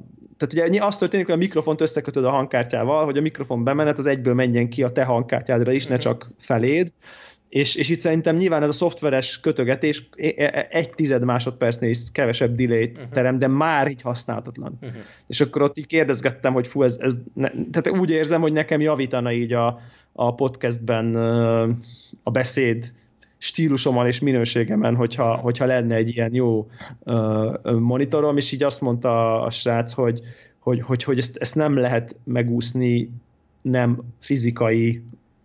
tehát 0.46 0.68
ugye 0.68 0.84
azt 0.84 0.98
történik, 0.98 1.26
hogy 1.26 1.34
a 1.34 1.38
mikrofont 1.38 1.80
összekötöd 1.80 2.24
a 2.24 2.30
hangkártyával, 2.30 3.04
hogy 3.04 3.16
a 3.16 3.20
mikrofon 3.20 3.64
bemenet 3.64 3.98
az 3.98 4.06
egyből 4.06 4.34
menjen 4.34 4.68
ki 4.68 4.82
a 4.82 4.88
te 4.88 5.04
hangkártyádra 5.04 5.72
is, 5.72 5.86
ne 5.86 5.96
csak 5.96 6.30
feléd, 6.38 6.92
és, 7.48 7.74
és 7.74 7.88
itt 7.88 7.98
szerintem 7.98 8.36
nyilván 8.36 8.62
ez 8.62 8.68
a 8.68 8.72
szoftveres 8.72 9.40
kötögetés 9.40 10.08
egy 10.70 10.90
tized 10.90 11.24
másodpercnél 11.24 11.90
is 11.90 11.98
kevesebb 12.12 12.54
delay-t 12.54 12.98
uh-huh. 12.98 13.12
terem, 13.12 13.38
de 13.38 13.46
már 13.46 13.88
így 13.88 14.02
használhatatlan. 14.02 14.78
Uh-huh. 14.80 15.00
És 15.26 15.40
akkor 15.40 15.62
ott 15.62 15.78
így 15.78 15.86
kérdezgettem, 15.86 16.52
hogy 16.52 16.66
fú, 16.66 16.82
ez, 16.82 16.98
ez 17.00 17.20
ne, 17.34 17.50
tehát 17.50 17.98
úgy 18.00 18.10
érzem, 18.10 18.40
hogy 18.40 18.52
nekem 18.52 18.80
javítana 18.80 19.32
így 19.32 19.52
a, 19.52 19.80
a 20.12 20.34
podcastben 20.34 21.14
a 22.22 22.30
beszéd 22.30 22.92
stílusomon 23.42 24.06
és 24.06 24.20
minőségemen, 24.20 24.94
hogyha, 24.94 25.36
hogyha 25.36 25.66
lenne 25.66 25.94
egy 25.94 26.08
ilyen 26.08 26.34
jó 26.34 26.68
monitorom, 27.78 28.36
és 28.36 28.52
így 28.52 28.62
azt 28.62 28.80
mondta 28.80 29.42
a 29.42 29.50
srác, 29.50 29.92
hogy, 29.92 30.20
hogy, 30.58 30.80
hogy, 30.80 31.02
hogy 31.02 31.18
ezt, 31.18 31.36
ezt 31.36 31.54
nem 31.54 31.76
lehet 31.76 32.16
megúszni 32.24 33.10
nem 33.62 34.02
fizikai 34.18 35.02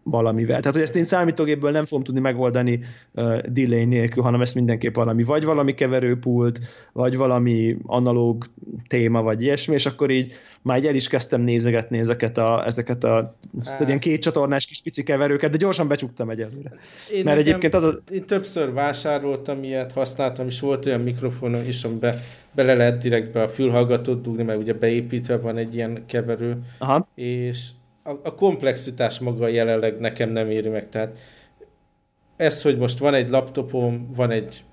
valamivel. 0.10 0.60
Tehát, 0.60 0.74
hogy 0.74 0.82
ezt 0.82 0.96
én 0.96 1.06
számítógépből 1.06 1.72
nem 1.72 1.86
fogom 1.86 2.04
tudni 2.04 2.20
megoldani 2.20 2.80
uh, 3.14 3.40
delay 3.42 3.86
nélkül, 3.86 4.24
hanem 4.24 4.42
ezt 4.42 4.56
mindenképp 4.56 4.96
valami, 4.96 5.24
vagy 5.24 5.44
valami 5.44 5.74
keverőpult, 5.74 6.60
vagy 6.94 7.18
valami 7.18 7.78
analóg 7.86 8.46
téma, 8.88 9.22
vagy 9.22 9.42
ilyesmi, 9.42 9.74
és 9.74 9.86
akkor 9.86 10.10
így 10.10 10.34
már 10.62 10.86
el 10.86 10.96
is 10.96 11.08
kezdtem 11.08 11.42
nézegetni 11.42 11.98
ezeket 11.98 12.38
a, 12.38 12.66
ezeket 12.66 13.04
a 13.04 13.36
tehát 13.64 13.88
ilyen 13.88 14.00
két 14.00 14.22
csatornás 14.22 14.66
kis 14.66 14.82
pici 14.82 15.04
keverőket, 15.04 15.52
de 15.52 15.58
gyorsan 15.58 15.88
becsuktam 15.88 16.30
egyelőre. 16.30 16.72
Én 17.14 17.24
Mert 17.24 17.38
egyébként 17.38 17.74
az 17.74 17.84
a... 17.84 18.00
Én 18.12 18.26
többször 18.26 18.74
vásároltam 18.74 19.64
ilyet, 19.64 19.92
használtam, 19.92 20.48
és 20.48 20.60
volt 20.60 20.86
olyan 20.86 21.02
mikrofonom 21.02 21.62
is, 21.68 21.84
amiben 21.84 22.16
bele 22.52 22.74
lehet 22.74 23.02
direktbe 23.02 23.42
a 23.42 23.50
fülhallgatót 23.50 24.22
dugni, 24.22 24.44
mert 24.44 24.60
ugye 24.60 24.74
beépítve 24.74 25.38
van 25.38 25.58
egy 25.58 25.76
ilyen 25.76 26.04
keverő, 26.06 26.58
Aha. 26.78 27.08
és 27.16 27.70
a, 28.08 28.20
a 28.24 28.36
komplexitás 28.36 29.20
maga 29.20 29.48
jelenleg 29.48 30.00
nekem 30.00 30.30
nem 30.30 30.50
éri 30.50 30.70
meg. 30.70 30.90
Tehát 30.90 31.18
ez, 32.36 32.62
hogy 32.62 32.78
most 32.78 32.98
van 32.98 33.14
egy 33.14 33.30
laptopom, 33.30 34.10
van 34.16 34.32
egy 34.32 34.64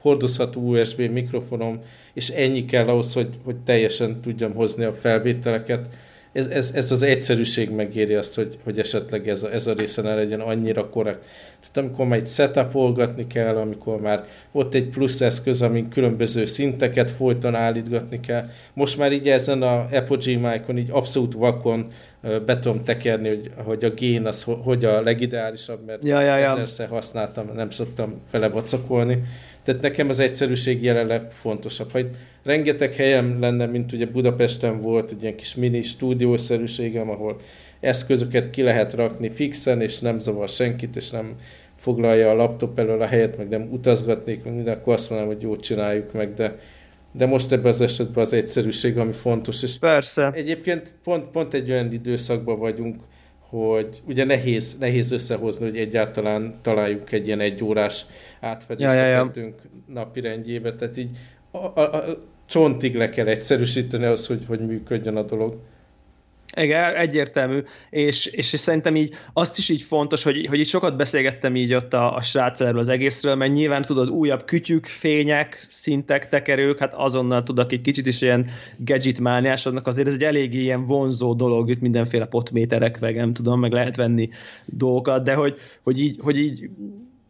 hordozható 0.00 0.60
USB 0.60 1.00
mikrofonom, 1.00 1.80
és 2.12 2.28
ennyi 2.28 2.64
kell 2.64 2.88
ahhoz, 2.88 3.12
hogy, 3.12 3.28
hogy 3.44 3.56
teljesen 3.56 4.20
tudjam 4.20 4.54
hozni 4.54 4.84
a 4.84 4.92
felvételeket, 4.92 5.88
ez, 6.32 6.46
ez, 6.46 6.72
ez 6.74 6.90
az 6.90 7.02
egyszerűség 7.02 7.70
megéri 7.70 8.14
azt, 8.14 8.34
hogy, 8.34 8.56
hogy 8.64 8.78
esetleg 8.78 9.28
ez 9.28 9.42
a, 9.42 9.52
ez 9.52 9.66
a 9.66 9.72
része 9.72 10.02
ne 10.02 10.14
legyen 10.14 10.40
annyira 10.40 10.88
korrekt. 10.88 11.24
Tehát 11.60 11.76
amikor 11.76 12.06
már 12.06 12.18
egy 12.18 12.26
setupolgatni 12.26 13.26
kell, 13.26 13.56
amikor 13.56 14.00
már 14.00 14.24
ott 14.52 14.74
egy 14.74 14.88
plusz 14.88 15.20
eszköz, 15.20 15.62
amin 15.62 15.88
különböző 15.88 16.44
szinteket 16.44 17.10
folyton 17.10 17.54
állítgatni 17.54 18.20
kell. 18.20 18.44
Most 18.72 18.98
már 18.98 19.12
így 19.12 19.28
ezen 19.28 19.62
a 19.62 19.86
Apogee 19.92 20.38
mic 20.38 20.78
így 20.78 20.90
abszolút 20.90 21.32
vakon 21.34 21.86
be 22.46 22.58
tudom 22.58 22.84
tekerni, 22.84 23.28
hogy, 23.28 23.50
hogy 23.64 23.84
a 23.84 23.90
gén 23.90 24.26
az 24.26 24.42
hogy 24.42 24.84
a 24.84 25.02
legideálisabb, 25.02 25.84
mert 25.86 26.04
ja, 26.04 26.20
ja, 26.20 26.36
ja. 26.36 26.52
ezerszer 26.52 26.88
használtam, 26.88 27.50
nem 27.54 27.70
szoktam 27.70 28.20
vele 28.30 28.48
vacakolni. 28.48 29.22
Tehát 29.64 29.80
nekem 29.82 30.08
az 30.08 30.18
egyszerűség 30.18 30.82
jelenleg 30.82 31.30
fontosabb. 31.30 31.92
Ha 31.92 32.00
rengeteg 32.44 32.94
helyem 32.94 33.40
lenne, 33.40 33.66
mint 33.66 33.92
ugye 33.92 34.06
Budapesten 34.06 34.78
volt 34.78 35.10
egy 35.10 35.22
ilyen 35.22 35.36
kis 35.36 35.54
mini 35.54 35.82
stúdiószerűségem, 35.82 37.10
ahol 37.10 37.40
eszközöket 37.80 38.50
ki 38.50 38.62
lehet 38.62 38.94
rakni 38.94 39.30
fixen, 39.30 39.80
és 39.80 39.98
nem 39.98 40.18
zavar 40.18 40.48
senkit, 40.48 40.96
és 40.96 41.10
nem 41.10 41.34
foglalja 41.76 42.30
a 42.30 42.34
laptop 42.34 42.78
elől 42.78 43.02
a 43.02 43.06
helyet, 43.06 43.36
meg 43.36 43.48
nem 43.48 43.68
utazgatnék, 43.70 44.44
meg 44.44 44.54
minden, 44.54 44.74
akkor 44.74 44.94
azt 44.94 45.10
mondom, 45.10 45.28
hogy 45.28 45.42
jót 45.42 45.60
csináljuk 45.60 46.12
meg, 46.12 46.34
de, 46.34 46.58
de 47.12 47.26
most 47.26 47.52
ebben 47.52 47.72
az 47.72 47.80
esetben 47.80 48.24
az 48.24 48.32
egyszerűség, 48.32 48.98
ami 48.98 49.12
fontos. 49.12 49.62
És 49.62 49.78
Persze. 49.78 50.30
Egyébként 50.34 50.92
pont, 51.04 51.24
pont 51.24 51.54
egy 51.54 51.70
olyan 51.70 51.92
időszakban 51.92 52.58
vagyunk, 52.58 53.00
hogy 53.52 54.02
ugye 54.06 54.24
nehéz, 54.24 54.76
nehéz 54.78 55.10
összehozni, 55.10 55.64
hogy 55.64 55.76
egyáltalán 55.76 56.58
találjuk 56.62 57.12
egy 57.12 57.26
ilyen 57.26 57.40
egyórás 57.40 58.06
átfedést 58.40 58.94
ja, 58.94 59.04
ja, 59.04 59.30
ja. 59.34 59.54
napi 59.86 60.20
rendjébe, 60.20 60.74
tehát 60.74 60.96
így 60.96 61.16
a, 61.50 61.80
a, 61.80 61.80
a 61.80 62.04
csontig 62.46 62.94
le 62.94 63.08
kell 63.08 63.26
egyszerűsíteni 63.26 64.04
az, 64.04 64.26
hogy, 64.26 64.44
hogy 64.46 64.66
működjön 64.66 65.16
a 65.16 65.22
dolog. 65.22 65.58
Igen, 66.56 66.94
egyértelmű, 66.94 67.62
és, 67.90 68.26
és, 68.26 68.52
és 68.52 68.60
szerintem 68.60 68.96
így 68.96 69.14
azt 69.32 69.58
is 69.58 69.68
így 69.68 69.82
fontos, 69.82 70.22
hogy, 70.22 70.46
hogy 70.46 70.58
így 70.58 70.68
sokat 70.68 70.96
beszélgettem 70.96 71.56
így 71.56 71.74
ott 71.74 71.94
a, 71.94 72.16
a 72.16 72.20
srác 72.20 72.60
az 72.60 72.88
egészről, 72.88 73.34
mert 73.34 73.52
nyilván 73.52 73.82
tudod, 73.82 74.10
újabb 74.10 74.44
kütyük, 74.44 74.86
fények, 74.86 75.66
szintek, 75.68 76.28
tekerők, 76.28 76.78
hát 76.78 76.94
azonnal 76.94 77.42
tudok 77.42 77.72
egy 77.72 77.80
kicsit 77.80 78.06
is 78.06 78.22
ilyen 78.22 78.50
gadget 78.78 79.20
mániásodnak, 79.20 79.86
azért 79.86 80.08
ez 80.08 80.14
egy 80.14 80.24
elég 80.24 80.54
ilyen 80.54 80.84
vonzó 80.84 81.34
dolog, 81.34 81.70
itt 81.70 81.80
mindenféle 81.80 82.26
potméterek, 82.26 83.00
meg 83.00 83.16
nem 83.16 83.32
tudom, 83.32 83.60
meg 83.60 83.72
lehet 83.72 83.96
venni 83.96 84.28
dolgokat, 84.64 85.24
de 85.24 85.34
hogy, 85.34 85.54
hogy 85.82 86.00
így, 86.00 86.18
hogy 86.20 86.38
így 86.38 86.70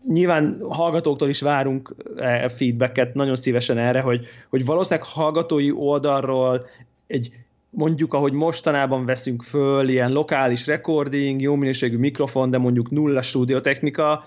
nyilván 0.08 0.58
hallgatóktól 0.68 1.28
is 1.28 1.40
várunk 1.40 1.94
e, 2.16 2.48
feedbacket 2.48 3.14
nagyon 3.14 3.36
szívesen 3.36 3.78
erre, 3.78 4.00
hogy, 4.00 4.26
hogy 4.48 4.64
valószínűleg 4.64 5.08
hallgatói 5.08 5.70
oldalról 5.70 6.66
egy 7.06 7.30
mondjuk, 7.74 8.14
ahogy 8.14 8.32
mostanában 8.32 9.04
veszünk 9.04 9.42
föl, 9.42 9.88
ilyen 9.88 10.12
lokális 10.12 10.66
recording, 10.66 11.40
jó 11.40 11.54
minőségű 11.54 11.96
mikrofon, 11.96 12.50
de 12.50 12.58
mondjuk 12.58 12.90
nulla 12.90 13.22
stúdiotechnika, 13.22 14.24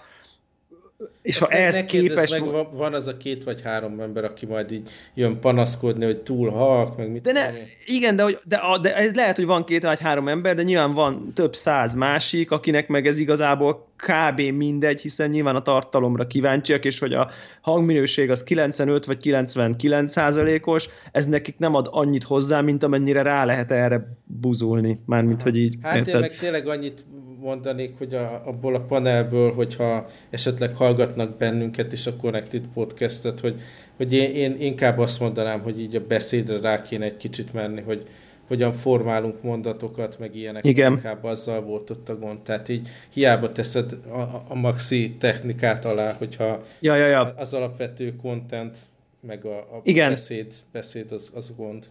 és 1.22 1.38
ha 1.38 1.47
ez 1.47 1.86
képes... 1.86 2.32
Meg, 2.32 2.43
van 2.72 2.93
az 2.93 3.08
a 3.08 3.18
két 3.18 3.43
vagy 3.43 3.62
három 3.62 3.99
ember, 3.99 4.24
aki 4.24 4.45
majd 4.45 4.72
így 4.72 4.89
jön 5.14 5.39
panaszkodni, 5.39 6.06
hogy 6.06 6.18
túl 6.18 6.49
halk, 6.49 6.97
meg 6.97 7.12
mit 7.12 7.22
de 7.22 7.32
ne, 7.32 7.49
Igen, 7.86 8.16
de, 8.16 8.24
hogy, 8.24 8.39
de, 8.43 8.60
de 8.82 8.95
ez 8.95 9.14
lehet, 9.14 9.36
hogy 9.36 9.45
van 9.45 9.64
két 9.64 9.84
vagy 9.84 9.99
három 9.99 10.28
ember, 10.28 10.56
de 10.56 10.64
nyilván 10.64 10.93
van 10.93 11.32
több 11.34 11.56
száz 11.56 11.93
másik, 11.93 12.51
akinek 12.51 12.88
meg 12.88 13.08
ez 13.08 13.18
igazából 13.18 13.88
kb. 13.97 14.41
mindegy, 14.41 15.01
hiszen 15.01 15.30
nyilván 15.30 15.56
a 15.56 15.62
tartalomra 15.62 16.28
kíváncsiak, 16.28 16.86
és 16.86 16.99
hogy 16.99 17.14
a 17.14 17.30
hangminőség 17.62 18.30
az 18.32 18.43
95 18.43 19.06
vagy 19.06 19.18
99 19.18 20.12
százalékos, 20.12 20.89
ez 21.12 21.26
nekik 21.26 21.58
nem 21.58 21.76
ad 21.76 21.88
annyit 21.91 22.24
hozzá, 22.24 22.62
mint 22.62 22.84
amennyire 22.84 23.22
rá 23.22 23.45
lehet 23.45 23.72
erre 23.72 24.18
buzulni, 24.24 24.99
mármint, 25.06 25.41
hogy 25.41 25.58
így. 25.58 25.78
Hát 25.82 25.95
érted? 25.95 26.14
én 26.14 26.20
meg 26.20 26.38
tényleg 26.38 26.68
annyit 26.68 27.06
mondanék, 27.46 27.98
hogy 27.98 28.14
a, 28.14 28.48
abból 28.48 28.76
a 28.76 28.80
panelből, 28.80 29.54
hogyha 29.54 30.08
esetleg 30.30 30.76
hallgatnak 30.76 31.38
bennünket 31.38 31.93
is 31.93 32.08
a 32.08 32.16
Connected 32.16 32.64
Podcastet, 32.74 33.39
hogy, 33.39 33.62
hogy 33.98 34.14
én, 34.14 34.32
én 34.32 34.56
inkább 34.60 34.98
azt 34.98 35.20
mondanám, 35.20 35.62
hogy 35.62 35.80
így 35.82 35.96
a 35.96 36.06
beszédre 36.08 36.60
rá 36.60 36.82
kéne 36.82 37.06
egy 37.06 37.18
kicsit 37.18 37.54
menni, 37.54 37.82
hogy 37.82 38.08
hogyan 38.48 38.74
formálunk 38.74 39.41
mondatokat, 39.41 40.20
meg 40.20 40.36
ilyenek. 40.36 40.66
Igen. 40.66 40.91
Inkább 40.91 41.24
azzal 41.24 41.62
volt 41.62 41.89
ott 41.89 42.10
a 42.10 42.18
gond. 42.18 42.41
Tehát 42.41 42.70
így 42.70 42.88
hiába 43.14 43.52
teszed 43.52 43.93
a, 44.10 44.20
a 44.48 44.56
maxi 44.56 45.16
technikát 45.20 45.86
alá, 45.86 46.14
hogyha 46.14 46.62
ja, 46.80 46.96
ja, 46.96 47.08
ja. 47.08 47.34
az 47.38 47.54
alapvető 47.54 48.16
content, 48.16 48.78
meg 49.22 49.46
a, 49.46 49.58
a 49.58 49.82
Igen. 49.84 50.10
beszéd, 50.10 50.54
beszéd 50.72 51.12
az, 51.12 51.32
az 51.36 51.54
gond 51.58 51.86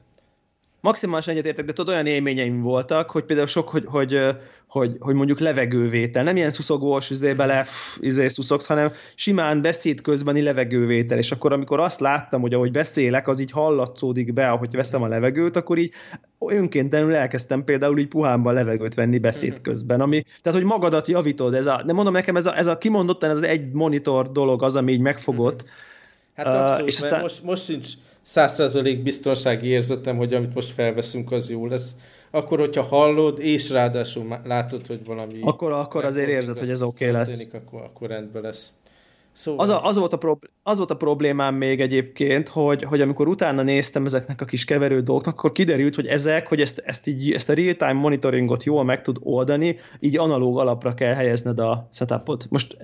maximálisan 0.84 1.32
egyetértek, 1.32 1.64
de 1.64 1.72
tudod, 1.72 1.94
olyan 1.94 2.06
élményeim 2.06 2.62
voltak, 2.62 3.10
hogy 3.10 3.24
például 3.24 3.46
sok, 3.46 3.68
hogy, 3.68 3.84
hogy, 3.86 4.18
hogy, 4.68 4.96
hogy 4.98 5.14
mondjuk 5.14 5.38
levegővétel, 5.38 6.22
nem 6.22 6.36
ilyen 6.36 6.50
szuszogós, 6.50 7.10
izé 7.10 7.32
bele, 7.32 7.66
izé 8.00 8.28
szuszogsz, 8.28 8.66
hanem 8.66 8.92
simán 9.14 9.62
beszéd 9.62 10.00
közbeni 10.00 10.42
levegővétel, 10.42 11.18
és 11.18 11.32
akkor 11.32 11.52
amikor 11.52 11.80
azt 11.80 12.00
láttam, 12.00 12.40
hogy 12.40 12.54
ahogy 12.54 12.70
beszélek, 12.70 13.28
az 13.28 13.40
így 13.40 13.50
hallatszódik 13.50 14.32
be, 14.32 14.50
ahogy 14.50 14.70
veszem 14.70 15.02
a 15.02 15.08
levegőt, 15.08 15.56
akkor 15.56 15.78
így 15.78 15.92
önkéntelenül 16.38 17.14
elkezdtem 17.14 17.64
például 17.64 17.98
így 17.98 18.08
puhánban 18.08 18.54
levegőt 18.54 18.94
venni 18.94 19.18
beszéd 19.18 19.52
mhm. 19.52 19.62
közben, 19.62 20.00
ami, 20.00 20.22
tehát 20.42 20.58
hogy 20.58 20.68
magadat 20.68 21.08
javítod, 21.08 21.54
ez 21.54 21.66
a, 21.66 21.82
de 21.86 21.92
mondom 21.92 22.12
nekem, 22.12 22.36
ez 22.36 22.46
a, 22.46 22.56
ez 22.56 22.66
a 22.66 22.78
kimondottan 22.78 23.30
ez 23.30 23.36
az 23.36 23.42
egy 23.42 23.72
monitor 23.72 24.32
dolog 24.32 24.62
az, 24.62 24.76
ami 24.76 24.92
így 24.92 25.00
megfogott. 25.00 25.62
Mhm. 25.62 25.72
Hát 26.34 26.46
abszolút, 26.46 26.80
uh, 26.80 26.86
és 26.86 27.00
aztán... 27.02 27.20
most, 27.20 27.42
most 27.42 27.64
sincs 27.64 27.86
százszerzalék 28.24 29.02
biztonsági 29.02 29.66
érzetem, 29.68 30.16
hogy 30.16 30.34
amit 30.34 30.54
most 30.54 30.70
felveszünk, 30.70 31.32
az 31.32 31.50
jó 31.50 31.66
lesz. 31.66 31.94
Akkor, 32.30 32.58
hogyha 32.58 32.82
hallod, 32.82 33.38
és 33.38 33.70
ráadásul 33.70 34.38
látod, 34.44 34.86
hogy 34.86 35.04
valami... 35.04 35.38
Akkor, 35.40 35.72
akkor 35.72 36.04
azért 36.04 36.28
érzed, 36.28 36.58
hogy 36.58 36.70
ez 36.70 36.82
oké 36.82 37.08
okay 37.08 37.18
lesz. 37.18 37.46
Akkor, 37.52 37.82
akkor 37.82 38.08
rendben 38.08 38.42
lesz. 38.42 38.72
Szóval... 39.34 39.64
Az, 39.64 39.70
a, 39.70 39.84
az, 39.84 39.98
volt 39.98 40.12
a 40.12 40.16
prob- 40.16 40.50
az 40.62 40.76
volt 40.76 40.90
a 40.90 40.96
problémám 40.96 41.54
még 41.54 41.80
egyébként, 41.80 42.48
hogy, 42.48 42.82
hogy 42.82 43.00
amikor 43.00 43.28
utána 43.28 43.62
néztem 43.62 44.04
ezeknek 44.04 44.40
a 44.40 44.44
kis 44.44 44.64
keverő 44.64 45.00
dolgoknak, 45.00 45.34
akkor 45.34 45.52
kiderült, 45.52 45.94
hogy 45.94 46.06
ezek, 46.06 46.48
hogy 46.48 46.60
ezt, 46.60 46.82
ezt, 46.84 47.06
így, 47.06 47.32
ezt 47.32 47.50
a 47.50 47.54
real-time 47.54 47.92
monitoringot 47.92 48.64
jól 48.64 48.84
meg 48.84 49.02
tud 49.02 49.16
oldani, 49.20 49.76
így 50.00 50.18
analóg 50.18 50.58
alapra 50.58 50.94
kell 50.94 51.14
helyezned 51.14 51.58
a 51.58 51.88
setupot. 51.92 52.46
Most, 52.50 52.76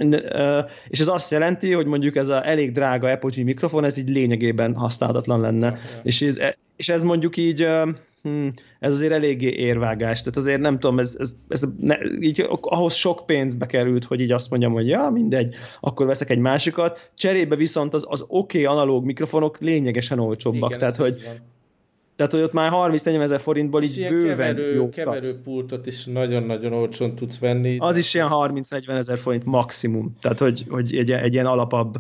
és 0.89 1.01
ez 1.01 1.09
azt 1.09 1.31
jelenti, 1.31 1.73
hogy 1.73 1.87
mondjuk 1.87 2.17
ez 2.17 2.29
a 2.29 2.49
elég 2.49 2.73
drága 2.73 3.11
Apogee 3.11 3.45
mikrofon, 3.45 3.85
ez 3.85 3.97
így 3.97 4.09
lényegében 4.09 4.75
használhatatlan 4.75 5.41
lenne. 5.41 5.67
Ja. 5.67 6.01
És, 6.03 6.23
ez, 6.23 6.39
és 6.77 6.89
ez 6.89 7.03
mondjuk 7.03 7.37
így 7.37 7.67
hmm, 8.23 8.53
ez 8.79 8.95
azért 8.95 9.13
eléggé 9.13 9.49
érvágás, 9.49 10.21
tehát 10.21 10.37
azért 10.37 10.61
nem 10.61 10.79
tudom, 10.79 10.99
ez, 10.99 11.17
ez, 11.19 11.35
ez 11.49 11.65
ne, 11.81 11.97
így 12.21 12.47
ahhoz 12.61 12.95
sok 12.95 13.27
pénzbe 13.27 13.67
került, 13.67 14.05
hogy 14.05 14.21
így 14.21 14.33
azt 14.33 14.51
mondjam, 14.51 14.73
hogy 14.73 14.89
ja, 14.89 15.11
mindegy, 15.13 15.55
akkor 15.81 16.07
veszek 16.07 16.31
egy 16.31 16.39
másikat, 16.39 17.11
cserébe 17.17 17.57
viszont 17.57 17.95
az, 17.95 18.05
az 18.09 18.25
oké 18.29 18.63
okay 18.63 18.77
analóg 18.77 19.05
mikrofonok 19.05 19.59
lényegesen 19.59 20.19
olcsóbbak, 20.19 20.69
Igen, 20.69 20.79
tehát 20.79 20.97
hogy 20.97 21.23
van. 21.25 21.35
Tehát, 22.21 22.35
hogy 22.35 22.43
ott 22.43 22.53
már 22.53 22.71
30 22.71 23.07
ezer 23.07 23.41
forintból 23.41 23.83
így 23.83 24.09
bőven 24.09 24.37
keverő, 24.37 24.75
jó 24.75 24.89
keverőpultot 24.89 25.87
is 25.87 26.05
nagyon-nagyon 26.05 26.73
olcsón 26.73 27.15
tudsz 27.15 27.39
venni. 27.39 27.77
Az 27.79 27.97
is 27.97 28.15
ilyen 28.15 28.29
30-40 28.31 28.89
ezer 28.89 29.19
forint 29.19 29.45
maximum. 29.45 30.17
Tehát, 30.21 30.39
hogy, 30.39 30.65
hogy 30.69 30.97
egy, 30.97 31.11
egy 31.11 31.33
ilyen 31.33 31.47
alapabb 31.47 31.99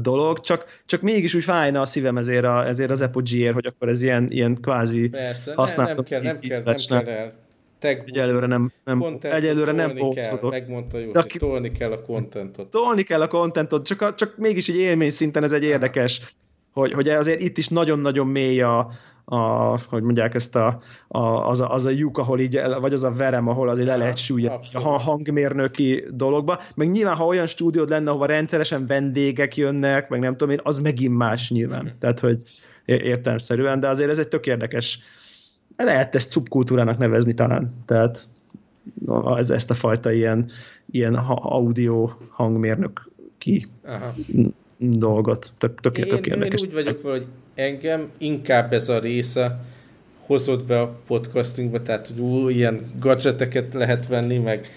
dolog, 0.00 0.40
csak, 0.40 0.82
csak 0.86 1.00
mégis 1.00 1.34
úgy 1.34 1.44
fájna 1.44 1.80
a 1.80 1.84
szívem 1.84 2.18
ezért, 2.18 2.44
a, 2.44 2.66
ezért 2.66 2.90
az 2.90 3.00
Apogee-ért, 3.00 3.54
hogy 3.54 3.66
akkor 3.66 3.88
ez 3.88 4.02
ilyen, 4.02 4.26
ilyen 4.28 4.58
kvázi 4.60 5.08
Persze, 5.08 5.54
ne, 5.76 5.84
nem 5.84 6.02
kell, 6.04 6.22
nem 6.22 6.38
kell, 6.38 6.62
nem 6.62 6.74
kell 6.88 7.06
el. 7.06 7.32
egyelőre 8.04 8.46
nem, 8.46 8.72
nem, 8.84 9.18
egyelőre 9.20 9.72
nem 9.72 9.94
kell, 9.94 10.38
megmondta 10.40 10.98
jó, 10.98 11.10
hogy 11.12 11.36
tolni 11.38 11.72
kell 11.72 11.92
a 11.92 12.02
kontentot. 12.02 12.70
Tolni 12.70 13.02
kell 13.02 13.20
a 13.20 13.28
kontentot, 13.28 13.86
csak, 13.86 14.14
csak 14.14 14.36
mégis 14.36 14.68
egy 14.68 14.76
élmény 14.76 15.10
szinten 15.10 15.42
ez 15.42 15.52
egy 15.52 15.64
érdekes, 15.64 16.20
hogy, 16.72 16.92
hogy 16.92 17.08
azért 17.08 17.40
itt 17.40 17.58
is 17.58 17.68
nagyon-nagyon 17.68 18.26
mély 18.26 18.60
a, 18.60 18.90
a, 19.30 19.78
hogy 19.88 20.02
mondják 20.02 20.34
ezt 20.34 20.56
a, 20.56 20.80
a, 21.08 21.20
az, 21.48 21.60
a, 21.60 21.72
az 21.72 21.86
a 21.86 21.90
lyuk, 21.90 22.18
ahol 22.18 22.40
így, 22.40 22.60
vagy 22.80 22.92
az 22.92 23.04
a 23.04 23.12
verem, 23.12 23.48
ahol 23.48 23.68
azért 23.68 23.88
le 23.88 23.96
lehet 23.96 24.16
súlyni 24.16 24.50
a 24.72 24.98
hangmérnöki 24.98 26.04
dologba. 26.10 26.60
Meg 26.74 26.90
nyilván, 26.90 27.16
ha 27.16 27.26
olyan 27.26 27.46
stúdiód 27.46 27.88
lenne, 27.88 28.10
ahova 28.10 28.26
rendszeresen 28.26 28.86
vendégek 28.86 29.56
jönnek, 29.56 30.08
meg 30.08 30.20
nem 30.20 30.36
tudom 30.36 30.54
én, 30.54 30.60
az 30.62 30.78
megint 30.78 31.16
más 31.16 31.50
nyilván. 31.50 31.84
Mm-hmm. 31.84 31.98
Tehát, 31.98 32.20
hogy 32.20 32.42
értelmszerűen, 32.84 33.80
de 33.80 33.88
azért 33.88 34.10
ez 34.10 34.18
egy 34.18 34.28
tök 34.28 34.46
érdekes, 34.46 34.98
lehet 35.76 36.14
ezt 36.14 36.28
szubkultúrának 36.28 36.98
nevezni 36.98 37.32
talán. 37.32 37.74
Tehát 37.86 38.28
ez, 39.36 39.50
ezt 39.50 39.70
a 39.70 39.74
fajta 39.74 40.12
ilyen, 40.12 40.50
ilyen 40.90 41.14
audio 41.14 42.10
hangmérnök 42.30 43.10
ki 43.38 43.66
Aha. 43.84 44.14
Dolgot. 44.80 45.52
Tök, 45.58 45.80
tök, 45.80 45.92
tök 45.92 46.26
én, 46.26 46.32
érdekes. 46.32 46.62
Én 46.62 46.68
úgy 46.68 46.74
vagyok 46.74 47.02
hogy 47.02 47.26
engem 47.54 48.10
inkább 48.18 48.72
ez 48.72 48.88
a 48.88 48.98
része 48.98 49.60
hozott 50.26 50.64
be 50.64 50.80
a 50.80 50.96
podcastingba, 51.06 51.82
tehát 51.82 52.06
hogy 52.06 52.20
új, 52.20 52.54
ilyen 52.54 52.80
gadgeteket 52.98 53.74
lehet 53.74 54.06
venni, 54.06 54.38
meg 54.38 54.68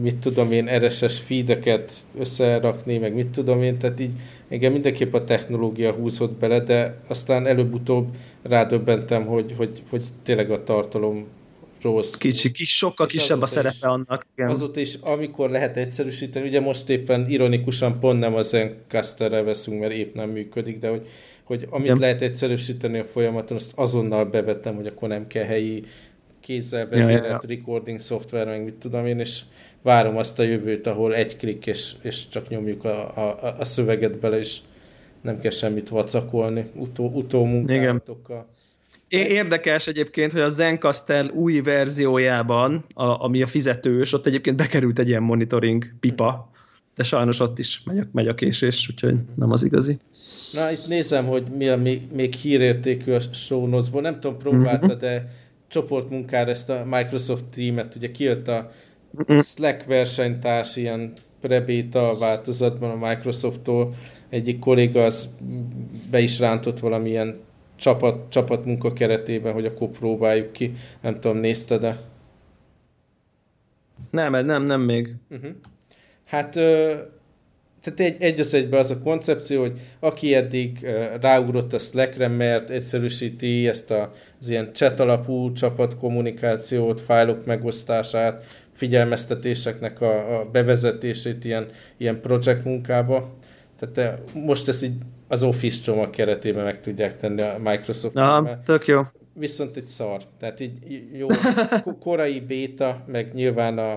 mit 0.00 0.16
tudom 0.16 0.52
én, 0.52 0.78
RSS 0.78 1.18
feedeket 1.18 1.92
összerakni, 2.18 2.98
meg 2.98 3.14
mit 3.14 3.26
tudom 3.26 3.62
én, 3.62 3.78
tehát 3.78 4.00
így 4.00 4.12
engem 4.48 4.72
mindenképp 4.72 5.14
a 5.14 5.24
technológia 5.24 5.92
húzott 5.92 6.38
bele, 6.38 6.60
de 6.60 7.00
aztán 7.08 7.46
előbb-utóbb 7.46 8.06
rádöbbentem, 8.42 9.26
hogy, 9.26 9.52
hogy, 9.56 9.82
hogy 9.90 10.04
tényleg 10.22 10.50
a 10.50 10.62
tartalom 10.62 11.26
rossz. 11.82 12.14
Kicsi, 12.14 12.50
kis, 12.50 12.76
sokkal 12.76 13.06
és 13.06 13.12
kisebb 13.12 13.42
a 13.42 13.46
szerepe 13.46 13.74
is, 13.74 13.82
annak. 13.82 14.26
Igen. 14.36 14.50
Azóta 14.50 14.80
is, 14.80 14.94
amikor 14.94 15.50
lehet 15.50 15.76
egyszerűsíteni, 15.76 16.48
ugye 16.48 16.60
most 16.60 16.88
éppen 16.88 17.28
ironikusan 17.28 18.00
pont 18.00 18.18
nem 18.18 18.34
az 18.34 18.48
Zencasterre 18.48 19.42
veszünk, 19.42 19.80
mert 19.80 19.92
épp 19.92 20.14
nem 20.14 20.30
működik, 20.30 20.78
de 20.78 20.88
hogy 20.88 21.06
hogy 21.50 21.66
amit 21.70 21.86
Igen. 21.86 21.98
lehet 21.98 22.22
egyszerűsíteni 22.22 22.98
a 22.98 23.04
folyamaton, 23.04 23.56
azt 23.56 23.72
azonnal 23.74 24.24
bevettem, 24.24 24.74
hogy 24.74 24.86
akkor 24.86 25.08
nem 25.08 25.26
kell 25.26 25.44
helyi 25.44 25.84
kézzel 26.40 26.88
vezérelt 26.88 27.22
ja, 27.22 27.28
ja, 27.28 27.38
ja. 27.42 27.56
recording 27.56 28.00
szoftver, 28.00 28.46
meg 28.46 28.64
mit 28.64 28.74
tudom 28.74 29.06
én, 29.06 29.18
és 29.18 29.40
várom 29.82 30.16
azt 30.16 30.38
a 30.38 30.42
jövőt, 30.42 30.86
ahol 30.86 31.14
egy 31.14 31.36
klik, 31.36 31.66
és, 31.66 31.94
és 32.02 32.28
csak 32.28 32.48
nyomjuk 32.48 32.84
a, 32.84 33.16
a, 33.16 33.54
a 33.58 33.64
szöveget 33.64 34.18
bele, 34.18 34.38
és 34.38 34.58
nem 35.20 35.40
kell 35.40 35.50
semmit 35.50 35.88
vacakolni 35.88 36.70
utó, 36.74 37.10
utómunkálatokkal. 37.14 38.48
Érdekes 39.10 39.86
egyébként, 39.86 40.32
hogy 40.32 40.40
a 40.40 40.48
Zencaster 40.48 41.30
új 41.32 41.60
verziójában, 41.60 42.84
a, 42.94 43.24
ami 43.24 43.42
a 43.42 43.46
fizetős, 43.46 44.12
ott 44.12 44.26
egyébként 44.26 44.56
bekerült 44.56 44.98
egy 44.98 45.08
ilyen 45.08 45.22
monitoring 45.22 45.84
pipa, 46.00 46.50
de 46.94 47.02
sajnos 47.02 47.40
ott 47.40 47.58
is 47.58 47.82
megy 47.84 47.98
a, 47.98 48.06
megy 48.12 48.28
a 48.28 48.34
késés, 48.34 48.88
úgyhogy 48.90 49.14
nem 49.36 49.50
az 49.50 49.62
igazi. 49.62 49.98
Na, 50.52 50.70
itt 50.70 50.86
nézem, 50.86 51.26
hogy 51.26 51.44
mi 51.56 51.68
a 51.68 51.76
még, 51.76 52.00
még 52.12 52.34
hírértékű 52.34 53.12
a 53.12 53.20
show 53.20 53.66
notes-ból. 53.66 54.00
Nem 54.00 54.20
tudom, 54.20 54.38
próbálta, 54.38 54.94
de 54.94 55.32
csoportmunkára 55.68 56.50
ezt 56.50 56.70
a 56.70 56.86
Microsoft 56.90 57.44
Team-et, 57.54 57.94
ugye 57.94 58.10
kijött 58.10 58.48
a 58.48 58.70
mm-hmm. 59.20 59.40
Slack 59.40 59.84
versenytárs 59.84 60.76
ilyen 60.76 61.12
prebéta 61.40 62.16
változatban 62.18 62.90
a 62.90 63.08
Microsofttól. 63.08 63.94
Egyik 64.28 64.58
kolléga 64.58 65.04
az 65.04 65.36
be 66.10 66.20
is 66.20 66.38
rántott 66.38 66.78
valamilyen 66.78 67.40
csapat, 67.80 68.30
csapatmunka 68.30 68.92
keretében, 68.92 69.52
hogy 69.52 69.66
akkor 69.66 69.88
próbáljuk 69.88 70.52
ki. 70.52 70.72
Nem 71.00 71.20
tudom, 71.20 71.36
nézte, 71.36 71.78
de... 71.78 71.96
Nem, 74.10 74.44
nem, 74.44 74.62
nem 74.62 74.80
még. 74.80 75.14
Uh-huh. 75.30 75.50
Hát 76.24 76.56
tehát 77.82 78.00
egy, 78.00 78.22
egy 78.22 78.40
az 78.40 78.54
egyben 78.54 78.80
az 78.80 78.90
a 78.90 79.02
koncepció, 79.02 79.60
hogy 79.60 79.78
aki 80.00 80.34
eddig 80.34 80.78
uh, 80.82 81.20
ráugrott 81.20 81.72
a 81.72 81.78
Slackre, 81.78 82.28
mert 82.28 82.70
egyszerűsíti 82.70 83.68
ezt 83.68 83.90
a, 83.90 84.12
az 84.40 84.48
ilyen 84.48 84.70
chat 84.72 85.00
alapú 85.00 85.52
csapatkommunikációt, 85.52 87.00
fájlok 87.00 87.44
megosztását, 87.44 88.44
figyelmeztetéseknek 88.72 90.00
a, 90.00 90.38
a 90.40 90.44
bevezetését 90.44 91.44
ilyen, 91.44 91.66
ilyen 91.96 92.20
projekt 92.20 92.64
munkába. 92.64 93.34
Tehát 93.86 94.34
most 94.34 94.68
ezt 94.68 94.84
így 94.84 94.94
az 95.28 95.42
Office 95.42 95.82
csomag 95.82 96.10
keretében 96.10 96.64
meg 96.64 96.80
tudják 96.80 97.16
tenni 97.16 97.42
a 97.42 97.56
Microsoft. 97.62 98.16
Aha, 98.16 98.60
tök 98.64 98.86
jó. 98.86 99.02
Viszont 99.32 99.76
egy 99.76 99.86
szar. 99.86 100.20
Tehát 100.38 100.60
így 100.60 100.72
jó, 101.12 101.26
korai 102.04 102.40
béta, 102.40 103.04
meg 103.06 103.34
nyilván 103.34 103.78
a, 103.78 103.92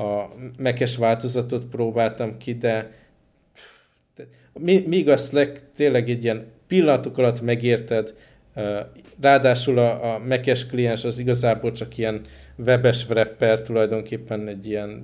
a 0.00 0.34
mekes 0.58 0.96
változatot 0.96 1.64
próbáltam 1.64 2.36
ki, 2.36 2.54
de 2.54 2.90
míg 4.86 5.08
a 5.08 5.16
Slack 5.16 5.62
tényleg 5.74 6.10
egy 6.10 6.24
ilyen 6.24 6.46
pillanatok 6.66 7.18
alatt 7.18 7.40
megérted, 7.40 8.14
ráadásul 9.20 9.78
a, 9.78 10.14
a 10.14 10.18
Mac-es 10.18 10.66
kliens 10.66 11.04
az 11.04 11.18
igazából 11.18 11.72
csak 11.72 11.98
ilyen 11.98 12.20
webes 12.56 13.08
wrapper, 13.08 13.60
tulajdonképpen 13.60 14.48
egy 14.48 14.66
ilyen 14.66 15.02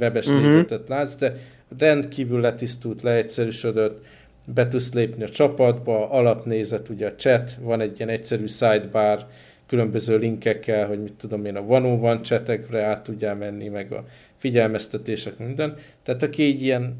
webes 0.00 0.26
uh-huh. 0.26 0.42
nézetet 0.42 0.88
látsz, 0.88 1.16
de 1.16 1.36
rendkívül 1.78 2.40
letisztult, 2.40 3.02
leegyszerűsödött, 3.02 4.04
be 4.46 4.68
tudsz 4.68 4.92
lépni 4.92 5.24
a 5.24 5.28
csapatba, 5.28 6.10
alapnézet, 6.10 6.88
ugye 6.88 7.06
a 7.06 7.14
chat, 7.14 7.58
van 7.60 7.80
egy 7.80 7.96
ilyen 7.96 8.08
egyszerű 8.08 8.46
sidebar, 8.46 9.26
különböző 9.66 10.18
linkekkel, 10.18 10.86
hogy 10.86 11.02
mit 11.02 11.12
tudom 11.12 11.44
én, 11.44 11.56
a 11.56 11.62
van 11.62 12.00
van 12.00 12.22
csetekre 12.22 12.82
át 12.82 13.02
tudjál 13.02 13.34
menni, 13.34 13.68
meg 13.68 13.92
a 13.92 14.04
figyelmeztetések, 14.36 15.38
minden. 15.38 15.76
Tehát 16.02 16.22
aki 16.22 16.42
így 16.42 16.62
ilyen 16.62 16.96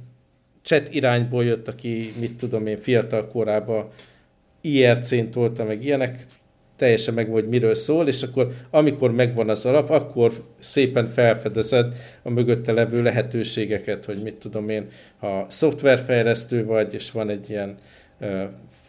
chat 0.62 0.95
irányból 0.95 1.45
jött, 1.45 1.68
aki, 1.68 2.12
mit 2.20 2.37
tudom 2.37 2.66
én, 2.66 2.79
fiatal 2.79 3.29
korában 3.29 3.89
IRC-n 4.61 5.31
tolta 5.31 5.64
meg 5.64 5.85
ilyenek, 5.85 6.27
teljesen 6.85 7.14
meg 7.14 7.28
hogy 7.28 7.49
miről 7.49 7.74
szól, 7.74 8.09
és 8.09 8.22
akkor 8.22 8.53
amikor 8.70 9.12
megvan 9.12 9.49
az 9.49 9.66
alap, 9.66 9.91
akkor 9.91 10.32
szépen 10.61 11.09
felfedezed 11.09 11.95
a 12.22 12.30
mögötte 12.30 12.72
levő 12.72 13.03
lehetőségeket, 13.03 14.05
hogy 14.05 14.22
mit 14.22 14.35
tudom 14.35 14.68
én, 14.68 14.87
ha 15.18 15.47
szoftverfejlesztő 15.49 16.64
vagy, 16.64 16.95
és 16.95 17.11
van 17.11 17.28
egy 17.28 17.51
ilyen 17.51 17.76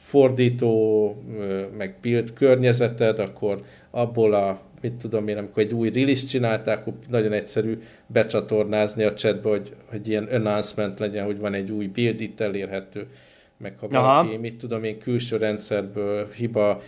fordító, 0.01 1.15
meg 1.77 1.95
build 2.01 2.33
környezeted, 2.33 3.19
akkor 3.19 3.61
abból 3.91 4.33
a 4.33 4.61
mit 4.81 4.93
tudom 4.93 5.27
én, 5.27 5.37
amikor 5.37 5.63
egy 5.63 5.73
új 5.73 5.89
release 5.89 6.25
csinálták, 6.25 6.79
akkor 6.79 6.93
nagyon 7.09 7.33
egyszerű 7.33 7.81
becsatornázni 8.07 9.03
a 9.03 9.13
chatbe, 9.13 9.49
hogy, 9.49 9.71
hogy 9.85 10.07
ilyen 10.07 10.23
announcement 10.23 10.99
legyen, 10.99 11.25
hogy 11.25 11.39
van 11.39 11.53
egy 11.53 11.71
új 11.71 11.85
build 11.85 12.21
itt 12.21 12.39
elérhető, 12.39 13.07
meg 13.57 13.77
ha 13.79 13.87
valaki, 13.87 14.27
Aha. 14.27 14.39
mit 14.39 14.55
tudom 14.55 14.83
én, 14.83 14.99
külső 14.99 15.37
rendszerből 15.37 16.27
hiba, 16.37 16.81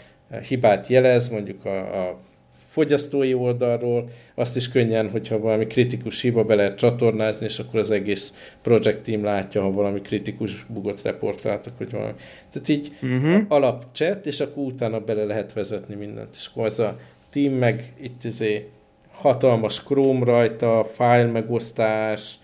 hibát 0.48 0.88
jelez, 0.88 1.30
mondjuk 1.30 1.66
a, 1.66 2.08
a 2.08 2.20
fogyasztói 2.68 3.34
oldalról, 3.34 4.10
azt 4.36 4.56
is 4.56 4.70
könnyen, 4.70 5.10
hogyha 5.10 5.40
valami 5.40 5.68
kritikus 5.68 6.22
hiba 6.22 6.44
be 6.44 6.56
lehet 6.56 6.78
csatornázni, 6.78 7.46
és 7.46 7.60
akkor 7.60 7.80
az 7.80 7.92
egész 7.92 8.54
project 8.62 9.02
team 9.02 9.24
látja, 9.24 9.62
ha 9.62 9.72
valami 9.72 10.02
kritikus 10.02 10.66
bugot 10.66 11.02
reportáltak, 11.02 11.78
hogy 11.78 11.92
valami. 11.92 12.14
Tehát 12.52 12.68
így 12.68 12.92
uh-huh. 13.02 13.42
alap 13.48 13.86
chat, 13.92 14.26
és 14.26 14.40
akkor 14.40 14.64
utána 14.64 15.00
bele 15.00 15.24
lehet 15.24 15.54
vezetni 15.54 15.96
mindent. 15.96 16.30
És 16.36 16.50
akkor 16.52 16.66
ez 16.66 16.80
a 16.80 16.98
Steam, 17.30 17.54
meg 17.54 17.94
itt 18.02 18.24
izé 18.24 18.70
hatalmas 19.12 19.84
Chrome 19.84 20.26
rajta, 20.26 20.88
file 20.94 21.26
megosztás, 21.26 22.40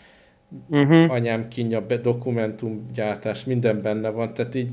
uh-huh. 0.70 1.12
anyám 1.12 1.48
be, 1.88 1.98
dokumentumgyártás, 1.98 3.44
minden 3.44 3.82
benne 3.82 4.10
van, 4.10 4.34
tehát 4.34 4.56
így 4.56 4.72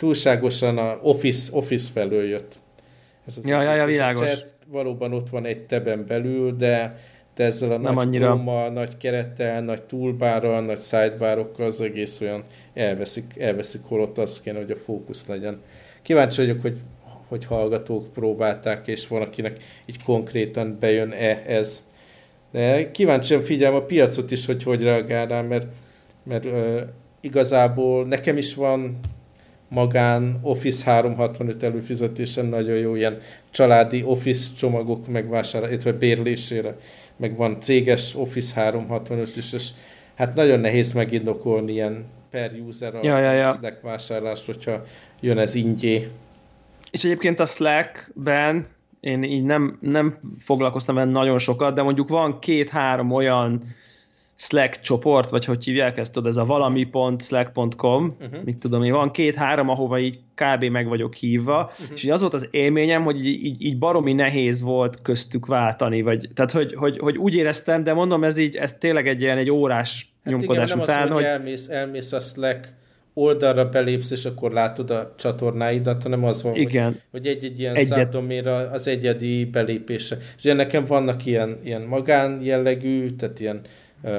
túlságosan 0.00 0.78
a 0.78 0.98
Office, 1.02 1.56
Office 1.56 1.90
felől 1.92 2.24
jött. 2.24 2.58
Ez 3.26 3.38
az 3.38 3.46
ja, 3.46 3.62
ja, 3.62 3.74
ja, 3.74 3.86
világos. 3.86 4.26
Chat 4.26 4.54
valóban 4.66 5.12
ott 5.12 5.28
van 5.28 5.44
egy 5.44 5.66
teben 5.66 6.06
belül, 6.06 6.56
de, 6.56 6.98
de 7.34 7.44
ezzel 7.44 7.72
a 7.72 7.76
Nem 7.76 7.94
nagy 7.94 8.06
annyira. 8.06 8.30
Koma, 8.30 8.68
nagy 8.68 8.96
kerettel, 8.96 9.62
nagy 9.62 9.82
toolbarral, 9.82 10.60
nagy 10.60 10.80
sidebarokkal 10.80 11.66
az 11.66 11.80
egész 11.80 12.20
olyan 12.20 12.44
elveszik, 12.74 13.24
elveszik 13.38 13.80
holott 13.84 14.18
az 14.18 14.40
kéne, 14.40 14.58
hogy 14.58 14.70
a 14.70 14.76
fókusz 14.76 15.26
legyen. 15.26 15.60
Kíváncsi 16.02 16.40
vagyok, 16.40 16.60
hogy, 16.60 16.76
hogy 17.28 17.44
hallgatók 17.44 18.12
próbálták, 18.12 18.86
és 18.86 19.08
van, 19.08 19.22
akinek 19.22 19.62
így 19.86 20.02
konkrétan 20.02 20.76
bejön-e 20.80 21.42
ez. 21.46 21.88
De 22.52 22.90
kíváncsian 22.90 23.42
figyelem 23.42 23.74
a 23.74 23.84
piacot 23.84 24.30
is, 24.30 24.46
hogy 24.46 24.62
hogy 24.62 24.82
reagál 24.82 25.26
rá, 25.26 25.40
mert, 25.40 25.66
mert 26.22 26.44
uh, 26.44 26.80
igazából 27.20 28.06
nekem 28.06 28.36
is 28.36 28.54
van 28.54 29.00
magán 29.70 30.38
Office 30.42 30.90
365 30.90 31.62
előfizetésen 31.62 32.46
nagyon 32.46 32.76
jó 32.76 32.94
ilyen 32.94 33.18
családi 33.50 34.02
Office 34.04 34.50
csomagok 34.56 35.08
megvásárlása, 35.08 35.72
illetve 35.72 35.92
bérlésére, 35.92 36.76
meg 37.16 37.36
van 37.36 37.60
céges 37.60 38.14
Office 38.14 38.60
365 38.60 39.36
is, 39.36 39.52
és 39.52 39.68
hát 40.14 40.34
nagyon 40.34 40.60
nehéz 40.60 40.92
megindokolni 40.92 41.72
ilyen 41.72 42.04
per 42.30 42.52
user 42.68 42.94
a 42.94 42.98
ja, 43.02 43.18
ja, 43.18 43.32
ja. 43.32 43.52
Slack 43.52 43.82
vásárlást, 43.82 44.46
hogyha 44.46 44.82
jön 45.20 45.38
ez 45.38 45.54
ingyé. 45.54 46.08
És 46.90 47.04
egyébként 47.04 47.40
a 47.40 47.46
Slack-ben 47.46 48.66
én 49.00 49.22
így 49.22 49.44
nem, 49.44 49.78
nem 49.80 50.14
foglalkoztam 50.38 50.94
vele 50.94 51.10
nagyon 51.10 51.38
sokat, 51.38 51.74
de 51.74 51.82
mondjuk 51.82 52.08
van 52.08 52.38
két-három 52.38 53.10
olyan 53.10 53.62
Slack 54.42 54.80
csoport, 54.80 55.30
vagy 55.30 55.44
hogy 55.44 55.64
hívják 55.64 55.98
ezt, 55.98 56.12
tudod, 56.12 56.28
ez 56.28 56.36
a 56.36 56.44
valami.slack.com, 56.44 58.16
uh-huh. 58.20 58.44
mit 58.44 58.58
tudom 58.58 58.82
én, 58.82 58.92
van 58.92 59.10
két-három, 59.10 59.68
ahova 59.68 59.98
így 59.98 60.18
kb. 60.34 60.64
meg 60.64 60.88
vagyok 60.88 61.14
hívva, 61.14 61.70
uh-huh. 61.72 61.86
és 61.94 62.08
az 62.08 62.20
volt 62.20 62.34
az 62.34 62.48
élményem, 62.50 63.04
hogy 63.04 63.26
így, 63.26 63.62
így, 63.64 63.78
baromi 63.78 64.12
nehéz 64.12 64.60
volt 64.62 65.02
köztük 65.02 65.46
váltani, 65.46 66.02
vagy, 66.02 66.28
tehát 66.34 66.50
hogy, 66.50 66.74
hogy, 66.74 66.98
hogy 66.98 67.16
úgy 67.16 67.34
éreztem, 67.34 67.84
de 67.84 67.92
mondom, 67.92 68.24
ez 68.24 68.38
így, 68.38 68.56
ez 68.56 68.78
tényleg 68.78 69.08
egy 69.08 69.20
ilyen 69.20 69.38
egy 69.38 69.50
órás 69.50 70.12
hát 70.24 70.32
nyomkodás 70.32 70.70
igen, 70.70 70.82
után. 70.82 70.96
Nem 70.96 71.06
az, 71.06 71.12
hogy, 71.12 71.22
hogy 71.22 71.32
elmész, 71.32 71.68
elmész 71.68 72.12
a 72.12 72.20
Slack 72.20 72.74
oldalra 73.14 73.68
belépsz, 73.68 74.10
és 74.10 74.24
akkor 74.24 74.52
látod 74.52 74.90
a 74.90 75.14
csatornáidat, 75.18 76.02
hanem 76.02 76.24
az 76.24 76.42
van, 76.42 76.54
Igen. 76.54 76.84
hogy, 76.84 77.00
hogy 77.10 77.26
egy-egy 77.26 77.60
ilyen 77.60 77.74
Egyet. 77.74 77.98
szabdoméra 77.98 78.54
az 78.54 78.86
egyedi 78.86 79.44
belépése. 79.44 80.16
És 80.36 80.44
ugye 80.44 80.52
nekem 80.52 80.84
vannak 80.84 81.26
ilyen, 81.26 81.58
ilyen 81.64 81.82
magán 81.82 82.40
jellegű, 82.42 83.10
tehát 83.10 83.40
ilyen 83.40 83.60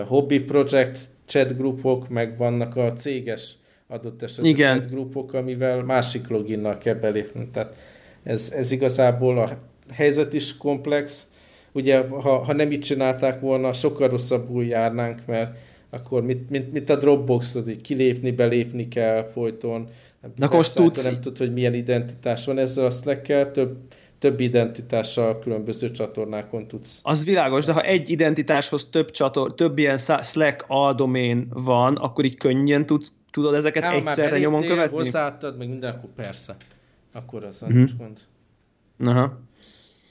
hobby 0.07 0.39
project 0.39 0.99
chatgrupok, 1.25 2.09
meg 2.09 2.38
vannak 2.38 2.75
a 2.75 2.93
céges 2.93 3.53
adott 3.88 4.21
esetben 4.21 4.51
Igen. 4.51 4.79
chatgrupok, 4.79 5.34
amivel 5.34 5.84
másik 5.84 6.27
loginnal 6.27 6.77
kell 6.77 6.93
belépni. 6.93 7.49
Tehát 7.53 7.75
ez, 8.23 8.53
ez 8.55 8.71
igazából 8.71 9.38
a 9.38 9.49
helyzet 9.91 10.34
is 10.34 10.57
komplex. 10.57 11.27
Ugye, 11.71 12.07
ha, 12.07 12.38
ha 12.38 12.53
nem 12.53 12.71
így 12.71 12.79
csinálták 12.79 13.39
volna, 13.39 13.73
sokkal 13.73 14.09
rosszabbul 14.09 14.65
járnánk, 14.65 15.25
mert 15.25 15.57
akkor 15.89 16.23
mit, 16.23 16.49
mint, 16.49 16.71
mint 16.71 16.89
a 16.89 16.95
Dropbox, 16.95 17.53
hogy 17.53 17.82
kilépni, 17.82 18.32
belépni 18.32 18.88
kell 18.88 19.23
folyton. 19.23 19.88
Na 20.36 20.47
most 20.51 20.75
tudsz... 20.75 21.03
Nem 21.03 21.21
tud, 21.21 21.38
hogy 21.38 21.53
milyen 21.53 21.73
identitás 21.73 22.45
van 22.45 22.57
ezzel 22.57 22.86
a 22.86 22.89
slack 22.89 23.51
több 23.51 23.77
több 24.22 24.39
identitással 24.39 25.39
különböző 25.39 25.91
csatornákon 25.91 26.67
tudsz. 26.67 26.99
Az 27.03 27.26
világos, 27.26 27.65
de 27.65 27.72
ha 27.72 27.82
egy 27.82 28.09
identitáshoz 28.09 28.89
több, 28.89 29.11
csator, 29.11 29.53
több 29.53 29.78
ilyen 29.78 29.97
Slack 29.97 30.65
aldomén 30.67 31.47
van, 31.49 31.95
akkor 31.95 32.26
így 32.26 32.38
könnyen 32.38 32.86
tudsz, 32.86 33.13
tudod 33.32 33.53
ezeket 33.53 33.84
Ám, 33.84 34.07
egyszerre 34.07 34.39
nyomon 34.39 34.61
követni? 34.61 34.97
hozzáadtad, 34.97 35.57
meg 35.57 35.69
minden, 35.69 35.95
akkor 35.95 36.09
persze. 36.15 36.55
Akkor 37.13 37.43
az 37.43 37.61
uh-huh. 37.61 37.78
nincs 37.78 37.91
gond. 37.95 38.19
Aha. 39.05 39.39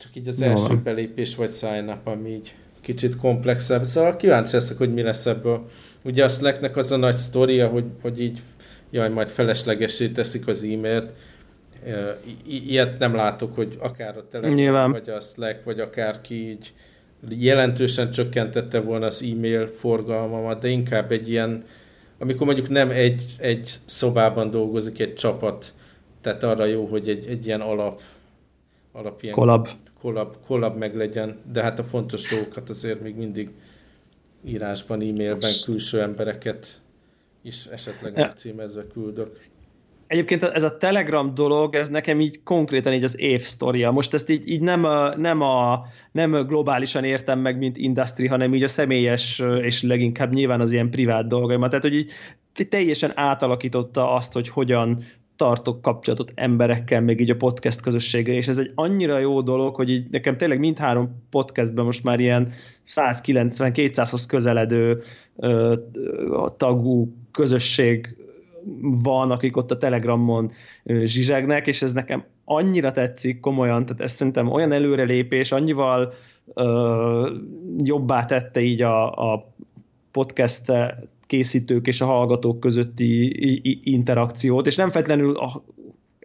Csak 0.00 0.16
így 0.16 0.28
az 0.28 0.40
első 0.40 0.66
van. 0.66 0.82
belépés 0.82 1.34
vagy 1.34 1.50
sign 1.50 1.88
up, 1.88 2.06
ami 2.06 2.30
így 2.30 2.54
kicsit 2.80 3.16
komplexebb. 3.16 3.84
Szóval 3.84 4.16
kíváncsi 4.16 4.54
leszek, 4.54 4.78
hogy 4.78 4.92
mi 4.92 5.02
lesz 5.02 5.26
ebből. 5.26 5.68
Ugye 6.04 6.24
a 6.24 6.28
Slacknek 6.28 6.76
az 6.76 6.92
a 6.92 6.96
nagy 6.96 7.14
sztoria, 7.14 7.68
hogy, 7.68 7.84
hogy 8.02 8.20
így 8.20 8.42
jaj, 8.90 9.08
majd 9.08 9.28
feleslegesé 9.28 10.08
teszik 10.08 10.46
az 10.46 10.62
e-mailt, 10.62 11.12
I- 12.46 12.70
ilyet 12.70 12.98
nem 12.98 13.14
látok, 13.14 13.54
hogy 13.54 13.76
akár 13.78 14.16
a 14.16 14.28
Telegram, 14.28 14.58
Nyilván. 14.58 14.92
vagy 14.92 15.08
a 15.08 15.20
Slack, 15.20 15.64
vagy 15.64 15.80
akárki 15.80 16.48
így 16.48 16.72
jelentősen 17.28 18.10
csökkentette 18.10 18.80
volna 18.80 19.06
az 19.06 19.22
e-mail 19.22 19.66
forgalmamat, 19.66 20.60
de 20.60 20.68
inkább 20.68 21.12
egy 21.12 21.28
ilyen, 21.28 21.64
amikor 22.18 22.46
mondjuk 22.46 22.68
nem 22.68 22.90
egy, 22.90 23.22
egy 23.38 23.74
szobában 23.84 24.50
dolgozik 24.50 25.00
egy 25.00 25.14
csapat, 25.14 25.72
tehát 26.20 26.42
arra 26.42 26.64
jó, 26.64 26.86
hogy 26.86 27.08
egy, 27.08 27.26
egy 27.26 27.46
ilyen 27.46 27.60
alap, 27.60 28.00
alap 28.92 29.22
ilyen 29.22 29.34
kolab. 29.34 29.68
Kolab, 30.00 30.36
kolab 30.46 30.76
meg 30.76 30.96
legyen, 30.96 31.38
de 31.52 31.62
hát 31.62 31.78
a 31.78 31.84
fontos 31.84 32.30
dolgokat 32.30 32.70
azért 32.70 33.00
még 33.00 33.16
mindig 33.16 33.50
írásban, 34.44 35.00
e-mailben 35.00 35.52
külső 35.64 36.00
embereket 36.00 36.80
is 37.42 37.66
esetleg 37.66 38.14
megcímezve 38.14 38.86
küldök. 38.92 39.48
Egyébként 40.10 40.42
ez 40.42 40.62
a 40.62 40.76
Telegram 40.76 41.34
dolog, 41.34 41.74
ez 41.74 41.88
nekem 41.88 42.20
így 42.20 42.42
konkrétan 42.42 42.92
így 42.92 43.04
az 43.04 43.20
év 43.20 43.42
sztoria. 43.42 43.90
Most 43.90 44.14
ezt 44.14 44.30
így, 44.30 44.48
így 44.48 44.60
nem, 44.60 44.84
a, 44.84 45.16
nem, 45.16 45.40
a, 45.40 45.86
nem 46.12 46.30
globálisan 46.46 47.04
értem 47.04 47.38
meg, 47.38 47.58
mint 47.58 47.76
industry, 47.76 48.26
hanem 48.26 48.54
így 48.54 48.62
a 48.62 48.68
személyes, 48.68 49.42
és 49.62 49.82
leginkább 49.82 50.32
nyilván 50.32 50.60
az 50.60 50.72
ilyen 50.72 50.90
privát 50.90 51.26
dolgaimat. 51.26 51.68
Tehát, 51.68 51.84
hogy 51.84 51.94
így 51.94 52.12
teljesen 52.68 53.12
átalakította 53.14 54.12
azt, 54.14 54.32
hogy 54.32 54.48
hogyan 54.48 55.02
tartok 55.36 55.82
kapcsolatot 55.82 56.32
emberekkel, 56.34 57.00
még 57.00 57.20
így 57.20 57.30
a 57.30 57.36
podcast 57.36 57.80
közösséggel, 57.80 58.34
és 58.34 58.48
ez 58.48 58.58
egy 58.58 58.72
annyira 58.74 59.18
jó 59.18 59.40
dolog, 59.40 59.74
hogy 59.74 59.90
így 59.90 60.10
nekem 60.10 60.36
tényleg 60.36 60.58
mindhárom 60.58 61.22
podcastben 61.30 61.84
most 61.84 62.04
már 62.04 62.20
ilyen 62.20 62.52
190-200-hoz 62.88 64.26
közeledő 64.26 65.02
ö, 65.36 65.76
tagú 66.56 67.12
közösség 67.30 68.16
van, 69.02 69.30
akik 69.30 69.56
ott 69.56 69.70
a 69.70 69.78
Telegramon 69.78 70.52
zsizsegnek, 71.04 71.66
és 71.66 71.82
ez 71.82 71.92
nekem 71.92 72.24
annyira 72.44 72.90
tetszik 72.90 73.40
komolyan, 73.40 73.84
tehát 73.86 74.02
ez 74.02 74.12
szerintem 74.12 74.48
olyan 74.48 74.72
előrelépés, 74.72 75.52
annyival 75.52 76.12
ö, 76.54 77.30
jobbá 77.78 78.24
tette 78.24 78.60
így 78.60 78.82
a, 78.82 79.32
a 79.32 79.52
podcast 80.10 80.72
készítők 81.26 81.86
és 81.86 82.00
a 82.00 82.06
hallgatók 82.06 82.60
közötti 82.60 83.60
interakciót, 83.84 84.66
és 84.66 84.76
nem 84.76 84.90
feltétlenül 84.90 85.36
a, 85.36 85.62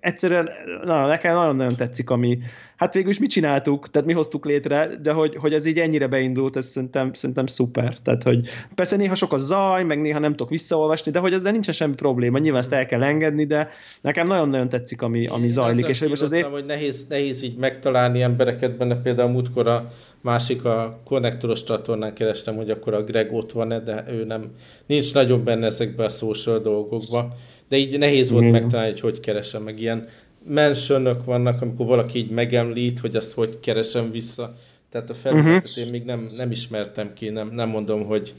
egyszerűen 0.05 0.49
na, 0.83 1.07
nekem 1.07 1.35
nagyon-nagyon 1.35 1.75
tetszik, 1.75 2.09
ami, 2.09 2.39
hát 2.75 2.93
végül 2.93 3.09
is 3.09 3.19
mi 3.19 3.25
csináltuk, 3.25 3.89
tehát 3.89 4.07
mi 4.07 4.13
hoztuk 4.13 4.45
létre, 4.45 4.87
de 5.01 5.11
hogy, 5.11 5.35
hogy 5.35 5.53
ez 5.53 5.65
így 5.65 5.77
ennyire 5.77 6.07
beindult, 6.07 6.55
ez 6.55 6.65
szerintem, 6.65 7.13
szerintem 7.13 7.45
szuper. 7.45 7.97
Tehát, 8.03 8.23
hogy 8.23 8.47
persze 8.75 8.95
néha 8.95 9.15
sok 9.15 9.33
a 9.33 9.37
zaj, 9.37 9.83
meg 9.83 10.01
néha 10.01 10.19
nem 10.19 10.31
tudok 10.31 10.49
visszaolvasni, 10.49 11.11
de 11.11 11.19
hogy 11.19 11.33
ezzel 11.33 11.51
nincsen 11.51 11.73
semmi 11.73 11.95
probléma, 11.95 12.37
nyilván 12.37 12.61
ezt 12.61 12.73
el 12.73 12.85
kell 12.85 13.03
engedni, 13.03 13.45
de 13.45 13.69
nekem 14.01 14.27
nagyon-nagyon 14.27 14.69
tetszik, 14.69 15.01
ami, 15.01 15.27
ami 15.27 15.47
zajlik. 15.47 15.87
És 15.87 16.01
most 16.01 16.21
azért... 16.21 16.47
hogy 16.47 16.65
nehéz, 16.65 17.05
nehéz 17.09 17.43
így 17.43 17.57
megtalálni 17.57 18.21
embereket 18.21 18.77
benne, 18.77 18.95
például 18.95 19.31
múltkor 19.31 19.67
a 19.67 19.91
másik 20.21 20.65
a 20.65 21.01
konnektoros 21.05 21.63
csatornán 21.63 22.13
kerestem, 22.13 22.55
hogy 22.55 22.69
akkor 22.69 22.93
a 22.93 23.03
Greg 23.03 23.33
ott 23.33 23.51
van-e, 23.51 23.79
de 23.79 24.03
ő 24.09 24.25
nem, 24.25 24.51
nincs 24.85 25.13
nagyon 25.13 25.43
benne 25.43 25.65
ezekben 25.65 26.05
a 26.05 26.09
social 26.09 26.59
dolgokban 26.59 27.33
de 27.69 27.77
így 27.77 27.97
nehéz 27.97 28.29
volt 28.31 28.43
mm. 28.43 28.49
megtalálni, 28.49 28.91
hogy 28.91 28.99
hogy 28.99 29.19
keresem, 29.19 29.63
meg 29.63 29.79
ilyen 29.79 30.07
mentionök 30.47 31.25
vannak, 31.25 31.61
amikor 31.61 31.85
valaki 31.85 32.17
így 32.17 32.29
megemlít, 32.29 32.99
hogy 32.99 33.15
azt 33.15 33.33
hogy 33.33 33.59
keresem 33.59 34.11
vissza. 34.11 34.55
Tehát 34.89 35.09
a 35.09 35.13
felületet 35.13 35.69
uh-huh. 35.69 35.85
én 35.85 35.91
még 35.91 36.03
nem, 36.03 36.31
nem 36.35 36.51
ismertem 36.51 37.13
ki, 37.13 37.29
nem, 37.29 37.51
nem 37.53 37.69
mondom, 37.69 38.05
hogy, 38.05 38.33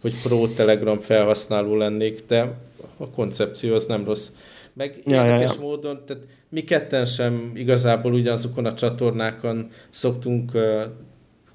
hogy 0.00 0.22
pro 0.22 0.46
Telegram 0.46 1.00
felhasználó 1.00 1.76
lennék, 1.76 2.22
de 2.26 2.58
a 2.96 3.08
koncepció 3.10 3.74
az 3.74 3.86
nem 3.86 4.04
rossz. 4.04 4.30
Meg 4.72 4.98
ja, 5.04 5.24
érdekes 5.24 5.50
ja, 5.50 5.60
ja. 5.60 5.66
módon, 5.66 6.02
tehát 6.06 6.22
mi 6.48 6.60
ketten 6.60 7.04
sem 7.04 7.52
igazából 7.54 8.12
ugyanazokon 8.12 8.66
a 8.66 8.74
csatornákon 8.74 9.68
szoktunk 9.90 10.54
uh, 10.54 10.82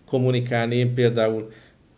kommunikálni. 0.05 0.75
Én 0.75 0.93
például 0.93 1.51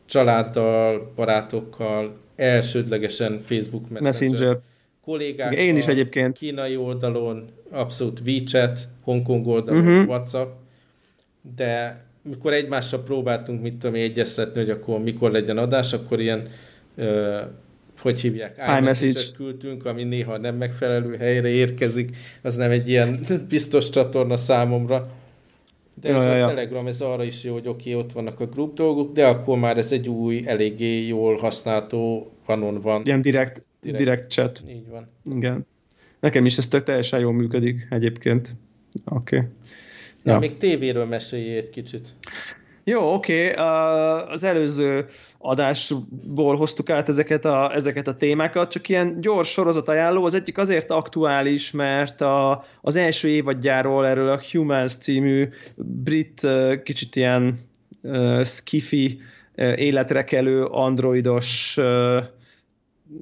családdal, 0.06 1.12
barátokkal, 1.16 2.18
elsődlegesen 2.36 3.42
Facebook 3.46 3.90
Messenger. 3.90 4.30
Messenger 4.30 4.60
kollégák 5.08 5.54
én 5.54 5.76
is 5.76 5.88
egyébként. 5.88 6.38
kínai 6.38 6.76
oldalon, 6.76 7.50
abszolút 7.72 8.22
WeChat, 8.26 8.80
Hongkong 9.04 9.48
oldalon, 9.48 9.88
uh-huh. 9.88 10.08
WhatsApp, 10.08 10.56
de 11.56 12.04
mikor 12.22 12.54
egymással 12.54 13.04
próbáltunk, 13.04 13.62
mit 13.62 13.76
tudom 13.76 13.96
egyeztetni, 13.96 14.60
hogy 14.60 14.70
akkor 14.70 15.00
mikor 15.00 15.32
legyen 15.32 15.58
adás, 15.58 15.94
akkor 15.94 16.20
ilyen 16.20 16.48
uh, 16.98 17.40
hogy 18.02 18.22
hívják, 18.22 18.64
iMessage-et 18.80 19.34
küldtünk, 19.36 19.86
ami 19.86 20.04
néha 20.04 20.38
nem 20.38 20.56
megfelelő 20.56 21.16
helyre 21.16 21.48
érkezik, 21.48 22.18
az 22.42 22.56
nem 22.56 22.72
egy 22.72 22.90
ilyen 22.90 23.20
biztos 23.50 23.90
csatorna 23.90 24.36
számomra. 24.36 25.10
De 26.02 26.10
ez 26.10 26.24
ja, 26.24 26.32
a 26.32 26.36
ja. 26.36 26.48
Telegram, 26.48 26.88
ez 26.88 27.02
arra 27.02 27.24
is 27.24 27.44
jó, 27.44 27.54
hogy 27.54 27.68
oké, 27.68 27.90
okay, 27.90 28.04
ott 28.04 28.12
vannak 28.12 28.40
a 28.40 28.46
grup 28.46 28.74
dolgok, 28.74 29.14
de 29.14 29.26
akkor 29.26 29.58
már 29.58 29.78
ez 29.78 29.92
egy 29.92 30.10
új, 30.10 30.42
eléggé 30.46 31.08
jól 31.08 31.38
használható 31.38 32.32
vanon 32.46 32.82
van. 32.82 33.02
Ilyen 33.06 33.22
direkt, 33.22 33.67
direkt, 33.92 34.04
direkt 34.04 34.32
chat. 34.32 34.64
Így 34.70 34.90
van. 34.90 35.10
Igen. 35.36 35.66
Nekem 36.20 36.46
is 36.46 36.58
ez 36.58 36.68
teljesen 36.68 37.20
jól 37.20 37.34
működik 37.34 37.88
egyébként. 37.90 38.56
Oké. 39.06 39.38
Okay. 39.38 39.50
Ja. 40.24 40.40
Még 40.40 40.58
tévéről 40.58 41.06
mesélj 41.06 41.58
egy 41.58 41.70
kicsit. 41.70 42.08
Jó, 42.84 43.14
oké. 43.14 43.52
Okay. 43.52 43.66
Uh, 43.66 44.32
az 44.32 44.44
előző 44.44 45.06
adásból 45.38 46.56
hoztuk 46.56 46.90
át 46.90 47.10
ezeket 47.10 47.46
a, 47.46 47.76
ezeket 47.76 48.08
a 48.08 48.16
témákat, 48.16 48.72
csak 48.72 48.90
ilyen 48.90 49.22
gyors 49.22 49.50
sorozat 49.50 49.88
ajánló. 49.88 50.26
Az 50.26 50.34
egyik 50.34 50.58
azért 50.58 50.92
aktuális, 50.92 51.72
mert 51.72 52.22
a, 52.22 52.66
az 52.82 52.96
első 52.96 53.28
évadjáról 53.28 54.08
erről 54.08 54.30
a 54.30 54.42
Humans 54.52 54.96
című 54.96 55.50
brit 55.76 56.44
uh, 56.44 56.82
kicsit 56.84 57.16
ilyen 57.16 57.60
uh, 58.02 58.44
skifi 58.44 59.20
uh, 59.56 59.80
életre 59.80 60.24
kelő 60.24 60.64
androidos 60.64 61.78
uh, 61.78 62.24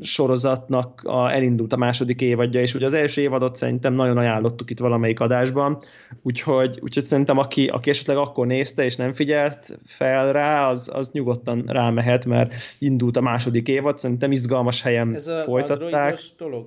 sorozatnak 0.01 1.01
a, 1.03 1.31
elindult 1.31 1.73
a 1.73 1.77
második 1.77 2.21
évadja, 2.21 2.61
és 2.61 2.73
ugye 2.73 2.85
az 2.85 2.93
első 2.93 3.21
évadot 3.21 3.55
szerintem 3.55 3.93
nagyon 3.93 4.17
ajánlottuk 4.17 4.69
itt 4.69 4.79
valamelyik 4.79 5.19
adásban, 5.19 5.77
úgyhogy, 6.21 6.79
úgyhogy 6.81 7.03
szerintem 7.03 7.37
aki, 7.37 7.67
aki 7.67 7.89
esetleg 7.89 8.17
akkor 8.17 8.47
nézte 8.47 8.83
és 8.83 8.95
nem 8.95 9.13
figyelt 9.13 9.79
fel 9.85 10.31
rá, 10.31 10.69
az, 10.69 10.89
az 10.93 11.11
nyugodtan 11.11 11.63
rámehet, 11.67 12.25
mert 12.25 12.53
indult 12.79 13.17
a 13.17 13.21
második 13.21 13.67
évad, 13.67 13.97
szerintem 13.97 14.31
izgalmas 14.31 14.81
helyen 14.81 15.15
Ez 15.15 15.27
a 15.27 15.39
folytatták. 15.39 16.19
dolog? 16.37 16.65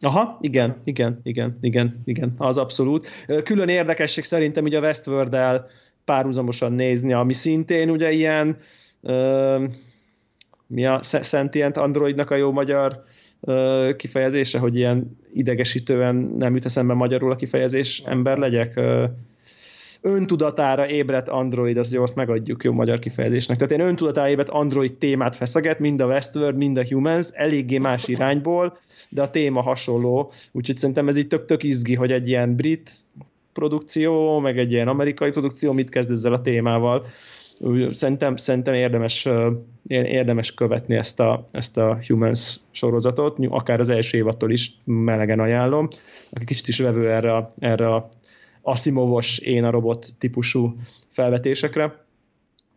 Aha, 0.00 0.38
igen, 0.40 0.76
igen, 0.84 1.20
igen, 1.22 1.58
igen, 1.60 2.02
igen, 2.04 2.34
az 2.38 2.58
abszolút. 2.58 3.08
Külön 3.44 3.68
érdekesség 3.68 4.24
szerintem 4.24 4.64
ugye 4.64 4.78
a 4.78 4.80
Westworld-el 4.80 5.66
párhuzamosan 6.04 6.72
nézni, 6.72 7.12
ami 7.12 7.32
szintén 7.32 7.90
ugye 7.90 8.12
ilyen 8.12 8.56
mi 10.70 10.86
a 10.86 11.02
Sentient 11.02 11.76
Androidnak 11.76 12.30
a 12.30 12.36
jó 12.36 12.52
magyar 12.52 13.04
kifejezése, 13.96 14.58
hogy 14.58 14.76
ilyen 14.76 15.18
idegesítően 15.32 16.14
nem 16.14 16.54
jut 16.54 16.64
eszembe 16.64 16.94
magyarul 16.94 17.32
a 17.32 17.36
kifejezés, 17.36 18.02
ember 18.04 18.38
legyek. 18.38 18.76
Ö, 18.76 19.04
öntudatára 20.00 20.88
ébredt 20.88 21.28
Android, 21.28 21.76
az 21.76 21.92
jó, 21.92 22.02
azt 22.02 22.14
megadjuk 22.14 22.64
jó 22.64 22.72
magyar 22.72 22.98
kifejezésnek. 22.98 23.56
Tehát 23.56 23.72
én 23.72 23.86
öntudatára 23.88 24.28
ébredt 24.28 24.48
Android 24.48 24.92
témát 24.92 25.36
feszeget, 25.36 25.78
mind 25.78 26.00
a 26.00 26.06
Westworld, 26.06 26.56
mind 26.56 26.76
a 26.76 26.84
Humans, 26.88 27.28
eléggé 27.32 27.78
más 27.78 28.08
irányból, 28.08 28.78
de 29.08 29.22
a 29.22 29.30
téma 29.30 29.60
hasonló, 29.60 30.32
úgyhogy 30.52 30.76
szerintem 30.76 31.08
ez 31.08 31.16
így 31.16 31.26
tök-tök 31.26 31.62
izgi, 31.62 31.94
hogy 31.94 32.12
egy 32.12 32.28
ilyen 32.28 32.56
brit 32.56 32.90
produkció, 33.52 34.38
meg 34.38 34.58
egy 34.58 34.72
ilyen 34.72 34.88
amerikai 34.88 35.30
produkció 35.30 35.72
mit 35.72 35.88
kezd 35.88 36.10
ezzel 36.10 36.32
a 36.32 36.40
témával 36.40 37.06
szerintem, 37.90 38.36
szerintem 38.36 38.74
érdemes, 38.74 39.28
érdemes 39.86 40.54
követni 40.54 40.96
ezt 40.96 41.20
a, 41.20 41.44
ezt 41.50 41.76
a 41.76 41.98
Humans 42.06 42.56
sorozatot, 42.70 43.36
akár 43.48 43.80
az 43.80 43.88
első 43.88 44.18
évattól 44.18 44.50
is 44.50 44.72
melegen 44.84 45.40
ajánlom, 45.40 45.88
aki 46.30 46.44
kicsit 46.44 46.68
is 46.68 46.78
vevő 46.78 47.10
erre, 47.10 47.46
erre 47.58 47.94
a 47.94 48.08
Asimovos 48.62 49.38
én 49.38 49.64
a 49.64 49.70
robot 49.70 50.06
típusú 50.18 50.76
felvetésekre. 51.08 52.04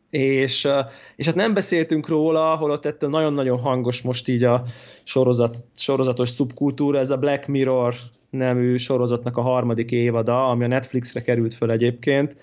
És, 0.10 0.68
és 1.16 1.26
hát 1.26 1.36
nem 1.36 1.54
beszéltünk 1.54 2.08
róla, 2.08 2.56
holott 2.56 2.86
ettől 2.86 3.10
nagyon-nagyon 3.10 3.60
hangos 3.60 4.02
most 4.02 4.28
így 4.28 4.44
a 4.44 4.64
sorozat, 5.04 5.58
sorozatos 5.76 6.30
szubkultúra, 6.30 7.00
ez 7.00 7.10
a 7.10 7.18
Black 7.18 7.48
Mirror 7.48 7.94
nemű 8.30 8.78
sorozatnak 8.78 9.38
a 9.38 9.42
harmadik 9.42 9.92
évada, 9.92 10.50
ami 10.50 10.64
a 10.64 10.68
Netflixre 10.68 11.22
került 11.22 11.54
föl 11.54 11.72
egyébként, 11.72 12.36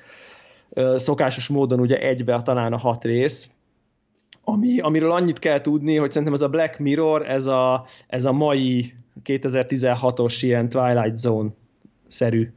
szokásos 0.97 1.49
módon 1.49 1.81
ugye 1.81 1.99
egybe 1.99 2.43
talán 2.43 2.73
a 2.73 2.79
hat 2.79 3.05
rész, 3.05 3.51
ami, 4.45 4.81
amiről 4.81 5.13
annyit 5.13 5.39
kell 5.39 5.61
tudni, 5.61 5.97
hogy 5.97 6.11
szerintem 6.11 6.33
ez 6.33 6.41
a 6.41 6.49
Black 6.49 6.79
Mirror, 6.79 7.29
ez 7.29 7.47
a, 7.47 7.87
ez 8.07 8.25
a 8.25 8.33
mai 8.33 8.95
2016-os 9.25 10.39
ilyen 10.41 10.69
Twilight 10.69 11.17
Zone-szerű 11.17 12.53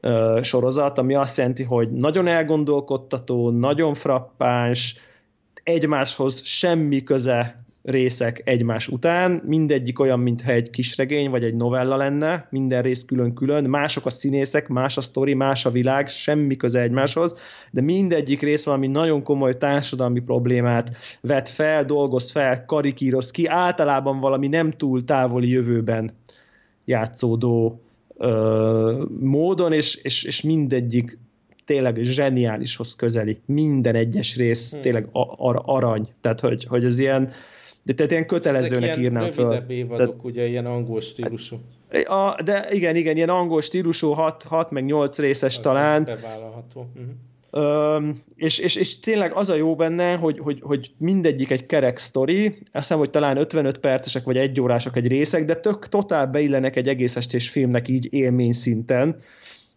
ö, 0.00 0.38
sorozat, 0.42 0.98
ami 0.98 1.14
azt 1.14 1.36
jelenti, 1.36 1.62
hogy 1.62 1.90
nagyon 1.90 2.26
elgondolkodtató, 2.26 3.50
nagyon 3.50 3.94
frappáns, 3.94 4.96
egymáshoz 5.62 6.42
semmi 6.44 7.02
köze 7.02 7.64
részek 7.90 8.42
egymás 8.44 8.88
után, 8.88 9.42
mindegyik 9.46 9.98
olyan, 9.98 10.20
mintha 10.20 10.50
egy 10.50 10.70
kisregény 10.70 11.30
vagy 11.30 11.44
egy 11.44 11.54
novella 11.54 11.96
lenne, 11.96 12.46
minden 12.50 12.82
rész 12.82 13.04
külön-külön, 13.04 13.64
mások 13.64 14.06
a 14.06 14.10
színészek, 14.10 14.68
más 14.68 14.96
a 14.96 15.00
sztori, 15.00 15.34
más 15.34 15.66
a 15.66 15.70
világ, 15.70 16.08
semmi 16.08 16.56
köze 16.56 16.80
egymáshoz, 16.80 17.38
de 17.70 17.80
mindegyik 17.80 18.40
rész 18.40 18.64
valami 18.64 18.86
nagyon 18.86 19.22
komoly 19.22 19.58
társadalmi 19.58 20.20
problémát 20.20 20.96
vet 21.20 21.48
fel, 21.48 21.84
dolgoz 21.84 22.30
fel, 22.30 22.64
karikíroz 22.64 23.30
ki, 23.30 23.46
általában 23.46 24.20
valami 24.20 24.48
nem 24.48 24.70
túl 24.70 25.04
távoli 25.04 25.50
jövőben 25.50 26.10
játszódó 26.84 27.80
ö, 28.16 29.04
módon, 29.20 29.72
és, 29.72 29.94
és, 29.94 30.24
és 30.24 30.42
mindegyik 30.42 31.18
tényleg 31.70 31.98
zseniálishoz 32.02 32.94
közeli. 32.94 33.40
Minden 33.46 33.94
egyes 33.94 34.36
rész 34.36 34.72
hmm. 34.72 34.80
tényleg 34.80 35.08
arany. 35.52 36.08
Tehát, 36.20 36.40
hogy, 36.40 36.64
hogy 36.64 36.84
ez 36.84 36.98
ilyen, 36.98 37.30
de 37.82 37.92
tehát 37.92 38.10
ilyen 38.10 38.26
kötelezőnek 38.26 38.88
Ezek 38.88 39.02
írnám 39.02 39.30
fel. 39.30 39.44
Rövidebb 39.44 39.70
évadok, 39.70 40.06
tehát, 40.06 40.24
ugye 40.24 40.46
ilyen 40.46 40.66
angol 40.66 41.00
stílusú. 41.00 41.56
A, 42.04 42.42
de 42.42 42.68
igen, 42.70 42.96
igen, 42.96 43.16
ilyen 43.16 43.28
angol 43.28 43.60
stílusú, 43.60 44.10
6, 44.12 44.42
6 44.42 44.70
meg 44.70 44.84
8 44.84 45.18
részes 45.18 45.56
az 45.56 45.62
talán. 45.62 46.04
Bevállalható. 46.04 46.90
Uh-huh. 46.94 47.10
Ö, 47.50 47.98
és, 48.36 48.58
és, 48.58 48.74
és 48.74 48.98
tényleg 48.98 49.32
az 49.32 49.48
a 49.48 49.54
jó 49.54 49.74
benne, 49.74 50.14
hogy, 50.14 50.38
hogy, 50.38 50.60
hogy 50.62 50.90
mindegyik 50.96 51.50
egy 51.50 51.66
kerek 51.66 51.98
sztori, 51.98 52.46
azt 52.46 52.58
hiszem, 52.72 52.98
hogy 52.98 53.10
talán 53.10 53.36
55 53.36 53.78
percesek 53.78 54.24
vagy 54.24 54.36
egy 54.36 54.60
órások 54.60 54.96
egy 54.96 55.06
részek, 55.06 55.44
de 55.44 55.54
tök 55.54 55.88
totál 55.88 56.26
beillenek 56.26 56.76
egy 56.76 56.88
egész 56.88 57.16
estés 57.16 57.48
filmnek 57.48 57.88
így 57.88 58.08
élmény 58.12 58.52
szinten. 58.52 59.16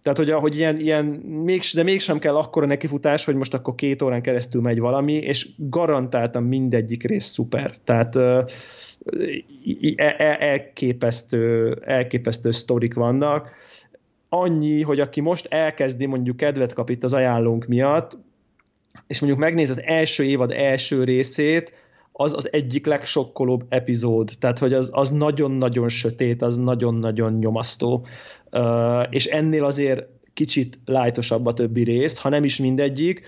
Tehát, 0.04 0.18
hogy, 0.18 0.32
hogy 0.32 0.56
ilyen, 0.58 0.80
ilyen 0.80 1.06
még, 1.06 1.62
de 1.74 1.84
mégsem 1.84 2.20
kell 2.20 2.36
akkora 2.36 2.66
nekifutás, 2.66 3.26
hogy 3.26 3.36
most 3.36 3.54
akkor 3.54 3.76
két 3.76 4.01
órán 4.01 4.22
keresztül 4.22 4.62
megy 4.62 4.80
valami, 4.80 5.14
és 5.14 5.49
garantáltan 5.58 6.43
mindegyik 6.43 7.04
rész 7.04 7.26
szuper. 7.26 7.78
Tehát 7.84 8.16
e, 8.16 8.45
e, 9.95 10.38
elképesztő, 10.39 11.74
elképesztő 11.86 12.51
sztorik 12.51 12.93
vannak. 12.93 13.49
Annyi, 14.30 14.82
hogy 14.82 14.99
aki 14.99 15.22
most 15.22 15.47
elkezdi, 15.49 16.06
mondjuk 16.06 16.38
kedvet 16.38 16.74
kap 16.74 16.89
itt 16.89 17.04
az 17.04 17.14
ajánlónk 17.14 17.66
miatt, 17.66 18.18
és 19.08 19.20
mondjuk 19.20 19.41
megnéz 19.41 19.70
az 19.70 19.82
első 19.82 20.24
évad 20.24 20.51
első 20.51 21.04
részét, 21.04 21.82
az 22.14 22.34
az 22.34 22.49
egyik 22.51 22.86
legsokkolóbb 22.86 23.66
epizód. 23.70 24.32
Tehát, 24.39 24.59
hogy 24.59 24.74
az, 24.74 24.89
az 24.93 25.09
nagyon-nagyon 25.09 25.89
sötét, 25.89 26.41
az 26.41 26.57
nagyon-nagyon 26.57 27.34
nyomasztó. 27.34 28.05
És 29.09 29.26
ennél 29.26 29.64
azért 29.64 30.05
kicsit 30.34 30.80
lájtosabb 30.86 31.45
a 31.45 31.53
többi 31.53 31.84
rész, 31.84 32.18
ha 32.18 32.30
nem 32.30 32.43
is 32.43 32.57
mindegyik. 32.57 33.22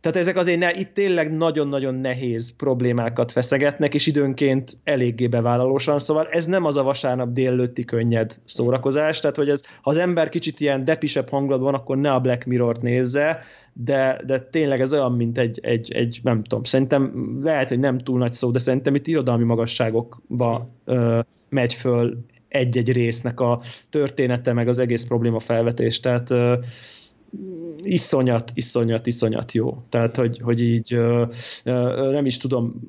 Tehát 0.00 0.16
ezek 0.16 0.36
azért 0.36 0.58
ne, 0.58 0.72
itt 0.74 0.94
tényleg 0.94 1.36
nagyon-nagyon 1.36 1.94
nehéz 1.94 2.56
problémákat 2.56 3.32
feszegetnek, 3.32 3.94
és 3.94 4.06
időnként 4.06 4.76
eléggé 4.84 5.26
bevállalósan, 5.26 5.98
szóval 5.98 6.28
ez 6.30 6.46
nem 6.46 6.64
az 6.64 6.76
a 6.76 6.82
vasárnap 6.82 7.32
délőtti 7.32 7.84
könnyed 7.84 8.38
szórakozás, 8.44 9.20
tehát 9.20 9.36
hogy 9.36 9.48
ez, 9.48 9.62
ha 9.82 9.90
az 9.90 9.96
ember 9.96 10.28
kicsit 10.28 10.60
ilyen 10.60 10.84
depisebb 10.84 11.28
hangulatban, 11.28 11.74
akkor 11.74 11.96
ne 11.96 12.12
a 12.12 12.20
Black 12.20 12.44
Mirror-t 12.44 12.82
nézze, 12.82 13.42
de, 13.72 14.20
de 14.26 14.40
tényleg 14.40 14.80
ez 14.80 14.92
olyan, 14.92 15.12
mint 15.12 15.38
egy, 15.38 15.58
egy, 15.62 15.92
egy, 15.92 16.20
nem 16.22 16.42
tudom, 16.42 16.64
szerintem 16.64 17.12
lehet, 17.42 17.68
hogy 17.68 17.78
nem 17.78 17.98
túl 17.98 18.18
nagy 18.18 18.32
szó, 18.32 18.50
de 18.50 18.58
szerintem 18.58 18.94
itt 18.94 19.06
irodalmi 19.06 19.44
magasságokba 19.44 20.66
ö, 20.84 21.20
megy 21.48 21.74
föl 21.74 22.24
egy-egy 22.48 22.92
résznek 22.92 23.40
a 23.40 23.60
története, 23.90 24.52
meg 24.52 24.68
az 24.68 24.78
egész 24.78 25.04
probléma 25.04 25.38
felvetés, 25.38 26.00
tehát 26.00 26.30
ö, 26.30 26.56
iszonyat, 27.84 28.50
iszonyat, 28.54 29.06
iszonyat 29.06 29.52
jó. 29.52 29.82
Tehát, 29.88 30.16
hogy, 30.16 30.40
hogy 30.42 30.60
így 30.60 30.94
ö, 30.94 31.24
ö, 31.64 32.10
nem 32.10 32.26
is 32.26 32.36
tudom, 32.36 32.80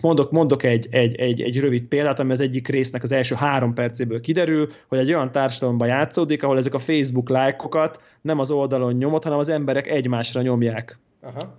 mondok, 0.00 0.30
mondok 0.30 0.62
egy, 0.62 0.88
egy, 0.90 1.14
egy, 1.14 1.42
egy 1.42 1.60
rövid 1.60 1.82
példát, 1.82 2.18
ami 2.18 2.32
az 2.32 2.40
egyik 2.40 2.68
résznek 2.68 3.02
az 3.02 3.12
első 3.12 3.34
három 3.34 3.74
percéből 3.74 4.20
kiderül, 4.20 4.68
hogy 4.88 4.98
egy 4.98 5.12
olyan 5.12 5.32
társadalomban 5.32 5.88
játszódik, 5.88 6.42
ahol 6.42 6.58
ezek 6.58 6.74
a 6.74 6.78
Facebook 6.78 7.28
lájkokat 7.28 8.00
nem 8.20 8.38
az 8.38 8.50
oldalon 8.50 8.94
nyomott, 8.94 9.22
hanem 9.22 9.38
az 9.38 9.48
emberek 9.48 9.86
egymásra 9.86 10.42
nyomják. 10.42 10.98
Aha. 11.20 11.56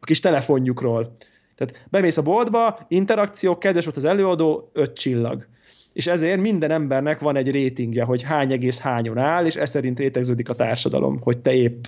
A 0.00 0.04
kis 0.04 0.20
telefonjukról. 0.20 1.16
Tehát 1.54 1.86
bemész 1.90 2.16
a 2.16 2.22
boltba, 2.22 2.78
interakció, 2.88 3.58
kedves 3.58 3.84
volt 3.84 3.96
az 3.96 4.04
előadó, 4.04 4.70
öt 4.72 4.92
csillag. 4.92 5.46
És 5.92 6.06
ezért 6.06 6.40
minden 6.40 6.70
embernek 6.70 7.20
van 7.20 7.36
egy 7.36 7.50
rétingje, 7.50 8.04
hogy 8.04 8.22
hány 8.22 8.52
egész 8.52 8.80
hányon 8.80 9.18
áll, 9.18 9.46
és 9.46 9.56
ez 9.56 9.70
szerint 9.70 9.98
rétegződik 9.98 10.48
a 10.48 10.54
társadalom, 10.54 11.20
hogy 11.20 11.38
te 11.38 11.52
épp 11.52 11.84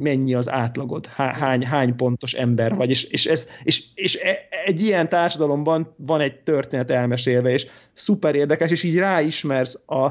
mennyi 0.00 0.34
az 0.34 0.50
átlagod, 0.50 1.06
hány, 1.06 1.64
hány 1.64 1.96
pontos 1.96 2.32
ember 2.32 2.74
vagy, 2.74 2.90
és, 2.90 3.04
és, 3.04 3.26
ez, 3.26 3.48
és, 3.62 3.84
és 3.94 4.16
e, 4.16 4.36
egy 4.64 4.82
ilyen 4.82 5.08
társadalomban 5.08 5.94
van 5.96 6.20
egy 6.20 6.40
történet 6.40 6.90
elmesélve, 6.90 7.50
és 7.50 7.66
szuper 7.92 8.34
érdekes, 8.34 8.70
és 8.70 8.82
így 8.82 8.98
ráismersz 8.98 9.82
a, 9.86 10.04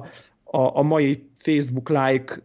a, 0.44 0.78
a 0.78 0.82
mai 0.82 1.30
Facebook 1.36 1.90
like 1.90 2.42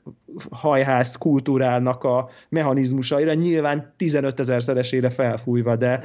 hajház 0.51 1.17
kultúrának 1.17 2.05
a 2.05 2.29
mechanizmusaira, 2.49 3.35
nyilván 3.35 3.93
15 3.97 4.41
ezer 4.41 4.63
szeresére 4.63 5.11
felfújva, 5.11 5.77
de 5.77 6.05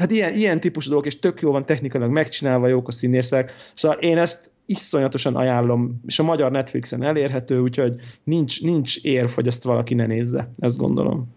tehát 0.00 0.14
ilyen, 0.14 0.34
ilyen 0.34 0.60
típusú 0.60 0.88
dolgok, 0.88 1.06
és 1.06 1.18
tök 1.18 1.40
jó 1.40 1.50
van 1.50 1.64
technikailag 1.64 2.10
megcsinálva, 2.10 2.68
jók 2.68 2.88
a 2.88 2.92
színészek, 2.92 3.52
szóval 3.74 3.98
én 3.98 4.18
ezt 4.18 4.50
iszonyatosan 4.66 5.36
ajánlom, 5.36 6.00
és 6.06 6.18
a 6.18 6.22
magyar 6.22 6.50
Netflixen 6.50 7.02
elérhető, 7.02 7.60
úgyhogy 7.60 7.94
nincs, 8.24 8.62
nincs 8.62 9.04
érv, 9.04 9.30
hogy 9.30 9.46
ezt 9.46 9.62
valaki 9.62 9.94
ne 9.94 10.06
nézze, 10.06 10.52
ezt 10.58 10.78
gondolom. 10.78 11.34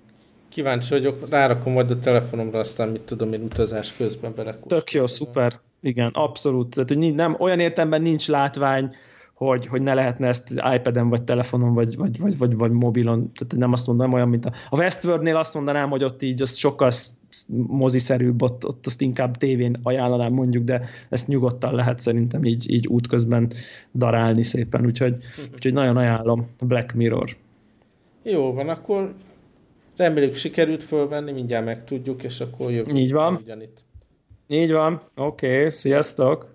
Kíváncsi 0.49 0.89
vagyok, 0.89 1.29
rárakom 1.29 1.73
majd 1.73 1.91
a 1.91 1.99
telefonomra, 1.99 2.59
aztán 2.59 2.89
mit 2.89 3.01
tudom 3.01 3.33
én 3.33 3.41
utazás 3.41 3.93
közben 3.97 4.33
belekóstolom. 4.35 4.83
Tök 4.83 4.91
jó, 4.91 5.07
szuper. 5.07 5.59
Igen, 5.81 6.09
abszolút. 6.13 6.69
Tehát, 6.73 6.89
hogy 6.89 7.13
nem, 7.13 7.35
olyan 7.39 7.59
értemben 7.59 8.01
nincs 8.01 8.27
látvány, 8.27 8.95
hogy, 9.47 9.67
hogy 9.67 9.81
ne 9.81 9.93
lehetne 9.93 10.27
ezt 10.27 10.49
iPad-en, 10.75 11.09
vagy 11.09 11.23
telefonon, 11.23 11.73
vagy, 11.73 11.97
vagy, 11.97 12.19
vagy, 12.19 12.37
vagy, 12.37 12.55
vagy 12.55 12.71
mobilon, 12.71 13.31
tehát 13.33 13.55
nem 13.55 13.71
azt 13.71 13.87
mondom, 13.87 14.13
olyan, 14.13 14.29
mint 14.29 14.45
a, 14.45 14.53
a 14.69 14.77
Westworld-nél 14.77 15.35
azt 15.35 15.53
mondanám, 15.53 15.89
hogy 15.89 16.03
ott 16.03 16.21
így 16.21 16.41
az 16.41 16.55
sokkal 16.55 16.91
moziszerűbb, 17.67 18.41
ott, 18.41 18.65
ott 18.65 18.85
azt 18.85 19.01
inkább 19.01 19.37
tévén 19.37 19.79
ajánlanám 19.83 20.33
mondjuk, 20.33 20.63
de 20.63 20.85
ezt 21.09 21.27
nyugodtan 21.27 21.75
lehet 21.75 21.99
szerintem 21.99 22.43
így, 22.43 22.71
így 22.71 22.87
útközben 22.87 23.51
darálni 23.95 24.43
szépen, 24.43 24.85
úgyhogy, 24.85 25.15
úgyhogy 25.53 25.73
nagyon 25.73 25.97
ajánlom 25.97 26.47
Black 26.61 26.93
Mirror. 26.93 27.35
Jó 28.23 28.53
van, 28.53 28.69
akkor 28.69 29.13
reméljük 29.97 30.35
sikerült 30.35 30.83
fölvenni, 30.83 31.31
mindjárt 31.31 31.65
megtudjuk, 31.65 32.23
és 32.23 32.39
akkor 32.39 32.71
jövünk. 32.71 32.97
Így 32.97 33.11
van. 33.11 33.39
Így 34.47 34.71
van, 34.71 35.01
oké, 35.15 35.57
okay, 35.57 35.69
sziasztok! 35.69 36.52